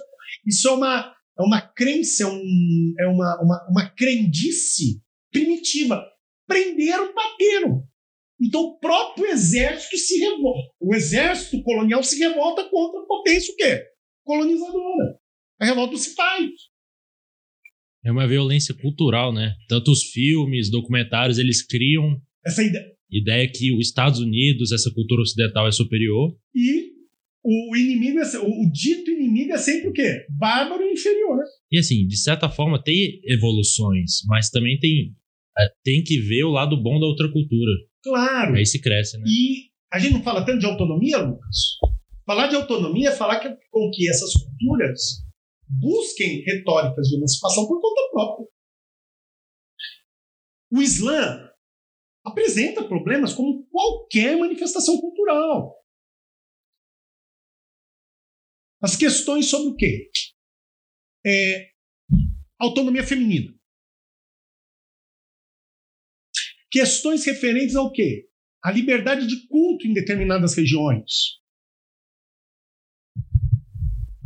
isso 0.45 0.67
é 0.67 0.71
uma, 0.71 1.15
é 1.39 1.41
uma 1.41 1.61
crença, 1.61 2.23
é, 2.23 2.27
um, 2.27 2.93
é 2.99 3.07
uma, 3.07 3.41
uma, 3.41 3.67
uma 3.69 3.89
crendice 3.89 5.01
primitiva. 5.31 6.05
Prenderam, 6.45 7.13
bateram. 7.13 7.87
Então 8.41 8.59
o 8.61 8.79
próprio 8.79 9.27
exército 9.27 9.95
se 9.95 10.19
revolta. 10.19 10.73
O 10.77 10.93
exército 10.93 11.63
colonial 11.63 12.03
se 12.03 12.19
revolta 12.19 12.69
contra 12.69 12.99
a 12.99 13.05
potência 13.05 13.53
o 13.53 13.55
quê? 13.55 13.85
colonizadora. 14.25 15.17
A 15.57 15.65
revolta 15.65 15.95
se 15.95 16.15
faz. 16.15 16.49
É 18.03 18.11
uma 18.11 18.27
violência 18.27 18.73
cultural, 18.73 19.33
né? 19.33 19.53
Tanto 19.67 19.91
os 19.91 20.03
filmes, 20.03 20.71
documentários, 20.71 21.37
eles 21.37 21.65
criam 21.65 22.19
essa 22.45 22.63
ideia, 22.63 22.85
ideia 23.11 23.51
que 23.51 23.73
os 23.73 23.87
Estados 23.87 24.19
Unidos, 24.19 24.71
essa 24.71 24.91
cultura 24.93 25.21
ocidental 25.21 25.67
é 25.67 25.71
superior. 25.71 26.35
E 26.55 26.89
o 27.43 27.75
inimigo, 27.75 28.19
é, 28.19 28.39
o 28.39 28.69
dito 28.71 29.11
inimigo 29.11 29.53
é 29.53 29.57
sempre 29.57 29.89
o 29.89 29.93
quê? 29.93 30.25
Bárbaro 30.29 30.83
e 30.83 30.93
inferior. 30.93 31.39
E 31.71 31.77
assim, 31.77 32.05
de 32.07 32.17
certa 32.17 32.49
forma 32.49 32.81
tem 32.81 33.19
evoluções, 33.25 34.23
mas 34.27 34.49
também 34.49 34.77
tem 34.79 35.13
é, 35.57 35.69
tem 35.83 36.03
que 36.03 36.19
ver 36.19 36.43
o 36.43 36.51
lado 36.51 36.81
bom 36.81 36.99
da 36.99 37.05
outra 37.05 37.29
cultura. 37.31 37.71
Claro. 38.03 38.55
Aí 38.55 38.65
se 38.65 38.79
cresce, 38.79 39.17
né? 39.17 39.25
E 39.27 39.69
a 39.91 39.99
gente 39.99 40.13
não 40.13 40.23
fala 40.23 40.45
tanto 40.45 40.59
de 40.59 40.65
autonomia, 40.65 41.17
Lucas? 41.17 41.57
Falar 42.25 42.47
de 42.47 42.55
autonomia 42.55 43.09
é 43.09 43.15
falar 43.15 43.39
que, 43.39 43.49
com 43.71 43.89
que 43.91 44.07
essas 44.09 44.31
culturas 44.33 45.25
busquem 45.69 46.41
retóricas 46.41 47.07
de 47.07 47.17
emancipação 47.17 47.67
por 47.67 47.79
conta 47.79 48.09
própria. 48.11 48.47
O 50.71 50.81
Islã 50.81 51.49
apresenta 52.25 52.87
problemas 52.87 53.33
como 53.33 53.65
qualquer 53.67 54.37
manifestação 54.37 54.99
cultural. 54.99 55.75
As 58.81 58.95
questões 58.95 59.49
sobre 59.49 59.69
o 59.69 59.75
quê? 59.75 60.09
É, 61.25 61.71
autonomia 62.59 63.03
feminina. 63.03 63.53
Questões 66.71 67.25
referentes 67.25 67.75
ao 67.75 67.91
quê? 67.91 68.29
A 68.63 68.71
liberdade 68.71 69.27
de 69.27 69.47
culto 69.47 69.87
em 69.87 69.93
determinadas 69.93 70.55
regiões. 70.55 71.38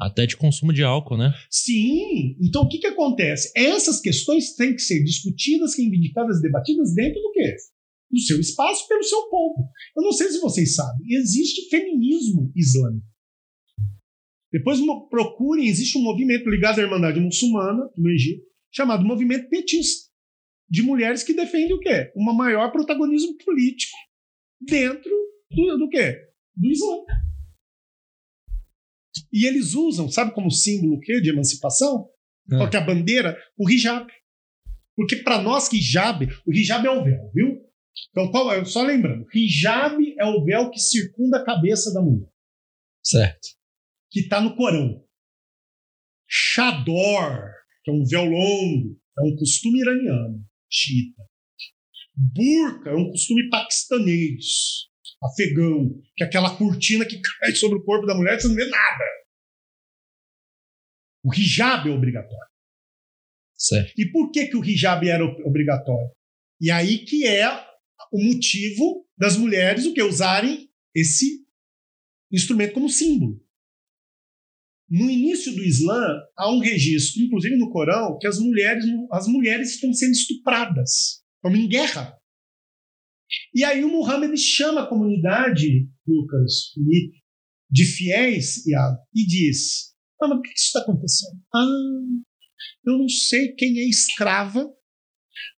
Até 0.03 0.25
de 0.25 0.35
consumo 0.35 0.73
de 0.73 0.83
álcool, 0.83 1.17
né? 1.17 1.33
Sim. 1.49 2.35
Então 2.41 2.63
o 2.63 2.67
que, 2.67 2.79
que 2.79 2.87
acontece? 2.87 3.51
Essas 3.55 4.01
questões 4.01 4.55
têm 4.55 4.75
que 4.75 4.81
ser 4.81 5.03
discutidas, 5.03 5.77
reivindicadas, 5.77 6.41
debatidas 6.41 6.93
dentro 6.93 7.21
do 7.21 7.31
quê? 7.31 7.55
Do 8.11 8.19
seu 8.19 8.39
espaço, 8.39 8.87
pelo 8.87 9.03
seu 9.03 9.29
povo. 9.29 9.69
Eu 9.95 10.03
não 10.03 10.11
sei 10.11 10.29
se 10.29 10.39
vocês 10.39 10.75
sabem, 10.75 11.07
existe 11.09 11.69
feminismo 11.69 12.51
islâmico. 12.55 13.07
Depois 14.51 14.79
procurem, 15.09 15.67
existe 15.67 15.97
um 15.97 16.03
movimento 16.03 16.47
ligado 16.47 16.79
à 16.79 16.83
Irmandade 16.83 17.19
Muçulmana, 17.19 17.89
no 17.97 18.09
Egito, 18.11 18.43
chamado 18.71 19.03
Movimento 19.03 19.49
Petista, 19.49 20.11
de 20.69 20.83
mulheres 20.83 21.23
que 21.23 21.33
defendem 21.33 21.73
o 21.73 21.79
quê? 21.79 22.11
Um 22.15 22.23
maior 22.33 22.71
protagonismo 22.71 23.35
político 23.43 23.95
dentro 24.61 25.11
do, 25.49 25.77
do 25.77 25.89
quê? 25.89 26.17
Do 26.55 26.69
Islã. 26.69 26.97
E 29.31 29.45
eles 29.45 29.73
usam, 29.73 30.09
sabe 30.09 30.33
como 30.33 30.51
símbolo 30.51 30.95
o 30.95 30.99
quê? 30.99 31.21
de 31.21 31.29
emancipação? 31.29 32.09
É. 32.51 32.57
Qual 32.57 32.69
que 32.69 32.77
é 32.77 32.79
a 32.79 32.85
bandeira? 32.85 33.37
O 33.57 33.69
hijab. 33.69 34.11
Porque 34.95 35.17
para 35.17 35.41
nós, 35.41 35.71
hijab, 35.71 36.27
o 36.45 36.53
hijab 36.53 36.85
é 36.85 36.91
o 36.91 37.03
véu, 37.03 37.31
viu? 37.33 37.61
Então, 38.09 38.31
qual 38.31 38.51
é? 38.51 38.63
Só 38.65 38.81
lembrando, 38.81 39.25
hijab 39.33 39.97
é 40.19 40.25
o 40.25 40.43
véu 40.43 40.69
que 40.71 40.79
circunda 40.79 41.37
a 41.37 41.45
cabeça 41.45 41.93
da 41.93 42.01
mulher. 42.01 42.29
Certo 43.03 43.63
que 44.13 44.19
está 44.19 44.39
no 44.39 44.55
Corão. 44.55 45.03
Chador, 46.27 47.51
que 47.83 47.89
é 47.89 47.93
um 47.93 48.05
véu 48.05 48.25
longo, 48.25 49.01
é 49.17 49.21
um 49.23 49.35
costume 49.35 49.81
iraniano, 49.81 50.45
xiita. 50.69 51.23
Burka 52.15 52.91
é 52.91 52.95
um 52.95 53.09
costume 53.09 53.49
paquistanês, 53.49 54.87
afegão, 55.25 56.01
que 56.15 56.23
é 56.23 56.27
aquela 56.27 56.55
cortina 56.57 57.05
que 57.05 57.19
cai 57.21 57.53
sobre 57.53 57.79
o 57.79 57.83
corpo 57.83 58.05
da 58.05 58.15
mulher 58.15 58.37
e 58.37 58.41
você 58.41 58.47
não 58.47 58.55
vê 58.55 58.65
nada. 58.65 59.03
O 61.23 61.33
hijab 61.33 61.89
é 61.89 61.91
obrigatório. 61.91 62.53
Certo. 63.55 63.93
E 63.97 64.11
por 64.11 64.31
que, 64.31 64.47
que 64.47 64.57
o 64.57 64.63
hijab 64.63 65.07
era 65.07 65.23
obrigatório? 65.23 66.11
E 66.59 66.69
aí 66.69 67.05
que 67.05 67.25
é 67.25 67.47
o 68.11 68.21
motivo 68.21 69.07
das 69.17 69.37
mulheres 69.37 69.85
o 69.85 69.93
que 69.93 70.03
usarem 70.03 70.69
esse 70.93 71.45
instrumento 72.31 72.73
como 72.73 72.89
símbolo. 72.89 73.41
No 74.89 75.09
início 75.09 75.55
do 75.55 75.63
Islã, 75.63 76.21
há 76.37 76.51
um 76.51 76.59
registro, 76.59 77.23
inclusive 77.23 77.55
no 77.55 77.71
Corão, 77.71 78.17
que 78.19 78.27
as 78.27 78.37
mulheres, 78.37 78.85
as 79.11 79.27
mulheres 79.27 79.73
estão 79.73 79.93
sendo 79.93 80.11
estupradas. 80.11 81.23
Estão 81.35 81.55
em 81.55 81.67
guerra. 81.67 82.15
E 83.53 83.63
aí 83.63 83.83
o 83.83 83.89
Muhammad 83.89 84.35
chama 84.37 84.83
a 84.83 84.87
comunidade, 84.87 85.87
Lucas, 86.07 86.71
Felipe, 86.73 87.23
de 87.69 87.85
fiéis 87.85 88.65
e 88.67 89.25
diz: 89.25 89.93
ah, 90.21 90.27
mas 90.27 90.37
por 90.37 90.43
que 90.43 90.49
isso 90.49 90.65
está 90.67 90.79
acontecendo? 90.79 91.41
Ah, 91.53 91.67
eu 92.85 92.97
não 92.97 93.09
sei 93.09 93.53
quem 93.53 93.79
é 93.79 93.83
escrava. 93.83 94.69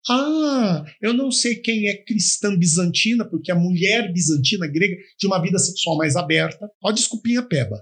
Ah, 0.10 0.84
eu 1.02 1.14
não 1.14 1.32
sei 1.32 1.56
quem 1.56 1.88
é 1.88 2.04
cristã 2.04 2.58
bizantina, 2.58 3.28
porque 3.28 3.52
a 3.52 3.56
mulher 3.56 4.12
bizantina 4.12 4.68
grega 4.68 4.96
tinha 5.18 5.30
uma 5.30 5.42
vida 5.42 5.58
sexual 5.58 5.98
mais 5.98 6.16
aberta. 6.16 6.70
Ó, 6.84 6.92
desculpinha 6.92 7.42
peba. 7.42 7.82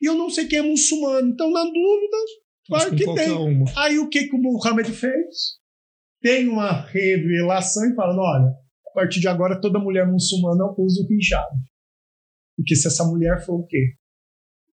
E 0.00 0.08
eu 0.08 0.14
não 0.14 0.30
sei 0.30 0.46
quem 0.46 0.58
é 0.58 0.62
muçulmano. 0.62 1.28
Então, 1.28 1.50
na 1.50 1.64
dúvida, 1.64 2.16
claro 2.66 2.96
que 2.96 3.14
tem. 3.14 3.30
Uma. 3.30 3.72
Aí 3.76 3.98
o 3.98 4.08
que, 4.08 4.26
que 4.26 4.34
o 4.34 4.40
Muhammad 4.40 4.88
fez? 4.88 5.58
Tem 6.22 6.48
uma 6.48 6.86
revelação 6.86 7.90
e 7.90 7.94
falando: 7.94 8.20
olha, 8.20 8.63
a 8.94 9.00
partir 9.00 9.18
de 9.18 9.26
agora 9.26 9.60
toda 9.60 9.80
mulher 9.80 10.06
muçulmana 10.06 10.72
usa 10.78 11.02
o 11.02 11.12
hijab. 11.12 11.50
Porque 12.56 12.76
se 12.76 12.86
essa 12.86 13.04
mulher 13.04 13.44
for 13.44 13.60
o 13.60 13.66
quê? 13.66 13.96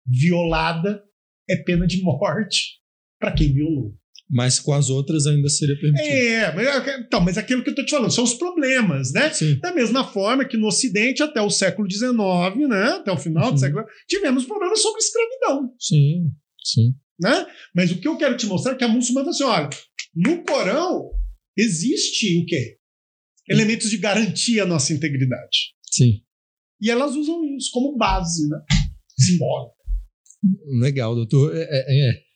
Violada, 0.04 1.04
é 1.48 1.56
pena 1.56 1.86
de 1.86 2.02
morte 2.02 2.80
para 3.20 3.32
quem 3.32 3.52
violou. 3.52 3.94
Mas 4.28 4.58
com 4.58 4.74
as 4.74 4.90
outras 4.90 5.26
ainda 5.26 5.48
seria 5.48 5.78
permitido. 5.78 6.12
É, 6.12 6.54
mas, 6.54 6.66
é, 6.66 7.00
então, 7.00 7.20
mas 7.20 7.36
é 7.36 7.40
aquilo 7.40 7.62
que 7.62 7.70
eu 7.70 7.72
estou 7.72 7.84
te 7.84 7.90
falando, 7.92 8.10
são 8.10 8.24
os 8.24 8.34
problemas, 8.34 9.12
né? 9.12 9.30
Sim. 9.32 9.58
Da 9.60 9.72
mesma 9.72 10.04
forma 10.04 10.44
que 10.44 10.56
no 10.56 10.66
Ocidente, 10.66 11.22
até 11.22 11.40
o 11.40 11.48
século 11.48 11.90
XIX, 11.90 12.12
né? 12.68 12.84
Até 12.88 13.12
o 13.12 13.16
final 13.16 13.46
uhum. 13.46 13.54
do 13.54 13.60
século 13.60 13.86
tivemos 14.06 14.44
problemas 14.44 14.82
sobre 14.82 14.98
escravidão. 14.98 15.72
Sim, 15.78 16.30
sim. 16.62 16.94
Né? 17.20 17.46
Mas 17.74 17.90
o 17.90 17.98
que 17.98 18.08
eu 18.08 18.18
quero 18.18 18.36
te 18.36 18.46
mostrar 18.46 18.72
é 18.72 18.74
que 18.74 18.84
a 18.84 18.88
muçulmana 18.88 19.30
assim, 19.30 19.44
olha, 19.44 19.70
no 20.14 20.44
Corão 20.44 21.10
existe 21.56 22.42
o 22.42 22.44
quê? 22.44 22.78
Elementos 23.48 23.90
de 23.90 23.98
garantia 23.98 24.64
à 24.64 24.66
nossa 24.66 24.92
integridade. 24.92 25.74
Sim. 25.90 26.20
E 26.80 26.90
elas 26.90 27.14
usam 27.14 27.44
isso 27.56 27.70
como 27.72 27.96
base, 27.96 28.48
né? 28.48 28.58
Simbólica. 29.18 29.74
Legal, 30.80 31.14
doutor. 31.14 31.56
É, 31.56 31.62
é, 31.62 32.10
é. 32.10 32.28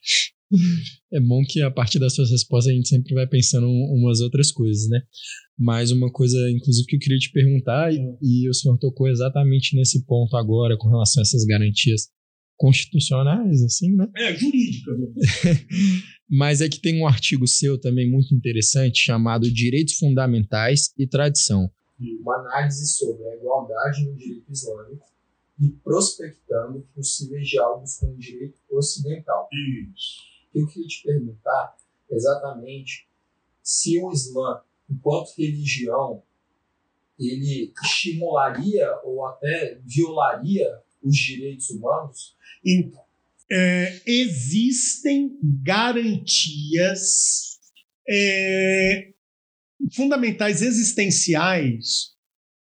É 1.14 1.20
bom 1.20 1.42
que 1.48 1.62
a 1.62 1.70
partir 1.70 1.98
das 1.98 2.14
suas 2.14 2.30
respostas 2.30 2.72
a 2.72 2.76
gente 2.76 2.88
sempre 2.88 3.14
vai 3.14 3.26
pensando 3.26 3.66
umas 3.68 4.20
outras 4.20 4.50
coisas, 4.50 4.88
né? 4.88 5.00
Mas 5.58 5.90
uma 5.90 6.10
coisa, 6.10 6.36
inclusive, 6.50 6.86
que 6.86 6.96
eu 6.96 7.00
queria 7.00 7.18
te 7.18 7.30
perguntar, 7.30 7.92
e, 7.92 7.98
e 8.20 8.48
o 8.48 8.54
senhor 8.54 8.76
tocou 8.78 9.08
exatamente 9.08 9.76
nesse 9.76 10.04
ponto 10.04 10.36
agora 10.36 10.76
com 10.76 10.88
relação 10.88 11.20
a 11.20 11.24
essas 11.24 11.44
garantias 11.44 12.08
constitucionais, 12.62 13.60
assim, 13.60 13.90
né? 13.96 14.08
É, 14.16 14.36
jurídica. 14.36 14.92
Né? 14.92 15.08
Mas 16.30 16.60
é 16.60 16.68
que 16.68 16.80
tem 16.80 17.02
um 17.02 17.08
artigo 17.08 17.44
seu 17.48 17.76
também 17.76 18.08
muito 18.08 18.32
interessante 18.32 19.02
chamado 19.02 19.52
Direitos 19.52 19.94
Fundamentais 19.94 20.94
e 20.96 21.04
Tradição. 21.04 21.68
Uma 22.20 22.36
análise 22.36 22.86
sobre 22.86 23.26
a 23.28 23.34
igualdade 23.34 24.04
no 24.04 24.14
direito 24.14 24.48
islâmico 24.48 25.04
e 25.60 25.70
prospectando 25.82 26.86
possíveis 26.94 27.48
diálogos 27.48 27.96
com 27.96 28.12
o 28.12 28.16
direito 28.16 28.56
ocidental. 28.70 29.48
Isso 29.92 30.22
eu 30.54 30.66
queria 30.68 30.86
te 30.86 31.02
perguntar 31.02 31.76
exatamente 32.08 33.08
se 33.60 34.00
o 34.00 34.12
Islã, 34.12 34.60
enquanto 34.88 35.34
religião, 35.36 36.22
ele 37.18 37.72
estimularia 37.82 38.88
ou 39.02 39.26
até 39.26 39.80
violaria 39.84 40.80
os 41.02 41.16
direitos 41.16 41.70
humanos? 41.70 42.36
Então, 42.64 43.02
é, 43.50 44.00
existem 44.06 45.36
garantias 45.62 47.00
é, 48.08 49.12
fundamentais 49.94 50.62
existenciais 50.62 52.12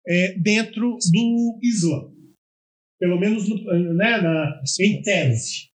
é, 0.06 0.38
dentro 0.38 0.98
do 1.12 1.58
Islã. 1.62 2.10
Pelo 2.98 3.18
menos 3.18 3.48
no, 3.48 3.56
né, 3.94 4.20
na, 4.20 4.62
em 4.80 5.02
tese 5.02 5.72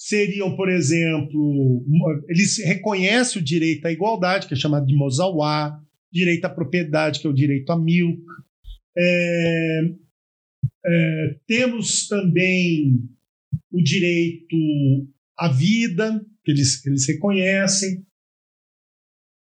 seriam, 0.00 0.56
por 0.56 0.70
exemplo, 0.70 1.84
eles 2.26 2.56
reconhecem 2.64 3.40
o 3.40 3.44
direito 3.44 3.84
à 3.84 3.92
igualdade, 3.92 4.48
que 4.48 4.54
é 4.54 4.56
chamado 4.56 4.86
de 4.86 4.96
Mozawá, 4.96 5.78
direito 6.10 6.46
à 6.46 6.48
propriedade, 6.48 7.20
que 7.20 7.26
é 7.26 7.30
o 7.30 7.34
direito 7.34 7.70
a 7.70 7.78
milk. 7.78 8.22
É, 10.84 11.40
temos 11.46 12.08
também 12.08 13.08
o 13.70 13.82
direito 13.82 14.56
à 15.38 15.48
vida, 15.48 16.24
que 16.44 16.50
eles, 16.50 16.80
que 16.80 16.88
eles 16.88 17.06
reconhecem. 17.06 18.06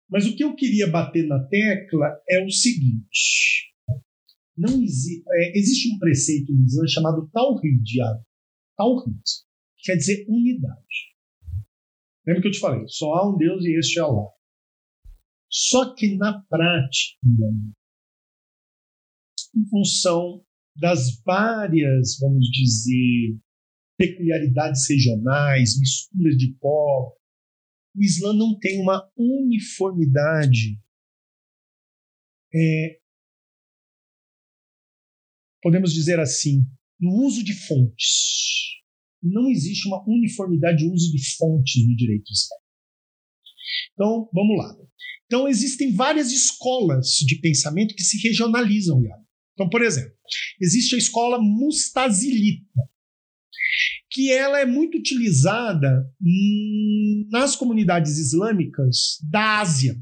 Mas 0.09 0.26
o 0.26 0.36
que 0.36 0.43
eu 0.43 0.55
queria 0.55 0.88
bater 0.88 1.26
na 1.26 1.39
tecla 1.47 2.22
é 2.30 2.43
o 2.43 2.49
seguinte: 2.49 3.72
não 4.57 4.82
exi 4.84 5.24
é, 5.28 5.57
existe 5.57 5.93
um 5.93 5.99
preceito 5.99 6.51
no 6.51 6.65
Islã 6.65 6.88
chamado 6.88 7.30
Tawhid, 7.32 7.84
Tawhid 8.78 9.22
quer 9.84 9.95
dizer 9.95 10.26
unidade. 10.28 11.11
Lembra 12.26 12.41
que 12.41 12.47
eu 12.49 12.51
te 12.51 12.59
falei? 12.59 12.84
Só 12.88 13.13
há 13.13 13.30
um 13.30 13.38
Deus 13.38 13.63
e 13.65 13.80
este 13.80 13.99
é 13.99 14.03
Allah. 14.03 14.30
Só 15.49 15.93
que 15.95 16.15
na 16.15 16.41
prática, 16.43 17.17
em 19.55 19.65
função 19.69 20.45
das 20.76 21.22
várias, 21.24 22.17
vamos 22.19 22.47
dizer, 22.47 23.38
peculiaridades 23.97 24.88
regionais, 24.89 25.80
misturas 25.80 26.36
de 26.38 26.55
povos, 26.59 27.22
o 27.95 28.03
Islã 28.03 28.34
não 28.34 28.57
tem 28.57 28.82
uma 28.82 29.09
uniformidade. 29.17 30.80
É, 32.53 32.99
podemos 35.61 35.93
dizer 35.93 36.19
assim, 36.19 36.65
no 36.99 37.11
uso 37.26 37.43
de 37.43 37.53
fontes. 37.53 38.80
não 39.22 39.49
existe 39.49 39.88
uma 39.88 40.03
uniformidade 40.07 40.80
de 40.80 40.89
uso 40.89 41.11
de 41.11 41.36
fontes 41.36 41.86
no 41.86 41.95
direito 41.95 42.32
islâmico. 42.32 42.61
Então, 43.93 44.30
vamos 44.34 44.57
lá. 44.57 44.76
Então, 45.26 45.47
existem 45.47 45.93
várias 45.93 46.32
escolas 46.32 47.07
de 47.26 47.39
pensamento 47.39 47.93
que 47.93 48.03
se 48.03 48.17
regionalizam. 48.28 49.01
Então, 49.54 49.70
por 49.70 49.82
exemplo, 49.82 50.14
existe 50.60 50.95
a 50.95 50.97
escola 50.97 51.39
mustazilita, 51.39 52.66
que 54.10 54.32
ela 54.32 54.60
é 54.60 54.66
muito 54.66 54.97
utilizada 54.97 56.06
nas 57.30 57.56
comunidades 57.56 58.18
islâmicas 58.18 59.18
da 59.30 59.60
Ásia. 59.60 59.95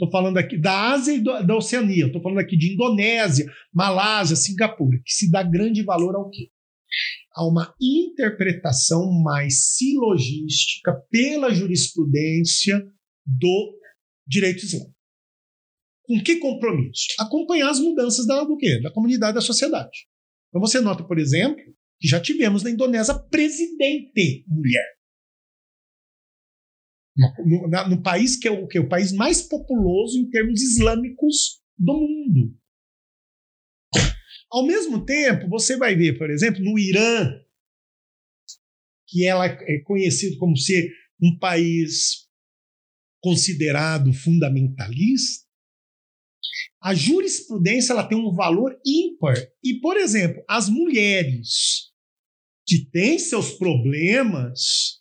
Estou 0.00 0.10
falando 0.12 0.38
aqui 0.38 0.56
da 0.56 0.92
Ásia 0.92 1.14
e 1.14 1.22
da 1.22 1.56
Oceania. 1.56 2.06
Estou 2.06 2.22
falando 2.22 2.38
aqui 2.38 2.56
de 2.56 2.72
Indonésia, 2.72 3.50
Malásia, 3.72 4.36
Singapura, 4.36 5.00
que 5.04 5.12
se 5.12 5.28
dá 5.30 5.42
grande 5.42 5.82
valor 5.82 6.14
ao 6.14 6.30
quê? 6.30 6.50
A 7.34 7.44
uma 7.44 7.74
interpretação 7.80 9.10
mais 9.22 9.74
silogística 9.76 10.92
pela 11.10 11.52
jurisprudência 11.52 12.80
do 13.26 13.76
direito 14.26 14.64
islâmico. 14.64 14.97
Com 16.08 16.22
que 16.24 16.36
compromisso? 16.36 17.06
Acompanhar 17.20 17.68
as 17.68 17.78
mudanças 17.78 18.26
da, 18.26 18.42
do 18.42 18.56
quê? 18.56 18.80
da 18.80 18.90
comunidade 18.90 19.34
da 19.34 19.42
sociedade. 19.42 20.08
Então 20.48 20.58
você 20.58 20.80
nota, 20.80 21.04
por 21.04 21.18
exemplo, 21.18 21.62
que 22.00 22.08
já 22.08 22.18
tivemos 22.18 22.62
na 22.62 22.70
Indonésia 22.70 23.14
presidente 23.14 24.42
mulher. 24.48 24.98
No, 27.44 27.90
no, 27.90 28.02
país 28.02 28.36
que 28.36 28.48
é 28.48 28.50
o, 28.50 28.66
que 28.66 28.78
é 28.78 28.80
o 28.80 28.88
país 28.88 29.12
mais 29.12 29.42
populoso 29.42 30.18
em 30.18 30.30
termos 30.30 30.62
islâmicos 30.62 31.60
do 31.76 31.92
mundo. 31.92 32.56
Ao 34.50 34.64
mesmo 34.64 35.04
tempo, 35.04 35.48
você 35.48 35.76
vai 35.76 35.94
ver, 35.94 36.16
por 36.16 36.30
exemplo, 36.30 36.62
no 36.62 36.78
Irã, 36.78 37.28
que 39.08 39.26
ela 39.26 39.46
é 39.46 39.80
conhecido 39.84 40.38
como 40.38 40.56
ser 40.56 40.90
um 41.20 41.36
país 41.38 42.28
considerado 43.20 44.12
fundamentalista, 44.12 45.47
a 46.80 46.94
jurisprudência 46.94 47.92
ela 47.92 48.06
tem 48.06 48.16
um 48.16 48.34
valor 48.34 48.78
ímpar. 48.84 49.36
E, 49.62 49.80
por 49.80 49.96
exemplo, 49.96 50.42
as 50.48 50.68
mulheres 50.68 51.88
que 52.66 52.84
têm 52.90 53.18
seus 53.18 53.52
problemas. 53.52 54.98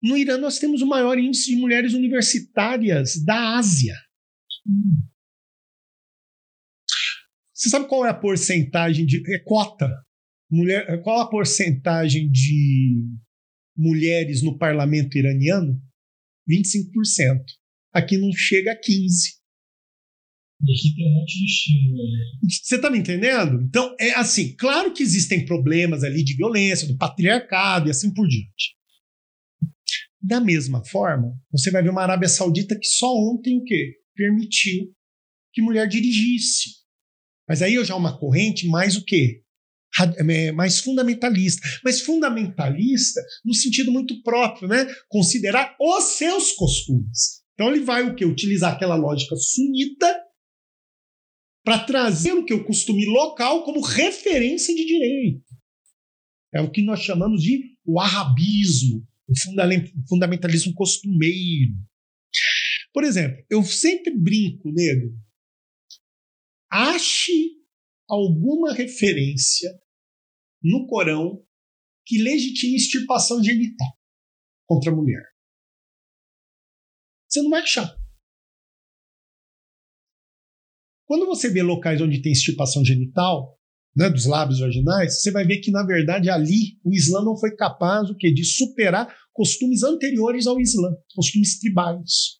No 0.00 0.16
Irã, 0.16 0.38
nós 0.38 0.58
temos 0.58 0.80
o 0.80 0.86
maior 0.86 1.18
índice 1.18 1.50
de 1.50 1.56
mulheres 1.56 1.92
universitárias 1.92 3.22
da 3.24 3.56
Ásia. 3.56 3.96
Você 7.52 7.68
sabe 7.68 7.88
qual 7.88 8.06
é 8.06 8.10
a 8.10 8.14
porcentagem 8.14 9.04
de. 9.04 9.20
É 9.34 9.40
cota. 9.40 9.90
Mulher, 10.48 11.02
qual 11.02 11.20
a 11.20 11.28
porcentagem 11.28 12.30
de 12.30 13.04
mulheres 13.76 14.42
no 14.42 14.56
parlamento 14.56 15.18
iraniano? 15.18 15.82
25%. 16.48 17.44
Aqui 17.92 18.16
não 18.16 18.30
chega 18.32 18.72
a 18.72 18.76
15%. 18.76 19.37
Né? 21.92 22.48
Você 22.50 22.76
está 22.76 22.90
me 22.90 22.98
entendendo? 22.98 23.62
Então, 23.62 23.94
é 24.00 24.10
assim, 24.14 24.56
claro 24.56 24.92
que 24.92 25.02
existem 25.02 25.44
problemas 25.44 26.02
ali 26.02 26.24
de 26.24 26.34
violência, 26.36 26.88
do 26.88 26.96
patriarcado 26.96 27.88
e 27.88 27.90
assim 27.90 28.12
por 28.12 28.26
diante. 28.26 28.76
Da 30.20 30.40
mesma 30.40 30.84
forma, 30.84 31.32
você 31.50 31.70
vai 31.70 31.82
ver 31.82 31.90
uma 31.90 32.02
Arábia 32.02 32.28
Saudita 32.28 32.76
que 32.78 32.88
só 32.88 33.06
ontem 33.14 33.58
o 33.58 33.64
quê? 33.64 33.94
Permitiu 34.16 34.92
que 35.52 35.62
mulher 35.62 35.86
dirigisse. 35.86 36.70
Mas 37.48 37.62
aí 37.62 37.82
já 37.84 37.94
é 37.94 37.96
uma 37.96 38.18
corrente 38.18 38.66
mais 38.66 38.96
o 38.96 39.04
quê? 39.04 39.42
É, 40.18 40.52
mais 40.52 40.80
fundamentalista. 40.80 41.66
Mas 41.84 42.00
fundamentalista 42.00 43.20
no 43.44 43.54
sentido 43.54 43.90
muito 43.90 44.20
próprio, 44.22 44.68
né? 44.68 44.86
Considerar 45.08 45.76
os 45.80 46.04
seus 46.16 46.52
costumes. 46.52 47.42
Então 47.54 47.68
ele 47.72 47.84
vai 47.84 48.02
o 48.02 48.14
quê? 48.14 48.24
Utilizar 48.24 48.74
aquela 48.74 48.96
lógica 48.96 49.34
sunita 49.36 50.27
para 51.68 51.84
trazer 51.84 52.32
o 52.32 52.46
que 52.46 52.54
o 52.54 52.64
costume 52.64 53.04
local 53.04 53.62
como 53.62 53.82
referência 53.82 54.74
de 54.74 54.86
direito. 54.86 55.44
É 56.50 56.62
o 56.62 56.70
que 56.70 56.80
nós 56.80 57.00
chamamos 57.00 57.42
de 57.42 57.76
o 57.84 58.00
arabismo, 58.00 59.06
o 59.28 60.08
fundamentalismo 60.08 60.72
costumeiro. 60.72 61.74
Por 62.90 63.04
exemplo, 63.04 63.44
eu 63.50 63.62
sempre 63.62 64.16
brinco, 64.16 64.72
nego. 64.72 65.14
Ache 66.70 67.58
alguma 68.08 68.72
referência 68.72 69.70
no 70.62 70.86
Corão 70.86 71.44
que 72.06 72.22
legitime 72.22 72.76
extirpação 72.76 73.44
genital 73.44 73.92
contra 74.66 74.90
a 74.90 74.96
mulher. 74.96 75.22
Você 77.28 77.42
não 77.42 77.50
vai 77.50 77.60
achar. 77.60 77.94
Quando 81.08 81.24
você 81.24 81.48
vê 81.48 81.62
locais 81.62 82.02
onde 82.02 82.20
tem 82.20 82.30
extirpação 82.30 82.84
genital, 82.84 83.58
né, 83.96 84.10
dos 84.10 84.26
lábios 84.26 84.60
vaginais, 84.60 85.22
você 85.22 85.30
vai 85.30 85.44
ver 85.46 85.60
que, 85.60 85.70
na 85.70 85.82
verdade, 85.82 86.28
ali 86.28 86.78
o 86.84 86.94
Islã 86.94 87.24
não 87.24 87.34
foi 87.34 87.56
capaz 87.56 88.10
o 88.10 88.14
quê? 88.14 88.30
de 88.30 88.44
superar 88.44 89.16
costumes 89.32 89.82
anteriores 89.82 90.46
ao 90.46 90.60
Islã, 90.60 90.90
costumes 91.14 91.58
tribais. 91.58 92.38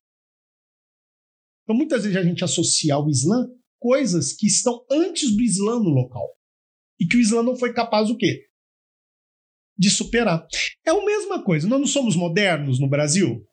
Então, 1.64 1.74
muitas 1.74 2.02
vezes 2.02 2.18
a 2.18 2.22
gente 2.22 2.44
associa 2.44 2.94
ao 2.94 3.08
Islã 3.08 3.48
coisas 3.78 4.34
que 4.34 4.46
estão 4.46 4.84
antes 4.90 5.34
do 5.34 5.42
Islã 5.42 5.78
no 5.78 5.88
local. 5.88 6.28
E 7.00 7.06
que 7.06 7.16
o 7.16 7.20
Islã 7.20 7.42
não 7.42 7.56
foi 7.56 7.72
capaz 7.72 8.10
o 8.10 8.16
quê? 8.16 8.48
De 9.78 9.88
superar. 9.88 10.46
É 10.84 10.90
a 10.90 11.04
mesma 11.04 11.42
coisa. 11.42 11.66
Nós 11.66 11.80
não 11.80 11.86
somos 11.86 12.16
modernos 12.16 12.78
no 12.78 12.88
Brasil? 12.88 13.46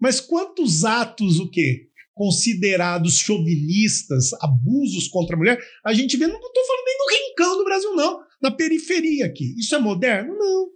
Mas 0.00 0.20
quantos 0.20 0.84
atos 0.84 1.40
o 1.40 1.50
quê? 1.50 1.87
Considerados 2.18 3.18
chauvinistas, 3.18 4.32
abusos 4.40 5.06
contra 5.06 5.36
a 5.36 5.38
mulher, 5.38 5.56
a 5.86 5.94
gente 5.94 6.16
vê, 6.16 6.26
não 6.26 6.34
estou 6.34 6.66
falando 6.66 6.84
nem 6.84 6.98
no 6.98 7.28
rincão 7.28 7.58
do 7.58 7.64
Brasil, 7.64 7.94
não. 7.94 8.18
Na 8.42 8.50
periferia 8.50 9.26
aqui. 9.26 9.54
Isso 9.56 9.72
é 9.76 9.78
moderno? 9.78 10.36
Não. 10.36 10.66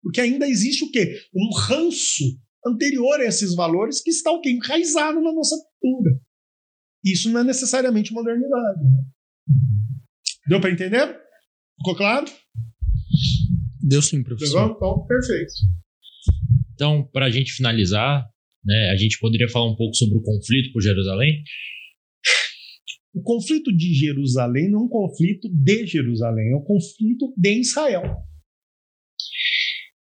Porque 0.00 0.20
ainda 0.20 0.48
existe 0.48 0.84
o 0.84 0.90
quê? 0.92 1.20
Um 1.34 1.52
ranço 1.52 2.22
anterior 2.64 3.20
a 3.20 3.24
esses 3.24 3.56
valores 3.56 4.00
que 4.00 4.10
está 4.10 4.30
o 4.30 4.40
quê? 4.40 4.50
Enraizado 4.50 5.20
na 5.20 5.32
nossa 5.32 5.56
cultura. 5.80 6.16
Isso 7.04 7.28
não 7.28 7.40
é 7.40 7.44
necessariamente 7.44 8.12
modernidade. 8.12 8.80
Né? 8.80 9.04
Deu 10.46 10.60
para 10.60 10.70
entender? 10.70 11.20
Ficou 11.78 11.96
claro? 11.96 12.26
Deu 13.82 14.00
sim, 14.00 14.22
professor. 14.22 14.70
Então, 14.76 15.04
perfeito. 15.06 15.52
Então, 16.72 17.08
para 17.12 17.26
a 17.26 17.30
gente 17.30 17.52
finalizar, 17.52 18.24
né, 18.64 18.90
a 18.90 18.96
gente 18.96 19.18
poderia 19.18 19.48
falar 19.48 19.70
um 19.70 19.76
pouco 19.76 19.94
sobre 19.94 20.16
o 20.16 20.22
conflito 20.22 20.72
por 20.72 20.82
Jerusalém? 20.82 21.42
O 23.14 23.22
conflito 23.22 23.72
de 23.72 23.94
Jerusalém 23.94 24.70
não 24.70 24.80
é 24.80 24.82
um 24.84 24.88
conflito 24.88 25.48
de 25.48 25.86
Jerusalém, 25.86 26.50
é 26.50 26.56
um 26.56 26.64
conflito 26.64 27.32
de 27.36 27.60
Israel. 27.60 28.02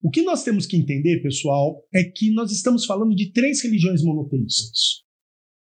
O 0.01 0.09
que 0.11 0.21
nós 0.21 0.43
temos 0.43 0.65
que 0.65 0.77
entender, 0.77 1.21
pessoal, 1.21 1.83
é 1.93 2.03
que 2.03 2.31
nós 2.31 2.51
estamos 2.51 2.85
falando 2.85 3.15
de 3.15 3.31
três 3.31 3.63
religiões 3.63 4.03
monoteístas 4.03 4.99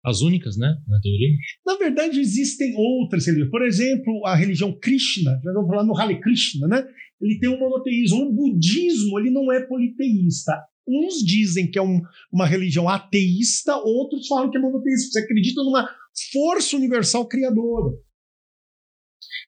as 0.03 0.21
únicas, 0.21 0.57
né? 0.57 0.67
Na 0.87 0.99
teoria. 1.01 1.29
Na 1.65 1.75
verdade, 1.77 2.19
existem 2.19 2.73
outras 2.75 3.25
religiões. 3.25 3.51
Por 3.51 3.65
exemplo, 3.65 4.25
a 4.25 4.35
religião 4.35 4.77
Krishna, 4.79 5.39
já 5.43 5.51
vamos 5.53 5.67
falar 5.67 5.83
no 5.83 5.97
Hare 5.97 6.19
Krishna, 6.19 6.67
né? 6.67 6.83
Ele 7.21 7.39
tem 7.39 7.49
um 7.49 7.59
monoteísmo. 7.59 8.23
O 8.23 8.33
budismo, 8.33 9.19
ele 9.19 9.29
não 9.29 9.51
é 9.51 9.61
politeísta. 9.65 10.53
Uns 10.89 11.23
dizem 11.23 11.69
que 11.69 11.77
é 11.77 11.81
um, 11.81 12.01
uma 12.31 12.47
religião 12.47 12.89
ateísta, 12.89 13.75
outros 13.77 14.27
falam 14.27 14.49
que 14.49 14.57
é 14.57 14.61
monoteísta. 14.61 15.11
Você 15.11 15.19
acredita 15.19 15.61
numa 15.63 15.87
força 16.31 16.75
universal 16.75 17.27
criadora. 17.27 17.95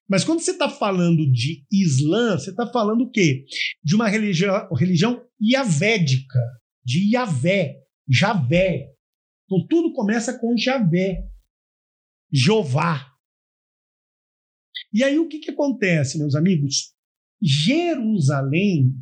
Mas 0.07 0.23
quando 0.23 0.41
você 0.41 0.51
está 0.51 0.69
falando 0.69 1.29
de 1.31 1.65
Islã, 1.71 2.37
você 2.37 2.51
está 2.51 2.67
falando 2.71 3.01
o 3.01 3.09
quê? 3.09 3.45
De 3.83 3.95
uma 3.95 4.07
religião, 4.07 4.69
religião 4.73 5.25
iavédica, 5.39 6.39
de 6.83 7.13
Yavé, 7.13 7.77
Javé, 8.09 8.91
então 9.51 9.67
tudo 9.67 9.91
começa 9.91 10.39
com 10.39 10.55
Javé, 10.55 11.27
Jeová. 12.31 13.13
E 14.93 15.03
aí 15.03 15.19
o 15.19 15.27
que, 15.27 15.39
que 15.39 15.51
acontece, 15.51 16.17
meus 16.17 16.35
amigos? 16.35 16.93
Jerusalém 17.41 18.95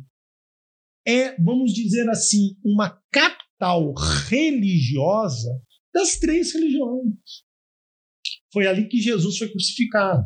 é, 1.10 1.36
vamos 1.40 1.72
dizer 1.72 2.08
assim, 2.08 2.56
uma 2.64 3.02
capital 3.10 3.92
religiosa 4.28 5.50
das 5.92 6.18
três 6.18 6.52
religiões. 6.52 7.14
Foi 8.52 8.66
ali 8.66 8.88
que 8.88 9.00
Jesus 9.00 9.38
foi 9.38 9.50
crucificado. 9.50 10.24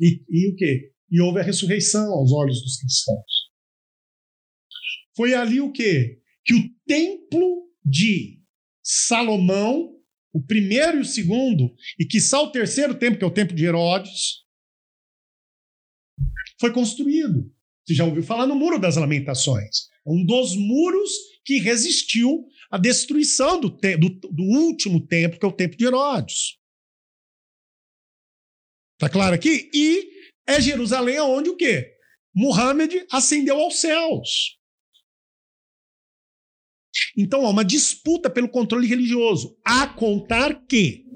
E, 0.00 0.22
e 0.28 0.52
o 0.52 0.56
quê? 0.56 0.92
E 1.10 1.20
houve 1.20 1.40
a 1.40 1.42
ressurreição 1.42 2.12
aos 2.12 2.32
olhos 2.32 2.62
dos 2.62 2.76
cristãos. 2.76 3.48
Foi 5.16 5.34
ali 5.34 5.60
o 5.60 5.72
quê? 5.72 6.20
Que 6.44 6.54
o 6.54 6.70
templo 6.86 7.68
de 7.84 8.40
Salomão, 8.82 9.96
o 10.32 10.42
primeiro 10.44 10.98
e 10.98 11.00
o 11.00 11.04
segundo, 11.04 11.74
e 11.98 12.04
que 12.04 12.20
só 12.20 12.44
o 12.44 12.52
terceiro 12.52 12.98
tempo, 12.98 13.18
que 13.18 13.24
é 13.24 13.26
o 13.26 13.34
tempo 13.34 13.54
de 13.54 13.64
Herodes, 13.64 14.44
foi 16.60 16.72
construído. 16.72 17.52
Você 17.88 17.94
já 17.94 18.04
ouviu 18.04 18.22
falar 18.22 18.46
no 18.46 18.54
Muro 18.54 18.78
das 18.78 18.96
Lamentações? 18.96 19.88
Um 20.06 20.22
dos 20.22 20.54
muros 20.54 21.10
que 21.42 21.58
resistiu 21.58 22.46
à 22.70 22.76
destruição 22.76 23.58
do, 23.58 23.70
do, 23.70 24.10
do 24.10 24.42
último 24.42 25.06
templo, 25.06 25.40
que 25.40 25.46
é 25.46 25.48
o 25.48 25.52
templo 25.52 25.78
de 25.78 25.86
Herodes. 25.86 26.58
Tá 28.98 29.08
claro 29.08 29.34
aqui? 29.34 29.70
E 29.72 30.06
é 30.46 30.60
Jerusalém 30.60 31.18
onde 31.20 31.48
o 31.48 31.56
quê? 31.56 31.96
Muhammad 32.34 32.92
ascendeu 33.10 33.58
aos 33.58 33.80
céus. 33.80 34.58
Então 37.16 37.46
há 37.46 37.48
uma 37.48 37.64
disputa 37.64 38.28
pelo 38.28 38.50
controle 38.50 38.86
religioso. 38.86 39.58
A 39.64 39.86
contar 39.86 40.66
que, 40.66 41.06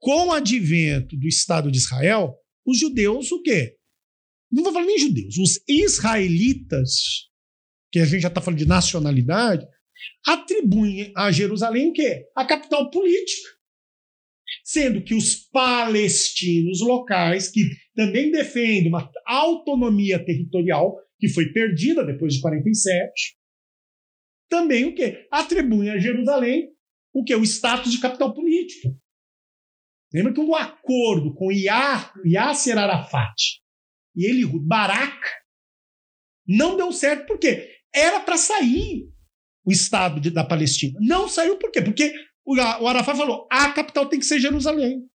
com 0.00 0.26
o 0.26 0.32
advento 0.32 1.16
do 1.16 1.28
Estado 1.28 1.70
de 1.70 1.78
Israel, 1.78 2.34
os 2.66 2.76
judeus, 2.80 3.30
o 3.30 3.40
quê? 3.42 3.77
Não 4.50 4.62
vou 4.62 4.72
falar 4.72 4.86
nem 4.86 4.98
judeus, 4.98 5.36
os 5.38 5.60
israelitas, 5.68 7.28
que 7.92 7.98
a 7.98 8.04
gente 8.04 8.22
já 8.22 8.28
está 8.28 8.40
falando 8.40 8.58
de 8.58 8.66
nacionalidade, 8.66 9.66
atribuem 10.26 11.12
a 11.16 11.30
Jerusalém 11.30 11.90
o 11.90 11.92
quê? 11.92 12.26
A 12.34 12.44
capital 12.46 12.90
política. 12.90 13.48
Sendo 14.64 15.02
que 15.02 15.14
os 15.14 15.34
palestinos 15.34 16.80
locais, 16.80 17.50
que 17.50 17.62
também 17.94 18.30
defendem 18.30 18.88
uma 18.88 19.10
autonomia 19.26 20.24
territorial, 20.24 20.96
que 21.18 21.28
foi 21.28 21.52
perdida 21.52 22.04
depois 22.04 22.34
de 22.34 22.40
47, 22.40 23.36
também 24.48 24.86
o 24.86 24.94
quê? 24.94 25.26
Atribuem 25.30 25.90
a 25.90 25.98
Jerusalém 25.98 26.70
o 27.12 27.24
quê? 27.24 27.34
O 27.34 27.42
status 27.42 27.92
de 27.92 28.00
capital 28.00 28.32
política. 28.32 28.88
Lembra 30.12 30.32
que 30.32 30.40
um 30.40 30.54
acordo 30.54 31.34
com 31.34 31.50
Yasser 31.52 32.78
Arafat 32.78 33.60
e 34.18 34.26
ele 34.26 34.44
Barak 34.44 35.16
não 36.44 36.76
deu 36.76 36.90
certo 36.90 37.26
porque 37.26 37.70
era 37.94 38.18
para 38.18 38.36
sair 38.36 39.08
o 39.64 39.70
Estado 39.70 40.20
de, 40.20 40.30
da 40.30 40.44
Palestina. 40.44 40.98
Não 41.00 41.28
saiu 41.28 41.56
por 41.56 41.70
quê? 41.70 41.80
Porque 41.80 42.12
o, 42.44 42.56
o 42.56 42.88
Arafat 42.88 43.16
falou: 43.16 43.46
a 43.48 43.72
capital 43.72 44.08
tem 44.08 44.18
que 44.18 44.26
ser 44.26 44.40
Jerusalém. 44.40 45.08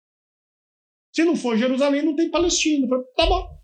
Se 1.14 1.26
não 1.26 1.36
for 1.36 1.58
Jerusalém, 1.58 2.02
não 2.02 2.16
tem 2.16 2.32
Palestina. 2.32 2.88
Tá 3.18 3.26
bom. 3.26 3.62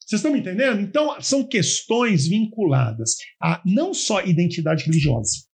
Vocês 0.00 0.20
estão 0.20 0.32
me 0.32 0.38
entendendo? 0.38 0.80
Então, 0.80 1.20
são 1.20 1.46
questões 1.46 2.28
vinculadas 2.28 3.16
a 3.42 3.60
não 3.66 3.92
só 3.92 4.22
identidade 4.22 4.84
religiosa, 4.84 5.44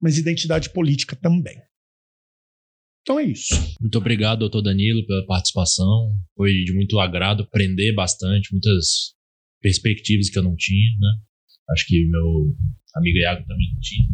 mas 0.00 0.18
identidade 0.18 0.70
política 0.70 1.16
também. 1.16 1.56
Então 3.10 3.18
é 3.18 3.24
isso. 3.24 3.54
Muito 3.80 3.98
obrigado, 3.98 4.38
doutor 4.38 4.62
Danilo, 4.62 5.04
pela 5.04 5.26
participação. 5.26 6.16
Foi 6.36 6.52
de 6.62 6.72
muito 6.72 6.96
agrado, 7.00 7.42
aprender 7.42 7.92
bastante, 7.92 8.52
muitas 8.52 9.16
perspectivas 9.60 10.30
que 10.30 10.38
eu 10.38 10.44
não 10.44 10.54
tinha, 10.54 10.90
né? 11.00 11.08
Acho 11.72 11.86
que 11.88 12.06
meu 12.06 12.56
amigo 12.94 13.18
Iago 13.18 13.44
também 13.48 13.66
não 13.74 13.80
tinha. 13.80 14.08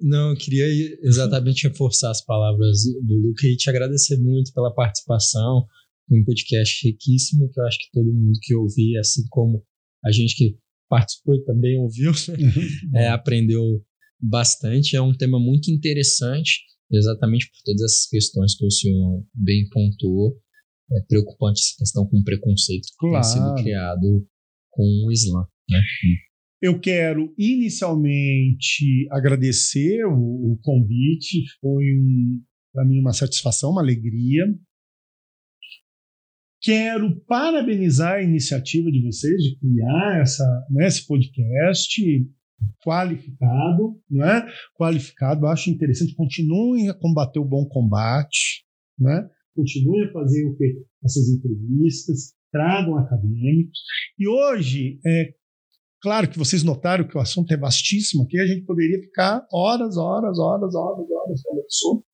Não, 0.00 0.30
eu 0.30 0.36
queria 0.36 0.64
exatamente 1.02 1.68
reforçar 1.68 2.12
as 2.12 2.24
palavras 2.24 2.78
do 3.02 3.14
Luca 3.14 3.46
e 3.46 3.56
te 3.56 3.68
agradecer 3.68 4.16
muito 4.16 4.50
pela 4.54 4.74
participação 4.74 5.66
um 6.10 6.24
podcast 6.24 6.86
riquíssimo 6.86 7.50
que 7.52 7.60
eu 7.60 7.66
acho 7.66 7.78
que 7.78 7.90
todo 7.92 8.12
mundo 8.12 8.38
que 8.40 8.54
ouvir, 8.54 8.96
assim 8.96 9.22
como 9.28 9.62
a 10.02 10.10
gente 10.10 10.34
que 10.34 10.56
participou 10.88 11.44
também 11.44 11.78
ouviu, 11.78 12.10
é, 12.96 13.08
aprendeu 13.08 13.84
bastante. 14.18 14.96
É 14.96 15.02
um 15.02 15.12
tema 15.12 15.38
muito 15.38 15.70
interessante, 15.70 16.60
exatamente 16.96 17.46
por 17.46 17.62
todas 17.64 17.82
essas 17.82 18.08
questões 18.08 18.56
que 18.56 18.64
o 18.64 18.70
senhor 18.70 19.24
bem 19.34 19.68
pontuou. 19.70 20.36
É 20.92 21.00
preocupante 21.08 21.60
essa 21.60 21.78
questão 21.78 22.06
com 22.06 22.18
o 22.18 22.24
preconceito 22.24 22.86
que 22.86 22.96
claro. 22.98 23.24
tem 23.24 23.32
sido 23.32 23.54
criado 23.54 24.26
com 24.70 24.82
o 25.06 25.12
Islã. 25.12 25.46
Né? 25.68 25.80
Eu 26.60 26.80
quero 26.80 27.34
inicialmente 27.38 29.06
agradecer 29.10 30.04
o, 30.06 30.52
o 30.52 30.58
convite, 30.62 31.42
foi 31.60 31.84
para 32.72 32.84
mim 32.84 32.98
uma 32.98 33.12
satisfação, 33.12 33.70
uma 33.70 33.80
alegria. 33.80 34.44
Quero 36.60 37.20
parabenizar 37.26 38.14
a 38.14 38.22
iniciativa 38.22 38.90
de 38.90 39.02
vocês 39.02 39.42
de 39.42 39.58
criar 39.58 40.20
essa, 40.20 40.66
né, 40.70 40.86
esse 40.86 41.06
podcast 41.06 42.02
qualificado, 42.84 44.00
né? 44.10 44.46
Qualificado, 44.78 45.46
acho 45.46 45.70
interessante. 45.70 46.14
Continuem 46.14 46.88
a 46.88 46.94
combater 46.94 47.38
o 47.38 47.44
bom 47.44 47.66
combate, 47.66 48.64
né? 48.98 49.28
Continuem 49.54 50.04
a 50.04 50.12
fazer 50.12 50.44
o 50.46 50.56
que 50.56 50.84
essas 51.04 51.28
entrevistas, 51.28 52.34
tragam 52.50 52.96
acadêmicos. 52.98 53.80
E 54.18 54.28
hoje, 54.28 55.00
é 55.04 55.34
claro 56.00 56.28
que 56.28 56.38
vocês 56.38 56.62
notaram 56.62 57.06
que 57.06 57.16
o 57.16 57.20
assunto 57.20 57.52
é 57.52 57.56
vastíssimo 57.56 58.22
aqui, 58.22 58.38
a 58.38 58.46
gente 58.46 58.64
poderia 58.64 59.00
ficar 59.00 59.44
horas, 59.52 59.96
horas, 59.96 60.38
horas, 60.38 60.74
horas, 60.74 61.10
horas 61.10 61.40
falando. 61.42 62.04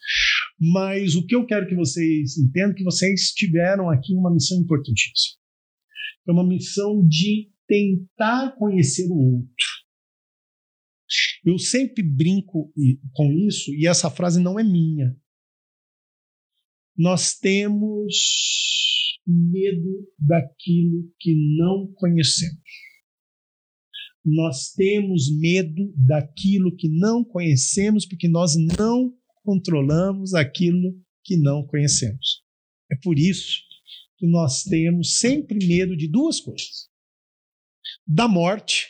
Mas 0.58 1.14
o 1.14 1.26
que 1.26 1.34
eu 1.34 1.46
quero 1.46 1.66
que 1.66 1.74
vocês 1.74 2.36
entendam 2.38 2.72
é 2.72 2.74
que 2.74 2.84
vocês 2.84 3.32
tiveram 3.32 3.90
aqui 3.90 4.14
uma 4.14 4.32
missão 4.32 4.58
importantíssima. 4.58 5.38
É 6.28 6.32
uma 6.32 6.46
missão 6.46 7.06
de 7.06 7.50
tentar 7.66 8.56
conhecer 8.56 9.08
o 9.10 9.16
outro. 9.16 9.66
Eu 11.44 11.58
sempre 11.58 12.02
brinco 12.02 12.72
com 13.12 13.32
isso, 13.32 13.74
e 13.74 13.86
essa 13.86 14.10
frase 14.10 14.40
não 14.40 14.58
é 14.58 14.64
minha. 14.64 15.16
Nós 16.96 17.38
temos 17.38 18.14
medo 19.26 20.06
daquilo 20.18 21.10
que 21.18 21.34
não 21.56 21.90
conhecemos. 21.94 22.60
Nós 24.24 24.72
temos 24.72 25.34
medo 25.38 25.92
daquilo 25.96 26.76
que 26.76 26.88
não 26.88 27.24
conhecemos, 27.24 28.06
porque 28.06 28.28
nós 28.28 28.54
não 28.56 29.14
controlamos 29.42 30.34
aquilo 30.34 30.94
que 31.24 31.38
não 31.38 31.66
conhecemos. 31.66 32.44
É 32.92 32.96
por 32.96 33.18
isso 33.18 33.62
que 34.18 34.26
nós 34.26 34.62
temos 34.64 35.18
sempre 35.18 35.66
medo 35.66 35.96
de 35.96 36.06
duas 36.06 36.38
coisas: 36.38 36.90
da 38.06 38.28
morte 38.28 38.88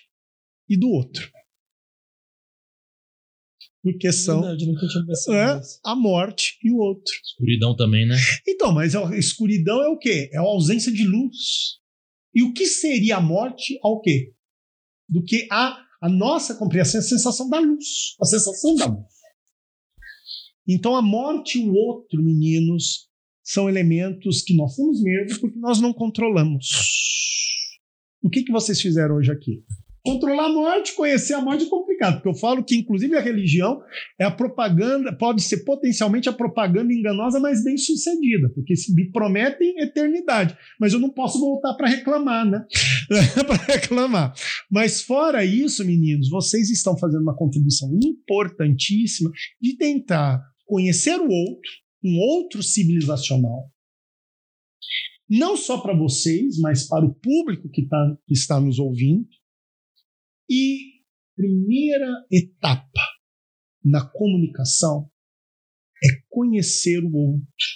e 0.68 0.76
do 0.76 0.88
outro. 0.88 1.30
Porque 3.83 4.12
são 4.12 4.45
é, 4.47 5.61
a 5.85 5.97
morte 5.97 6.59
e 6.62 6.70
o 6.70 6.76
outro. 6.76 7.12
Escuridão 7.24 7.74
também, 7.74 8.07
né? 8.07 8.14
Então, 8.47 8.72
mas 8.72 8.95
a 8.95 9.16
escuridão 9.16 9.83
é 9.83 9.89
o 9.89 9.99
quê? 9.99 10.28
É 10.33 10.39
a 10.39 10.43
ausência 10.43 10.93
de 10.93 11.05
luz. 11.07 11.78
E 12.35 12.43
o 12.43 12.53
que 12.53 12.66
seria 12.66 13.16
a 13.16 13.20
morte 13.20 13.78
ao 13.83 14.01
quê? 14.01 14.33
Do 15.09 15.24
que 15.24 15.49
a, 15.51 15.83
a 16.03 16.09
nossa 16.09 16.55
compreensão, 16.55 17.01
a 17.01 17.03
sensação 17.03 17.49
da 17.49 17.59
luz. 17.59 18.14
A 18.20 18.24
sensação 18.26 18.74
da 18.76 18.87
luz. 18.87 19.07
Então 20.68 20.95
a 20.95 21.03
morte 21.03 21.59
e 21.59 21.68
o 21.68 21.74
outro, 21.74 22.22
meninos, 22.22 23.09
são 23.43 23.68
elementos 23.68 24.43
que 24.43 24.55
nós 24.55 24.76
temos 24.76 25.03
medo 25.03 25.41
porque 25.41 25.59
nós 25.59 25.81
não 25.81 25.93
controlamos. 25.93 26.68
O 28.22 28.28
que, 28.28 28.45
que 28.45 28.53
vocês 28.53 28.81
fizeram 28.81 29.16
hoje 29.16 29.33
aqui? 29.33 29.64
Controlar 30.03 30.46
a 30.46 30.53
morte, 30.53 30.94
conhecer 30.94 31.34
a 31.34 31.42
morte 31.42 31.66
é 31.66 31.68
complicado, 31.68 32.14
porque 32.14 32.28
eu 32.28 32.34
falo 32.34 32.64
que, 32.64 32.76
inclusive, 32.76 33.14
a 33.16 33.20
religião 33.20 33.82
é 34.18 34.24
a 34.24 34.30
propaganda, 34.30 35.12
pode 35.12 35.42
ser 35.42 35.59
potencialmente 35.59 36.28
a 36.28 36.32
propaganda 36.32 36.92
enganosa, 36.92 37.38
mas 37.38 37.62
bem 37.62 37.76
sucedida, 37.76 38.51
porque 38.55 38.72
me 38.94 39.11
prometem 39.11 39.78
eternidade, 39.78 40.57
mas 40.78 40.94
eu 40.94 40.98
não 40.98 41.11
posso 41.11 41.38
voltar 41.38 41.74
para 41.74 41.88
reclamar, 41.88 42.48
né? 42.48 42.64
para 43.46 43.74
reclamar. 43.74 44.32
Mas, 44.70 45.03
fora 45.03 45.44
isso, 45.44 45.84
meninos, 45.84 46.30
vocês 46.30 46.70
estão 46.70 46.96
fazendo 46.96 47.22
uma 47.22 47.36
contribuição 47.36 47.90
importantíssima 48.03 49.30
de 49.61 49.76
tentar 49.76 50.42
conhecer 50.64 51.20
o 51.20 51.28
outro, 51.28 51.70
um 52.03 52.18
outro 52.18 52.62
civilizacional, 52.62 53.70
não 55.30 55.57
só 55.57 55.78
para 55.78 55.96
vocês, 55.96 56.59
mas 56.59 56.88
para 56.88 57.05
o 57.05 57.14
público 57.14 57.68
que, 57.68 57.86
tá, 57.86 58.16
que 58.26 58.32
está 58.32 58.61
nos 58.61 58.80
ouvindo. 58.80 59.28
E 60.51 61.05
primeira 61.36 62.26
etapa 62.28 63.01
na 63.84 64.05
comunicação 64.11 65.09
é 66.03 66.09
conhecer 66.28 67.05
o 67.05 67.14
outro, 67.14 67.66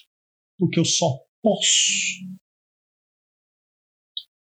porque 0.58 0.80
eu 0.80 0.84
só 0.84 1.06
posso 1.40 2.34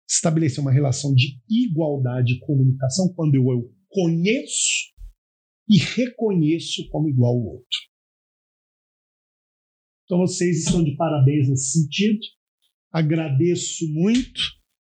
estabelecer 0.07 0.59
uma 0.59 0.71
relação 0.71 1.13
de 1.13 1.41
igualdade 1.49 2.34
e 2.34 2.39
comunicação 2.39 3.11
quando 3.15 3.36
eu, 3.36 3.43
eu 3.51 3.75
conheço 3.88 4.93
e 5.67 5.77
reconheço 5.77 6.88
como 6.89 7.09
igual 7.09 7.34
ao 7.34 7.45
outro. 7.55 7.80
Então 10.03 10.19
vocês 10.19 10.65
estão 10.65 10.84
de 10.84 10.95
parabéns 10.95 11.49
nesse 11.49 11.80
sentido. 11.80 12.19
Agradeço 12.91 13.88
muito 13.93 14.41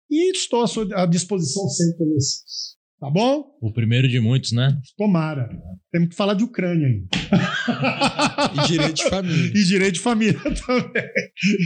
e 0.08 0.30
estou 0.30 0.62
à, 0.62 0.66
sua, 0.66 0.86
à 1.02 1.06
disposição 1.06 1.68
sempre 1.68 2.06
vocês. 2.06 2.75
Tá 2.98 3.10
bom? 3.10 3.44
O 3.60 3.70
primeiro 3.72 4.08
de 4.08 4.18
muitos, 4.20 4.52
né? 4.52 4.72
Tomara. 4.96 5.48
Temos 5.92 6.08
que 6.08 6.14
falar 6.16 6.32
de 6.32 6.44
Ucrânia 6.44 6.86
aí. 6.86 7.04
E 8.64 8.66
direito 8.68 8.94
de 8.94 9.04
família. 9.10 9.52
e 9.54 9.64
direito 9.64 9.94
de 9.94 10.00
família 10.00 10.40
também. 10.66 11.04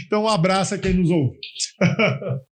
Então, 0.07 0.25
um 0.25 0.29
abraço 0.29 0.75
a 0.75 0.79
quem 0.79 0.93
nos 0.95 1.09
ouve. 1.09 1.39